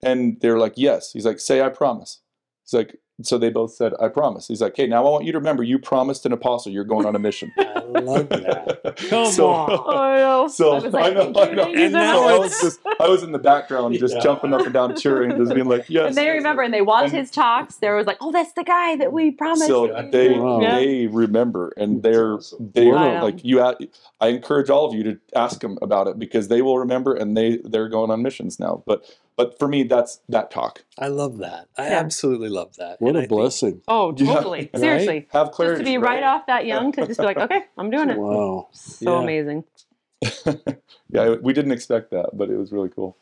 And 0.01 0.39
they're 0.41 0.57
like 0.59 0.73
yes. 0.77 1.11
He's 1.13 1.25
like 1.25 1.39
say 1.39 1.61
i 1.61 1.69
promise. 1.69 2.21
He's 2.63 2.73
like 2.73 2.99
so 3.23 3.37
they 3.37 3.49
both 3.49 3.73
said, 3.73 3.93
"I 3.99 4.09
promise." 4.09 4.47
He's 4.47 4.61
like, 4.61 4.73
"Okay, 4.73 4.85
now 4.87 5.05
I 5.05 5.09
want 5.09 5.25
you 5.25 5.31
to 5.31 5.37
remember, 5.39 5.63
you 5.63 5.79
promised 5.79 6.25
an 6.25 6.31
apostle 6.33 6.71
you're 6.71 6.83
going 6.83 7.05
on 7.05 7.15
a 7.15 7.19
mission." 7.19 7.51
I 7.57 7.79
love 7.79 8.29
that. 8.29 8.95
Come 9.09 9.25
So- 9.31 9.47
on. 9.49 9.69
Oh, 9.71 9.89
I 9.97 10.17
know. 10.17 10.47
So 10.47 10.71
I 10.75 10.79
was 10.79 10.93
I 10.93 11.09
know, 11.09 11.33
I 11.35 11.51
know. 11.53 11.63
And 11.63 11.91
so 11.93 11.97
now 11.97 12.13
So 12.17 12.21
much." 12.23 12.31
I 12.33 12.37
was 12.37 12.61
just, 12.61 12.79
I 12.99 13.07
was 13.07 13.23
in 13.23 13.31
the 13.31 13.39
background, 13.39 13.97
just 13.97 14.15
Yeah. 14.15 14.21
jumping 14.21 14.53
up 14.53 14.61
and 14.61 14.73
down, 14.73 14.95
cheering, 14.95 15.35
just 15.37 15.53
being 15.53 15.67
like, 15.67 15.89
"Yes." 15.89 16.07
and 16.09 16.15
they 16.15 16.29
remember 16.29 16.61
and 16.61 16.73
they 16.73 16.81
watch 16.81 17.05
And- 17.05 17.13
his 17.13 17.31
talks. 17.31 17.77
They 17.77 17.89
was 17.89 18.05
like, 18.05 18.17
"Oh, 18.21 18.31
that's 18.31 18.53
the 18.53 18.63
guy 18.63 18.95
that 18.97 19.11
we 19.11 19.31
promised." 19.31 19.67
So 19.67 19.87
Yeah. 19.87 20.09
they, 20.11 20.37
wow. 20.37 20.59
they 20.59 21.07
remember, 21.07 21.73
and 21.77 22.03
they're 22.03 22.35
awesome. 22.35 22.71
they 22.73 22.87
Wow. 22.91 23.23
like 23.23 23.43
you. 23.43 23.61
I 23.61 24.27
encourage 24.27 24.69
all 24.69 24.85
of 24.85 24.93
you 24.93 25.03
to 25.03 25.17
ask 25.35 25.59
them 25.61 25.77
about 25.81 26.07
it 26.07 26.19
because 26.19 26.47
they 26.49 26.61
will 26.61 26.77
remember, 26.79 27.13
and 27.15 27.35
they 27.35 27.57
they're 27.63 27.89
going 27.89 28.11
on 28.11 28.21
missions 28.21 28.59
now. 28.59 28.83
But 28.85 29.03
but 29.37 29.57
for 29.59 29.67
me, 29.67 29.83
that's 29.83 30.19
that 30.27 30.51
talk. 30.51 30.83
I 30.99 31.07
love 31.07 31.37
that. 31.37 31.67
I 31.77 31.89
Yeah. 31.89 31.99
absolutely 31.99 32.49
love 32.49 32.75
that. 32.77 32.99
What 32.99 33.09
And 33.09 33.17
a 33.17 33.19
I 33.19 33.21
think- 33.23 33.29
blessing. 33.29 33.81
Oh, 33.87 34.13
Yeah. 34.17 34.33
totally. 34.33 34.69
Seriously. 34.75 35.27
Have 35.31 35.47
Just 35.47 35.55
clarity. 35.55 35.83
to 35.83 35.85
be 35.85 35.97
right 35.97 36.23
off 36.23 36.47
that 36.47 36.65
young 36.65 36.91
to 36.93 37.05
just 37.07 37.19
be 37.19 37.25
like, 37.25 37.37
okay, 37.37 37.61
I'm 37.77 37.89
doing 37.89 38.09
it. 38.09 38.17
Wow. 38.17 38.67
So 38.73 39.13
Yeah. 39.13 39.23
amazing. 39.23 39.63
yeah, 41.09 41.35
we 41.41 41.53
didn't 41.53 41.71
expect 41.71 42.11
that, 42.11 42.31
but 42.33 42.49
it 42.49 42.57
was 42.57 42.71
really 42.71 42.89
cool. 42.89 43.17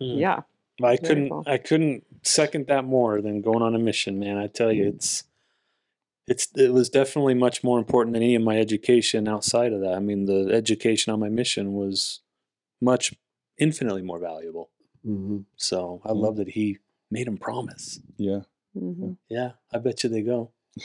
Mm. 0.00 0.18
Yeah. 0.18 0.40
I 0.82 0.96
Very 0.96 0.98
couldn't 0.98 1.28
cool. 1.30 1.44
I 1.46 1.58
couldn't 1.58 2.04
second 2.22 2.66
that 2.66 2.84
more 2.84 3.20
than 3.20 3.40
going 3.42 3.62
on 3.62 3.74
a 3.74 3.78
mission, 3.78 4.18
man. 4.18 4.38
I 4.38 4.48
tell 4.48 4.72
you, 4.72 4.88
it's 4.88 5.24
it's 6.26 6.48
it 6.56 6.72
was 6.72 6.88
definitely 6.88 7.34
much 7.34 7.62
more 7.62 7.78
important 7.78 8.14
than 8.14 8.22
any 8.22 8.34
of 8.34 8.42
my 8.42 8.58
education 8.58 9.28
outside 9.28 9.72
of 9.72 9.80
that. 9.80 9.94
I 9.94 9.98
mean, 10.00 10.24
the 10.26 10.50
education 10.52 11.12
on 11.12 11.20
my 11.20 11.28
mission 11.28 11.74
was 11.74 12.20
much 12.80 13.14
infinitely 13.58 14.02
more 14.02 14.18
valuable. 14.18 14.70
Hmm 15.04 15.38
So 15.56 16.00
I 16.04 16.12
love 16.12 16.36
that 16.36 16.48
he 16.48 16.78
made 17.10 17.26
him 17.26 17.38
promise. 17.38 18.00
Yeah. 18.16 18.40
Yeah, 19.28 19.52
I 19.72 19.78
bet 19.78 20.02
you 20.02 20.08
they 20.10 20.22
go. 20.22 20.50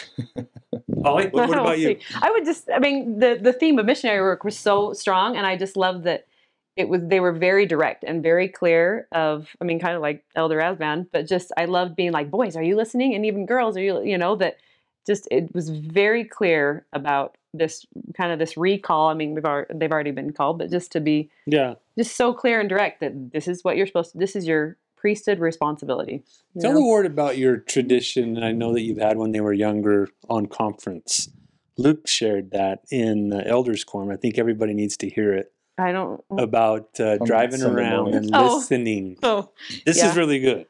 Holly, 1.04 1.28
what, 1.28 1.48
what 1.48 1.58
about 1.58 1.80
you? 1.80 1.98
I 2.22 2.32
would 2.32 2.44
just, 2.46 2.70
I 2.74 2.80
mean, 2.80 3.20
the 3.20 3.40
the 3.42 3.54
theme 3.54 3.80
of 3.80 3.86
missionary 3.86 4.22
work 4.22 4.44
was 4.44 4.58
so 4.58 4.94
strong, 4.94 5.38
and 5.38 5.46
I 5.46 5.56
just 5.56 5.78
love 5.78 6.04
that 6.04 6.28
it 6.76 6.90
was. 6.90 7.02
They 7.04 7.22
were 7.22 7.32
very 7.32 7.66
direct 7.66 8.04
and 8.04 8.22
very 8.22 8.50
clear. 8.50 9.08
Of, 9.14 9.56
I 9.62 9.64
mean, 9.64 9.80
kind 9.80 9.96
of 9.96 10.02
like 10.02 10.26
Elder 10.36 10.58
Asban, 10.58 11.08
but 11.14 11.28
just 11.28 11.52
I 11.56 11.66
loved 11.66 11.96
being 11.96 12.12
like, 12.12 12.30
boys, 12.30 12.58
are 12.58 12.64
you 12.64 12.76
listening? 12.76 13.16
And 13.16 13.26
even 13.26 13.46
girls, 13.46 13.78
are 13.78 13.82
you? 13.82 14.04
You 14.04 14.18
know 14.18 14.36
that. 14.38 14.58
Just 15.08 15.28
it 15.32 15.54
was 15.56 15.70
very 15.70 16.24
clear 16.26 16.86
about 16.94 17.38
this 17.54 17.86
kind 18.16 18.32
of 18.32 18.38
this 18.40 18.58
recall. 18.58 19.08
I 19.08 19.14
mean, 19.16 19.34
we've 19.34 19.46
already, 19.46 19.74
they've 19.74 19.92
already 19.92 20.12
been 20.12 20.32
called, 20.34 20.60
but 20.60 20.70
just 20.70 20.92
to 20.92 21.00
be 21.00 21.30
Yeah, 21.48 21.76
just 21.98 22.16
so 22.16 22.34
clear 22.34 22.60
and 22.60 22.70
direct 22.70 23.00
that 23.00 23.32
this 23.32 23.48
is 23.48 23.64
what 23.64 23.78
you're 23.78 23.88
supposed 23.88 24.12
to. 24.12 24.18
This 24.20 24.36
is 24.36 24.46
your 24.46 24.78
priesthood 24.98 25.40
responsibility. 25.40 26.24
you 26.54 26.62
tell 26.62 26.72
know? 26.74 26.80
the 26.80 26.84
ward 26.84 27.06
about 27.06 27.38
your 27.38 27.58
tradition. 27.58 28.36
and 28.36 28.46
I 28.46 28.52
know 28.52 28.74
that 28.74 28.82
you've 28.82 28.98
had 28.98 29.18
when 29.18 29.32
they 29.32 29.42
were 29.42 29.54
younger 29.54 30.10
on 30.30 30.46
conference. 30.48 31.30
Luke 31.78 32.08
shared 32.08 32.52
that 32.52 32.84
in 32.92 33.30
the 33.30 33.48
Elders 33.48 33.84
Quorum. 33.84 34.12
I 34.12 34.16
think 34.18 34.38
everybody 34.38 34.74
needs 34.74 34.98
to 34.98 35.10
hear 35.10 35.34
it. 35.34 35.54
I 35.80 35.92
don't. 35.92 36.24
about 36.32 37.00
uh, 37.00 37.18
driving 37.24 37.62
around 37.62 38.06
morning. 38.12 38.16
and 38.16 38.32
Oh. 38.34 38.56
listening. 38.58 39.18
Oh. 39.22 39.52
This 39.86 39.98
yeah. 40.00 40.10
is 40.10 40.18
really 40.18 40.40
good. 40.40 40.66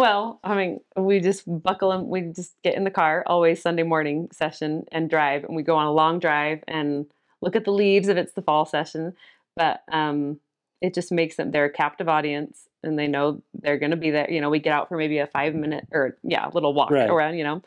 Well, 0.00 0.40
I 0.42 0.54
mean, 0.54 0.80
we 0.96 1.20
just 1.20 1.42
buckle 1.46 1.90
them. 1.90 2.08
We 2.08 2.22
just 2.22 2.54
get 2.64 2.74
in 2.74 2.84
the 2.84 2.90
car, 2.90 3.22
always 3.26 3.60
Sunday 3.60 3.82
morning 3.82 4.30
session, 4.32 4.86
and 4.90 5.10
drive. 5.10 5.44
And 5.44 5.54
we 5.54 5.62
go 5.62 5.76
on 5.76 5.86
a 5.86 5.92
long 5.92 6.18
drive 6.18 6.64
and 6.66 7.04
look 7.42 7.54
at 7.54 7.66
the 7.66 7.70
leaves 7.70 8.08
if 8.08 8.16
it's 8.16 8.32
the 8.32 8.40
fall 8.40 8.64
session. 8.64 9.12
But 9.56 9.82
um, 9.92 10.40
it 10.80 10.94
just 10.94 11.12
makes 11.12 11.36
them 11.36 11.50
they're 11.50 11.66
a 11.66 11.70
captive 11.70 12.08
audience, 12.08 12.66
and 12.82 12.98
they 12.98 13.08
know 13.08 13.42
they're 13.52 13.76
going 13.76 13.90
to 13.90 13.96
be 13.98 14.10
there. 14.10 14.30
You 14.30 14.40
know, 14.40 14.48
we 14.48 14.58
get 14.58 14.72
out 14.72 14.88
for 14.88 14.96
maybe 14.96 15.18
a 15.18 15.26
five 15.26 15.54
minute 15.54 15.86
or 15.92 16.16
yeah, 16.22 16.48
a 16.48 16.54
little 16.54 16.72
walk 16.72 16.92
Right. 16.92 17.10
around. 17.10 17.36
You 17.36 17.44
know, 17.44 17.62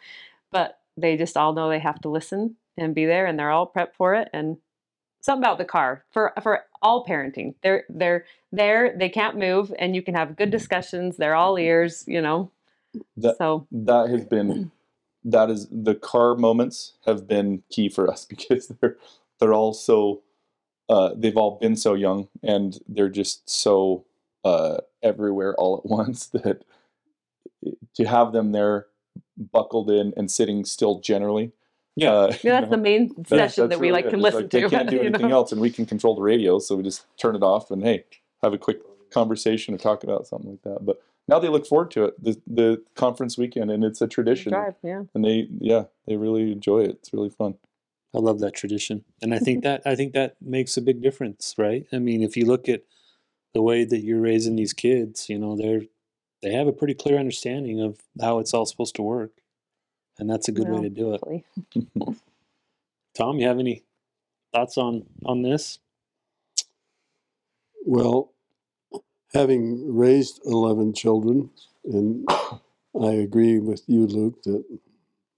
but 0.51 0.79
they 0.97 1.17
just 1.17 1.37
all 1.37 1.53
know 1.53 1.69
they 1.69 1.77
have 1.77 2.01
to 2.01 2.09
listen 2.09 2.55
and 2.79 2.95
be 2.95 3.05
there, 3.05 3.27
and 3.27 3.37
they're 3.37 3.51
all 3.51 3.71
prepped 3.71 3.93
for 3.93 4.15
it. 4.15 4.29
And 4.33 4.57
something 5.23 5.41
about 5.41 5.57
the 5.57 5.65
car 5.65 6.03
for 6.11 6.33
for 6.43 6.61
all 6.81 7.05
parenting, 7.05 7.55
they're 7.63 7.85
they're 7.89 8.25
there. 8.51 8.95
They 8.95 9.09
can't 9.09 9.37
move, 9.37 9.73
and 9.79 9.95
you 9.95 10.03
can 10.03 10.13
have 10.13 10.35
good 10.35 10.51
discussions. 10.51 11.17
They're 11.17 11.35
all 11.35 11.57
ears. 11.57 12.03
You 12.05 12.21
know. 12.21 12.51
That 13.17 13.37
So 13.37 13.65
that 13.71 14.09
has 14.09 14.25
been 14.25 14.71
that 15.23 15.49
is 15.49 15.67
the 15.71 15.95
car 15.95 16.35
moments 16.35 16.93
have 17.05 17.27
been 17.27 17.63
key 17.69 17.89
for 17.89 18.11
us 18.11 18.25
because 18.29 18.67
they're 18.67 18.97
they're 19.39 19.53
all 19.53 19.73
so 19.73 20.21
uh, 20.89 21.11
they've 21.15 21.37
all 21.37 21.57
been 21.59 21.75
so 21.75 21.93
young 21.93 22.27
and 22.43 22.79
they're 22.87 23.09
just 23.09 23.49
so 23.49 24.05
uh, 24.43 24.77
everywhere 25.01 25.55
all 25.55 25.77
at 25.77 25.85
once 25.89 26.27
that 26.27 26.63
to 27.95 28.05
have 28.05 28.33
them 28.33 28.51
there 28.51 28.87
buckled 29.37 29.89
in 29.89 30.13
and 30.17 30.29
sitting 30.29 30.65
still 30.65 30.99
generally 30.99 31.53
Yeah. 31.95 32.11
uh, 32.11 32.27
yeah, 32.29 32.37
you 32.43 32.49
that's 32.49 32.69
the 32.69 32.77
main 32.77 33.09
session 33.25 33.37
that's 33.37 33.55
that 33.55 33.69
we 33.79 33.87
really 33.89 33.91
like 33.91 34.05
it. 34.05 34.09
can 34.09 34.19
It's 34.19 34.23
listen 34.23 34.41
like 34.41 34.49
they 34.51 34.69
can't 34.69 34.89
do 34.89 34.95
you 34.97 35.01
anything 35.03 35.29
know? 35.29 35.35
else 35.35 35.51
and 35.51 35.61
we 35.61 35.69
can 35.69 35.85
control 35.85 36.15
the 36.15 36.21
radio 36.21 36.59
so 36.59 36.75
we 36.75 36.83
just 36.83 37.05
turn 37.17 37.35
it 37.35 37.43
off 37.43 37.69
and 37.71 37.83
hey 37.83 38.05
have 38.41 38.53
a 38.53 38.57
quick 38.57 38.79
conversation 39.11 39.73
or 39.75 39.77
talk 39.77 40.03
about 40.03 40.25
something 40.25 40.51
like 40.51 40.61
that 40.63 40.85
but 40.85 41.01
now 41.27 41.37
they 41.39 41.49
look 41.49 41.65
forward 41.67 41.91
to 41.91 42.05
it 42.05 42.23
the, 42.23 42.41
the 42.47 42.81
conference 42.95 43.37
weekend 43.37 43.69
and 43.69 43.83
it's 43.83 44.01
a 44.01 44.07
tradition 44.07 44.51
Drive, 44.51 44.75
yeah. 44.83 45.03
and 45.13 45.23
they 45.23 45.47
yeah 45.59 45.83
they 46.07 46.15
really 46.17 46.51
enjoy 46.51 46.79
it 46.79 46.91
it's 46.91 47.13
really 47.13 47.29
fun 47.29 47.55
I 48.15 48.19
love 48.19 48.39
that 48.41 48.53
tradition, 48.53 49.03
and 49.23 49.33
I 49.33 49.39
think 49.39 49.63
that 49.63 49.81
I 49.87 49.95
think 49.95 50.13
that 50.13 50.35
makes 50.39 50.77
a 50.77 50.83
big 50.83 51.01
difference, 51.01 51.55
right? 51.57 51.87
I 51.91 51.97
mean, 51.97 52.21
if 52.21 52.37
you 52.37 52.45
look 52.45 52.69
at 52.69 52.83
the 53.55 53.61
way 53.63 53.85
that 53.85 54.01
you're 54.03 54.21
raising 54.21 54.55
these 54.55 54.71
kids, 54.71 55.29
you 55.29 55.39
know, 55.39 55.55
they're 55.57 55.81
they 56.43 56.53
have 56.53 56.67
a 56.67 56.73
pretty 56.73 56.93
clear 56.93 57.17
understanding 57.17 57.81
of 57.81 58.01
how 58.21 58.37
it's 58.37 58.53
all 58.53 58.67
supposed 58.67 58.93
to 58.97 59.01
work, 59.01 59.31
and 60.19 60.29
that's 60.29 60.47
a 60.47 60.51
good 60.51 60.69
way 60.69 60.81
to 60.81 60.89
do 60.89 61.13
it. 61.15 61.23
Tom, 63.15 63.39
you 63.39 63.47
have 63.47 63.59
any 63.59 63.83
thoughts 64.53 64.77
on 64.77 65.05
on 65.25 65.41
this? 65.41 65.79
Well, 67.85 68.31
having 69.33 69.95
raised 69.95 70.41
11 70.45 70.93
children, 70.93 71.49
and 71.85 72.25
I 72.29 73.11
agree 73.11 73.59
with 73.59 73.83
you, 73.87 74.07
Luke, 74.07 74.43
that 74.43 74.63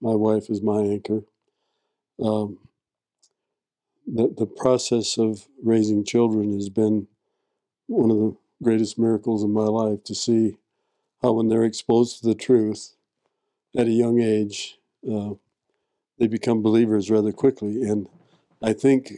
my 0.00 0.14
wife 0.14 0.50
is 0.50 0.62
my 0.62 0.80
anchor. 0.82 1.22
Um, 2.22 2.58
the, 4.06 4.32
the 4.36 4.46
process 4.46 5.18
of 5.18 5.48
raising 5.62 6.04
children 6.04 6.54
has 6.54 6.68
been 6.68 7.08
one 7.88 8.10
of 8.10 8.18
the 8.18 8.36
greatest 8.62 8.98
miracles 8.98 9.44
in 9.44 9.52
my 9.52 9.64
life 9.64 10.04
to 10.04 10.14
see 10.14 10.56
how, 11.22 11.32
when 11.32 11.48
they're 11.48 11.64
exposed 11.64 12.20
to 12.20 12.28
the 12.28 12.34
truth 12.34 12.95
at 13.76 13.86
a 13.86 13.90
young 13.92 14.20
age, 14.20 14.78
uh, 15.10 15.34
they 16.18 16.26
become 16.26 16.62
believers 16.62 17.10
rather 17.10 17.32
quickly. 17.32 17.82
And 17.82 18.08
I 18.62 18.72
think 18.72 19.14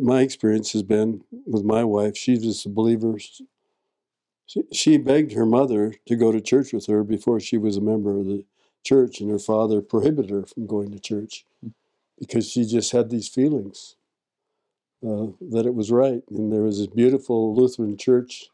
my 0.00 0.22
experience 0.22 0.72
has 0.72 0.82
been 0.82 1.22
with 1.46 1.64
my 1.64 1.84
wife, 1.84 2.16
she 2.16 2.32
was 2.34 2.64
a 2.66 2.68
believer. 2.68 3.18
She, 3.18 4.64
she 4.72 4.98
begged 4.98 5.32
her 5.32 5.46
mother 5.46 5.94
to 6.06 6.16
go 6.16 6.32
to 6.32 6.40
church 6.40 6.72
with 6.72 6.86
her 6.86 7.04
before 7.04 7.40
she 7.40 7.58
was 7.58 7.76
a 7.76 7.80
member 7.80 8.18
of 8.18 8.26
the 8.26 8.44
church, 8.84 9.20
and 9.20 9.30
her 9.30 9.38
father 9.38 9.80
prohibited 9.80 10.30
her 10.30 10.42
from 10.44 10.66
going 10.66 10.90
to 10.90 10.98
church 10.98 11.44
because 12.18 12.48
she 12.48 12.64
just 12.64 12.92
had 12.92 13.10
these 13.10 13.28
feelings 13.28 13.96
uh, 15.06 15.26
that 15.40 15.66
it 15.66 15.74
was 15.74 15.90
right. 15.90 16.22
And 16.30 16.52
there 16.52 16.62
was 16.62 16.78
this 16.78 16.86
beautiful 16.88 17.54
Lutheran 17.54 17.96
church 17.96 18.48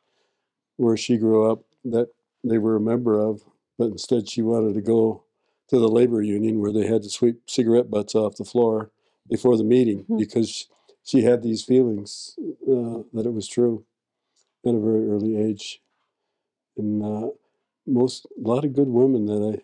where 0.77 0.97
she 0.97 1.17
grew 1.17 1.51
up 1.51 1.65
that 1.85 2.09
they 2.45 2.59
were 2.59 2.77
a 2.77 2.81
member 2.81 3.21
of, 3.21 3.43
but 3.79 3.87
instead 3.87 4.29
she 4.29 4.43
wanted 4.43 4.75
to 4.75 4.81
go 4.81 5.25
to 5.69 5.79
the 5.79 5.89
labor 5.89 6.23
union 6.23 6.61
where 6.61 6.73
they 6.73 6.87
had 6.87 7.03
to 7.03 7.11
sweep 7.11 7.43
cigarette 7.49 7.91
butts 7.91 8.15
off 8.15 8.37
the 8.37 8.45
floor 8.45 8.91
before 9.29 9.57
the 9.57 9.65
meeting 9.65 10.01
Hmm. 10.09 10.19
because 10.19 10.69
she 11.05 11.23
had 11.23 11.43
these 11.43 11.63
feelings 11.65 12.37
uh, 12.69 13.03
that 13.13 13.27
it 13.27 13.33
was 13.33 13.49
true 13.49 13.85
at 14.67 14.75
a 14.75 14.81
very 14.81 15.09
early 15.09 15.37
age. 15.37 15.81
And 16.77 17.03
uh, 17.03 17.29
most, 17.87 18.27
a 18.27 18.49
lot 18.49 18.65
of 18.65 18.73
good 18.75 18.89
women 18.89 19.27
that 19.27 19.61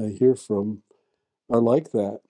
I, 0.00 0.04
I 0.06 0.08
hear 0.10 0.34
from 0.34 0.82
are 1.50 1.60
like 1.60 1.92
that. 1.92 2.20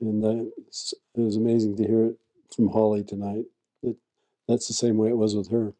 And 0.00 0.22
that, 0.22 0.52
it's- 0.58 0.94
it 1.14 1.20
was 1.20 1.36
amazing 1.36 1.76
to 1.76 1.86
hear 1.86 2.04
it 2.06 2.18
from 2.54 2.68
Holly 2.70 3.04
tonight. 3.04 3.44
That 3.82 3.96
that's 4.48 4.66
the 4.68 4.74
same 4.74 4.96
way 4.96 5.08
it 5.10 5.16
was 5.18 5.36
with 5.36 5.50
her. 5.50 5.74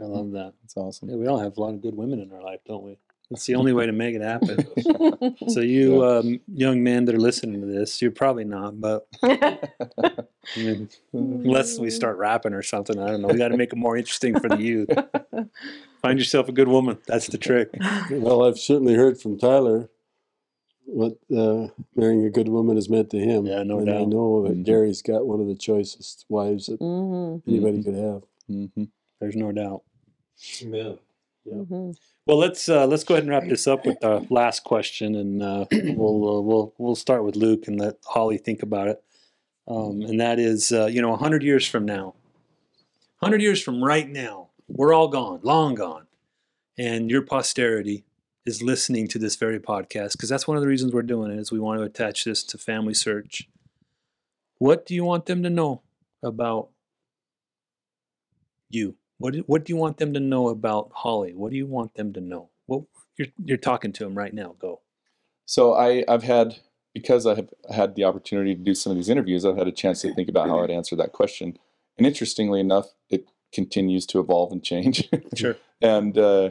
I 0.00 0.04
love 0.04 0.32
that. 0.32 0.54
it's 0.64 0.76
awesome 0.76 1.10
Yeah, 1.10 1.16
we 1.16 1.26
all 1.26 1.38
have 1.38 1.56
a 1.56 1.60
lot 1.60 1.74
of 1.74 1.80
good 1.82 1.94
women 1.96 2.20
in 2.20 2.32
our 2.32 2.42
life, 2.42 2.60
don't 2.66 2.82
we? 2.84 2.98
It's 3.30 3.46
the 3.46 3.54
only 3.54 3.72
way 3.72 3.86
to 3.86 3.92
make 3.92 4.14
it 4.14 4.22
happen. 4.22 4.64
So 5.48 5.60
you 5.60 6.04
um, 6.04 6.40
young 6.52 6.82
men 6.82 7.04
that 7.06 7.14
are 7.14 7.20
listening 7.20 7.60
to 7.62 7.66
this, 7.66 8.00
you're 8.02 8.10
probably 8.10 8.44
not, 8.44 8.80
but 8.80 9.06
I 9.22 10.24
mean, 10.56 10.88
unless 11.12 11.78
we 11.78 11.90
start 11.90 12.16
rapping 12.18 12.52
or 12.54 12.62
something, 12.62 12.98
I 12.98 13.10
don't 13.10 13.22
know. 13.22 13.28
We 13.28 13.38
got 13.38 13.48
to 13.48 13.56
make 13.56 13.72
it 13.72 13.76
more 13.76 13.96
interesting 13.96 14.36
for 14.36 14.48
the 14.48 14.56
youth. 14.56 14.90
Find 16.02 16.18
yourself 16.18 16.48
a 16.48 16.52
good 16.52 16.68
woman. 16.68 16.98
That's 17.06 17.28
the 17.28 17.38
trick. 17.38 17.70
Well, 18.10 18.44
I've 18.44 18.58
certainly 18.58 18.94
heard 18.94 19.20
from 19.20 19.38
Tyler 19.38 19.90
what 20.84 21.18
uh, 21.34 21.68
marrying 21.96 22.24
a 22.24 22.30
good 22.30 22.48
woman 22.48 22.76
has 22.76 22.88
meant 22.90 23.10
to 23.10 23.18
him. 23.18 23.46
Yeah, 23.46 23.62
no 23.62 23.78
and 23.78 23.90
I 23.90 24.04
know 24.04 24.42
that 24.46 24.58
Mhm. 24.58 24.64
Gary's 24.64 25.02
got 25.02 25.26
one 25.26 25.40
of 25.40 25.46
the 25.46 25.54
choicest 25.56 26.26
wives 26.28 26.66
that 26.66 26.78
hmm 26.78 27.36
anybody 27.48 27.82
could 27.82 27.94
have. 27.94 28.22
hmm 28.48 28.84
There's 29.22 29.36
no 29.36 29.52
doubt. 29.52 29.82
Amen. 30.62 30.98
Yeah. 31.44 31.54
Mhm. 31.54 31.96
Well, 32.26 32.38
let's 32.38 32.68
uh, 32.68 32.88
let's 32.88 33.04
go 33.04 33.14
ahead 33.14 33.22
and 33.22 33.30
wrap 33.30 33.44
this 33.46 33.68
up 33.68 33.86
with 33.86 34.00
the 34.00 34.26
last 34.30 34.64
question, 34.64 35.14
and 35.14 35.40
uh, 35.40 35.64
we'll 35.72 36.28
uh, 36.28 36.40
we'll 36.40 36.74
we'll 36.76 36.96
start 36.96 37.22
with 37.24 37.36
Luke 37.36 37.68
and 37.68 37.78
let 37.78 37.98
Holly 38.04 38.36
think 38.36 38.64
about 38.64 38.88
it. 38.88 39.00
Um, 39.68 40.02
and 40.02 40.20
that 40.20 40.40
is, 40.40 40.72
uh, 40.72 40.86
you 40.86 41.00
know, 41.00 41.14
hundred 41.14 41.44
years 41.44 41.68
from 41.68 41.84
now, 41.84 42.14
hundred 43.22 43.42
years 43.42 43.62
from 43.62 43.82
right 43.82 44.08
now, 44.08 44.48
we're 44.66 44.92
all 44.92 45.06
gone, 45.06 45.38
long 45.44 45.76
gone, 45.76 46.08
and 46.76 47.08
your 47.08 47.22
posterity 47.22 48.04
is 48.44 48.60
listening 48.60 49.06
to 49.06 49.20
this 49.20 49.36
very 49.36 49.60
podcast 49.60 50.12
because 50.12 50.28
that's 50.28 50.48
one 50.48 50.56
of 50.56 50.64
the 50.64 50.68
reasons 50.68 50.92
we're 50.92 51.02
doing 51.02 51.30
it 51.30 51.38
is 51.38 51.52
we 51.52 51.60
want 51.60 51.78
to 51.78 51.84
attach 51.84 52.24
this 52.24 52.42
to 52.42 52.58
Family 52.58 52.94
Search. 52.94 53.48
What 54.58 54.84
do 54.84 54.96
you 54.96 55.04
want 55.04 55.26
them 55.26 55.44
to 55.44 55.50
know 55.50 55.82
about 56.24 56.70
you? 58.68 58.96
What 59.22 59.34
do, 59.34 59.44
what 59.46 59.64
do 59.64 59.72
you 59.72 59.76
want 59.76 59.98
them 59.98 60.12
to 60.14 60.20
know 60.20 60.48
about 60.48 60.90
Holly? 60.92 61.32
What 61.32 61.52
do 61.52 61.56
you 61.56 61.66
want 61.66 61.94
them 61.94 62.12
to 62.14 62.20
know? 62.20 62.50
Well, 62.66 62.88
you're 63.16 63.28
you're 63.44 63.56
talking 63.56 63.92
to 63.92 64.04
them 64.04 64.16
right 64.16 64.34
now. 64.34 64.56
Go. 64.58 64.80
So 65.46 65.74
I, 65.74 66.04
I've 66.08 66.24
had 66.24 66.56
because 66.92 67.26
I 67.26 67.36
have 67.36 67.48
had 67.72 67.94
the 67.94 68.04
opportunity 68.04 68.54
to 68.54 68.60
do 68.60 68.74
some 68.74 68.90
of 68.90 68.96
these 68.96 69.08
interviews, 69.08 69.44
I've 69.44 69.56
had 69.56 69.68
a 69.68 69.72
chance 69.72 70.02
to 70.02 70.12
think 70.12 70.28
about 70.28 70.48
how 70.48 70.62
I'd 70.62 70.70
answer 70.70 70.96
that 70.96 71.12
question. 71.12 71.56
And 71.96 72.06
interestingly 72.06 72.60
enough, 72.60 72.88
it 73.08 73.28
continues 73.52 74.06
to 74.06 74.20
evolve 74.20 74.52
and 74.52 74.62
change. 74.62 75.08
Sure. 75.36 75.56
and 75.80 76.18
uh, 76.18 76.50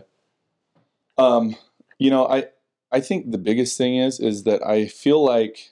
um, 1.17 1.55
you 1.99 2.09
know, 2.09 2.25
I 2.27 2.47
I 2.91 3.01
think 3.01 3.31
the 3.31 3.37
biggest 3.37 3.77
thing 3.77 3.97
is 3.97 4.19
is 4.19 4.43
that 4.43 4.65
I 4.65 4.87
feel 4.87 5.23
like 5.23 5.71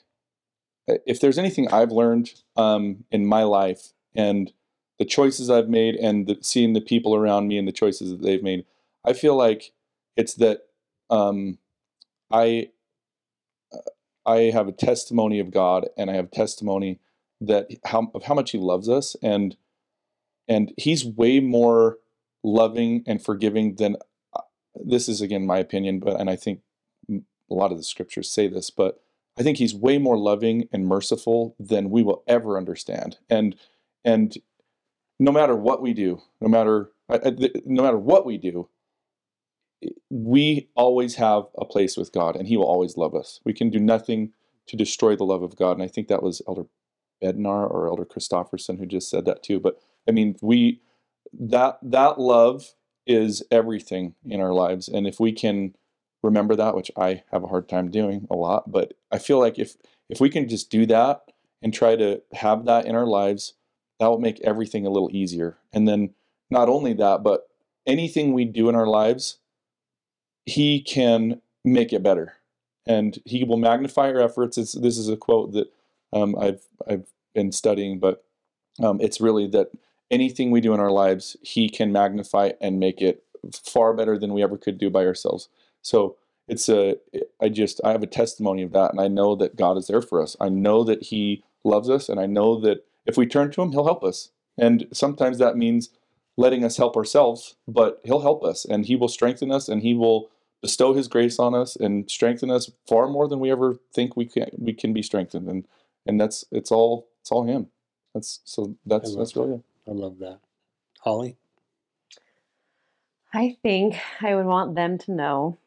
uh, 0.88 0.94
if 1.06 1.20
there's 1.20 1.38
anything 1.38 1.68
I've 1.68 1.92
learned 1.92 2.34
um, 2.56 3.04
in 3.10 3.26
my 3.26 3.44
life 3.44 3.92
and 4.14 4.52
the 5.00 5.06
choices 5.06 5.48
I've 5.48 5.70
made 5.70 5.96
and 5.96 6.26
the, 6.26 6.36
seeing 6.42 6.74
the 6.74 6.80
people 6.80 7.16
around 7.16 7.48
me 7.48 7.56
and 7.56 7.66
the 7.66 7.72
choices 7.72 8.10
that 8.10 8.20
they've 8.20 8.42
made, 8.42 8.66
I 9.02 9.14
feel 9.14 9.34
like 9.34 9.72
it's 10.14 10.34
that 10.34 10.66
um, 11.08 11.56
I 12.30 12.68
I 14.26 14.50
have 14.52 14.68
a 14.68 14.72
testimony 14.72 15.40
of 15.40 15.50
God 15.50 15.88
and 15.96 16.10
I 16.10 16.16
have 16.16 16.30
testimony 16.30 17.00
that 17.40 17.68
how 17.86 18.10
of 18.14 18.24
how 18.24 18.34
much 18.34 18.50
He 18.50 18.58
loves 18.58 18.90
us 18.90 19.16
and 19.22 19.56
and 20.46 20.74
He's 20.76 21.06
way 21.06 21.40
more 21.40 21.96
loving 22.44 23.02
and 23.06 23.24
forgiving 23.24 23.76
than 23.76 23.96
uh, 24.36 24.42
this 24.74 25.08
is 25.08 25.22
again 25.22 25.46
my 25.46 25.56
opinion, 25.56 26.00
but 26.00 26.20
and 26.20 26.28
I 26.28 26.36
think 26.36 26.60
a 27.08 27.22
lot 27.48 27.72
of 27.72 27.78
the 27.78 27.84
scriptures 27.84 28.30
say 28.30 28.48
this, 28.48 28.68
but 28.68 29.00
I 29.38 29.42
think 29.42 29.56
He's 29.56 29.74
way 29.74 29.96
more 29.96 30.18
loving 30.18 30.68
and 30.70 30.86
merciful 30.86 31.56
than 31.58 31.88
we 31.88 32.02
will 32.02 32.22
ever 32.26 32.58
understand. 32.58 33.16
And 33.30 33.56
and 34.04 34.36
no 35.20 35.30
matter 35.30 35.54
what 35.54 35.82
we 35.82 35.92
do, 35.92 36.20
no 36.40 36.48
matter 36.48 36.90
I- 37.08 37.30
th- 37.30 37.62
no 37.66 37.82
matter 37.82 37.98
what 37.98 38.24
we 38.24 38.38
do, 38.38 38.68
we 40.08 40.68
always 40.74 41.16
have 41.16 41.44
a 41.58 41.64
place 41.64 41.96
with 41.96 42.12
God 42.12 42.36
and 42.36 42.48
he 42.48 42.56
will 42.56 42.66
always 42.66 42.96
love 42.96 43.14
us. 43.14 43.40
We 43.44 43.52
can 43.52 43.70
do 43.70 43.78
nothing 43.78 44.32
to 44.66 44.76
destroy 44.76 45.16
the 45.16 45.24
love 45.24 45.42
of 45.42 45.56
God. 45.56 45.72
And 45.72 45.82
I 45.82 45.88
think 45.88 46.08
that 46.08 46.22
was 46.22 46.40
Elder 46.48 46.64
Bednar 47.22 47.70
or 47.70 47.88
Elder 47.88 48.04
Christofferson 48.04 48.78
who 48.78 48.86
just 48.86 49.10
said 49.10 49.24
that 49.26 49.42
too. 49.42 49.60
But 49.60 49.78
I 50.08 50.12
mean, 50.12 50.36
we 50.40 50.80
that 51.38 51.78
that 51.82 52.18
love 52.18 52.74
is 53.06 53.42
everything 53.50 54.14
in 54.24 54.40
our 54.40 54.52
lives. 54.54 54.88
And 54.88 55.06
if 55.06 55.20
we 55.20 55.32
can 55.32 55.74
remember 56.22 56.56
that, 56.56 56.76
which 56.76 56.90
I 56.96 57.24
have 57.30 57.42
a 57.42 57.48
hard 57.48 57.68
time 57.68 57.90
doing 57.90 58.26
a 58.30 58.36
lot, 58.36 58.70
but 58.70 58.94
I 59.10 59.18
feel 59.18 59.38
like 59.38 59.58
if 59.58 59.76
if 60.08 60.20
we 60.20 60.30
can 60.30 60.48
just 60.48 60.70
do 60.70 60.86
that 60.86 61.22
and 61.62 61.74
try 61.74 61.96
to 61.96 62.22
have 62.32 62.64
that 62.64 62.86
in 62.86 62.94
our 62.94 63.06
lives, 63.06 63.54
that 64.00 64.08
will 64.08 64.18
make 64.18 64.40
everything 64.40 64.86
a 64.86 64.90
little 64.90 65.10
easier. 65.12 65.58
And 65.72 65.86
then 65.86 66.14
not 66.50 66.68
only 66.68 66.94
that, 66.94 67.22
but 67.22 67.48
anything 67.86 68.32
we 68.32 68.44
do 68.44 68.68
in 68.68 68.74
our 68.74 68.86
lives 68.86 69.36
he 70.46 70.80
can 70.80 71.40
make 71.64 71.92
it 71.92 72.02
better. 72.02 72.34
And 72.86 73.18
he 73.24 73.44
will 73.44 73.58
magnify 73.58 74.10
our 74.10 74.20
efforts. 74.20 74.58
It's, 74.58 74.72
this 74.72 74.98
is 74.98 75.08
a 75.08 75.16
quote 75.16 75.52
that 75.52 75.72
um, 76.12 76.34
I've, 76.40 76.62
I've 76.88 77.06
been 77.34 77.52
studying 77.52 78.00
but 78.00 78.24
um, 78.82 79.00
it's 79.00 79.20
really 79.20 79.46
that 79.48 79.70
anything 80.10 80.50
we 80.50 80.60
do 80.60 80.74
in 80.74 80.80
our 80.80 80.90
lives 80.90 81.36
he 81.42 81.68
can 81.68 81.92
magnify 81.92 82.52
and 82.60 82.80
make 82.80 83.00
it 83.00 83.22
far 83.52 83.92
better 83.94 84.18
than 84.18 84.32
we 84.32 84.42
ever 84.42 84.56
could 84.56 84.78
do 84.78 84.90
by 84.90 85.06
ourselves. 85.06 85.48
So 85.82 86.16
it's 86.48 86.68
a 86.68 86.96
i 87.40 87.48
just 87.48 87.80
i 87.84 87.92
have 87.92 88.02
a 88.02 88.08
testimony 88.08 88.62
of 88.62 88.72
that 88.72 88.90
and 88.90 89.00
i 89.00 89.06
know 89.06 89.36
that 89.36 89.54
god 89.54 89.76
is 89.78 89.86
there 89.86 90.02
for 90.02 90.20
us. 90.20 90.36
I 90.40 90.48
know 90.48 90.82
that 90.84 91.04
he 91.04 91.44
loves 91.62 91.88
us 91.88 92.08
and 92.08 92.18
i 92.18 92.26
know 92.26 92.58
that 92.60 92.84
if 93.06 93.16
we 93.16 93.26
turn 93.26 93.50
to 93.50 93.62
him 93.62 93.72
he'll 93.72 93.84
help 93.84 94.04
us 94.04 94.30
and 94.58 94.86
sometimes 94.92 95.38
that 95.38 95.56
means 95.56 95.90
letting 96.36 96.64
us 96.64 96.76
help 96.76 96.96
ourselves, 96.96 97.56
but 97.68 98.00
He'll 98.04 98.20
help 98.20 98.44
us 98.44 98.64
and 98.64 98.86
He 98.86 98.96
will 98.96 99.08
strengthen 99.08 99.50
us 99.50 99.68
and 99.68 99.82
He 99.82 99.94
will 99.94 100.30
bestow 100.62 100.92
His 100.92 101.08
grace 101.08 101.38
on 101.38 101.54
us 101.54 101.76
and 101.76 102.10
strengthen 102.10 102.50
us 102.50 102.70
far 102.88 103.08
more 103.08 103.28
than 103.28 103.40
we 103.40 103.50
ever 103.50 103.78
think 103.94 104.16
we 104.16 104.26
can 104.26 104.50
we 104.58 104.72
can 104.72 104.92
be 104.92 105.02
strengthened. 105.02 105.48
And 105.48 105.66
and 106.06 106.20
that's 106.20 106.44
it's 106.50 106.72
all 106.72 107.08
it's 107.20 107.30
all 107.30 107.44
Him. 107.44 107.68
That's 108.14 108.40
so 108.44 108.74
that's 108.86 109.14
that's 109.14 109.36
really 109.36 109.54
it. 109.54 109.62
I 109.86 109.92
love 109.92 110.18
that. 110.18 110.40
Holly. 111.00 111.36
I 113.32 113.56
think 113.62 113.96
I 114.20 114.34
would 114.34 114.46
want 114.46 114.74
them 114.74 114.98
to 114.98 115.12
know 115.12 115.58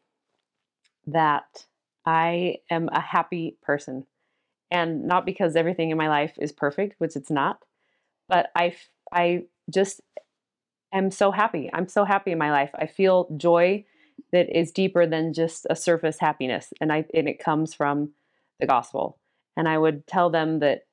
that 1.06 1.64
I 2.04 2.58
am 2.70 2.88
a 2.92 3.00
happy 3.00 3.56
person. 3.62 4.06
And 4.74 5.06
not 5.06 5.24
because 5.24 5.54
everything 5.54 5.90
in 5.90 5.96
my 5.96 6.08
life 6.08 6.32
is 6.36 6.50
perfect, 6.50 6.96
which 6.98 7.14
it's 7.14 7.30
not, 7.30 7.58
but 8.28 8.50
I 8.56 8.74
I 9.12 9.44
just 9.72 10.00
am 10.92 11.12
so 11.12 11.30
happy. 11.30 11.70
I'm 11.72 11.86
so 11.86 12.04
happy 12.04 12.32
in 12.32 12.38
my 12.38 12.50
life. 12.50 12.70
I 12.74 12.86
feel 12.86 13.28
joy 13.36 13.84
that 14.32 14.48
is 14.56 14.72
deeper 14.72 15.06
than 15.06 15.32
just 15.32 15.64
a 15.70 15.76
surface 15.76 16.18
happiness. 16.18 16.72
And 16.80 16.92
I, 16.92 17.04
and 17.14 17.28
it 17.28 17.38
comes 17.38 17.72
from 17.72 18.14
the 18.58 18.66
gospel. 18.66 19.18
And 19.56 19.68
I 19.68 19.78
would 19.78 20.08
tell 20.08 20.30
them 20.30 20.58
that 20.58 20.86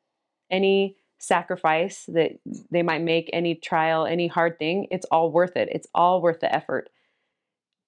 any 0.52 0.98
sacrifice 1.18 2.06
that 2.08 2.34
they 2.70 2.84
might 2.84 3.02
make, 3.02 3.30
any 3.34 3.56
trial, 3.56 4.06
any 4.06 4.28
hard 4.28 4.60
thing, 4.60 4.88
it's 4.92 5.06
all 5.12 5.32
worth 5.32 5.58
it. 5.58 5.70
It's 5.72 5.88
all 5.96 6.22
worth 6.22 6.40
the 6.40 6.54
effort 6.54 6.90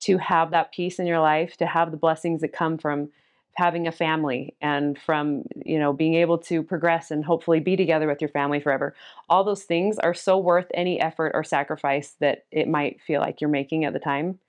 to 0.01 0.17
have 0.17 0.51
that 0.51 0.71
peace 0.71 0.97
in 0.97 1.05
your 1.05 1.19
life, 1.19 1.57
to 1.57 1.67
have 1.67 1.91
the 1.91 1.97
blessings 1.97 2.41
that 2.41 2.53
come 2.53 2.77
from 2.77 3.09
having 3.55 3.87
a 3.87 3.91
family 3.91 4.55
and 4.61 4.97
from 4.97 5.43
you 5.63 5.77
know 5.77 5.93
being 5.93 6.15
able 6.15 6.37
to 6.37 6.63
progress 6.63 7.11
and 7.11 7.23
hopefully 7.23 7.59
be 7.59 7.75
together 7.75 8.07
with 8.07 8.19
your 8.19 8.29
family 8.29 8.59
forever 8.59 8.95
all 9.29 9.43
those 9.43 9.63
things 9.63 9.99
are 9.99 10.13
so 10.13 10.37
worth 10.37 10.67
any 10.73 10.99
effort 10.99 11.31
or 11.35 11.43
sacrifice 11.43 12.15
that 12.19 12.45
it 12.51 12.67
might 12.67 12.99
feel 13.01 13.21
like 13.21 13.39
you're 13.39 13.49
making 13.49 13.85
at 13.85 13.93
the 13.93 13.99
time 13.99 14.39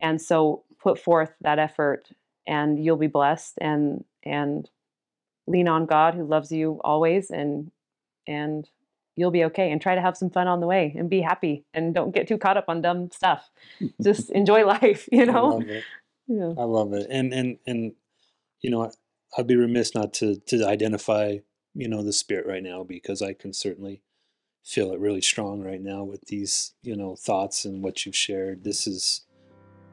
and 0.00 0.20
so 0.20 0.62
put 0.78 0.98
forth 0.98 1.32
that 1.40 1.58
effort 1.58 2.08
and 2.46 2.84
you'll 2.84 2.96
be 2.96 3.06
blessed 3.06 3.56
and 3.60 4.04
and 4.24 4.68
lean 5.46 5.68
on 5.68 5.86
god 5.86 6.14
who 6.14 6.24
loves 6.24 6.52
you 6.52 6.80
always 6.84 7.30
and 7.30 7.70
and 8.26 8.68
you'll 9.16 9.30
be 9.30 9.44
okay 9.44 9.70
and 9.70 9.80
try 9.80 9.94
to 9.94 10.00
have 10.00 10.16
some 10.16 10.28
fun 10.28 10.48
on 10.48 10.60
the 10.60 10.66
way 10.66 10.94
and 10.98 11.08
be 11.08 11.20
happy 11.20 11.64
and 11.72 11.94
don't 11.94 12.14
get 12.14 12.26
too 12.26 12.36
caught 12.36 12.56
up 12.56 12.64
on 12.68 12.82
dumb 12.82 13.10
stuff 13.10 13.50
just 14.02 14.30
enjoy 14.30 14.64
life 14.66 15.08
you 15.10 15.24
know 15.24 15.46
I 15.46 15.54
love 15.54 15.68
it. 15.68 15.84
yeah. 16.28 16.52
I 16.58 16.64
love 16.64 16.92
it. 16.92 17.06
And 17.10 17.32
and 17.32 17.58
and 17.66 17.92
you 18.64 18.70
know, 18.70 18.90
I'd 19.36 19.46
be 19.46 19.56
remiss 19.56 19.94
not 19.94 20.14
to 20.14 20.36
to 20.46 20.66
identify, 20.66 21.36
you 21.74 21.86
know, 21.86 22.02
the 22.02 22.14
spirit 22.14 22.46
right 22.46 22.62
now 22.62 22.82
because 22.82 23.20
I 23.20 23.34
can 23.34 23.52
certainly 23.52 24.00
feel 24.64 24.90
it 24.92 24.98
really 24.98 25.20
strong 25.20 25.60
right 25.60 25.82
now 25.82 26.02
with 26.02 26.22
these, 26.28 26.72
you 26.82 26.96
know, 26.96 27.14
thoughts 27.14 27.66
and 27.66 27.84
what 27.84 28.06
you've 28.06 28.16
shared. 28.16 28.64
This 28.64 28.86
is 28.86 29.26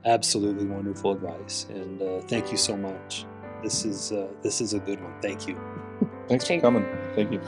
absolutely 0.05 0.65
wonderful 0.65 1.11
advice, 1.11 1.65
and 1.69 2.01
uh, 2.01 2.21
thank 2.21 2.49
you 2.49 2.57
so 2.57 2.77
much. 2.77 3.25
This 3.61 3.83
is 3.83 4.13
uh, 4.13 4.29
this 4.41 4.61
is 4.61 4.73
a 4.73 4.79
good 4.79 5.01
one. 5.03 5.15
Thank 5.21 5.49
you. 5.49 5.59
Thanks 6.29 6.47
for 6.47 6.57
coming. 6.61 6.85
Thank 7.13 7.33
you. 7.33 7.41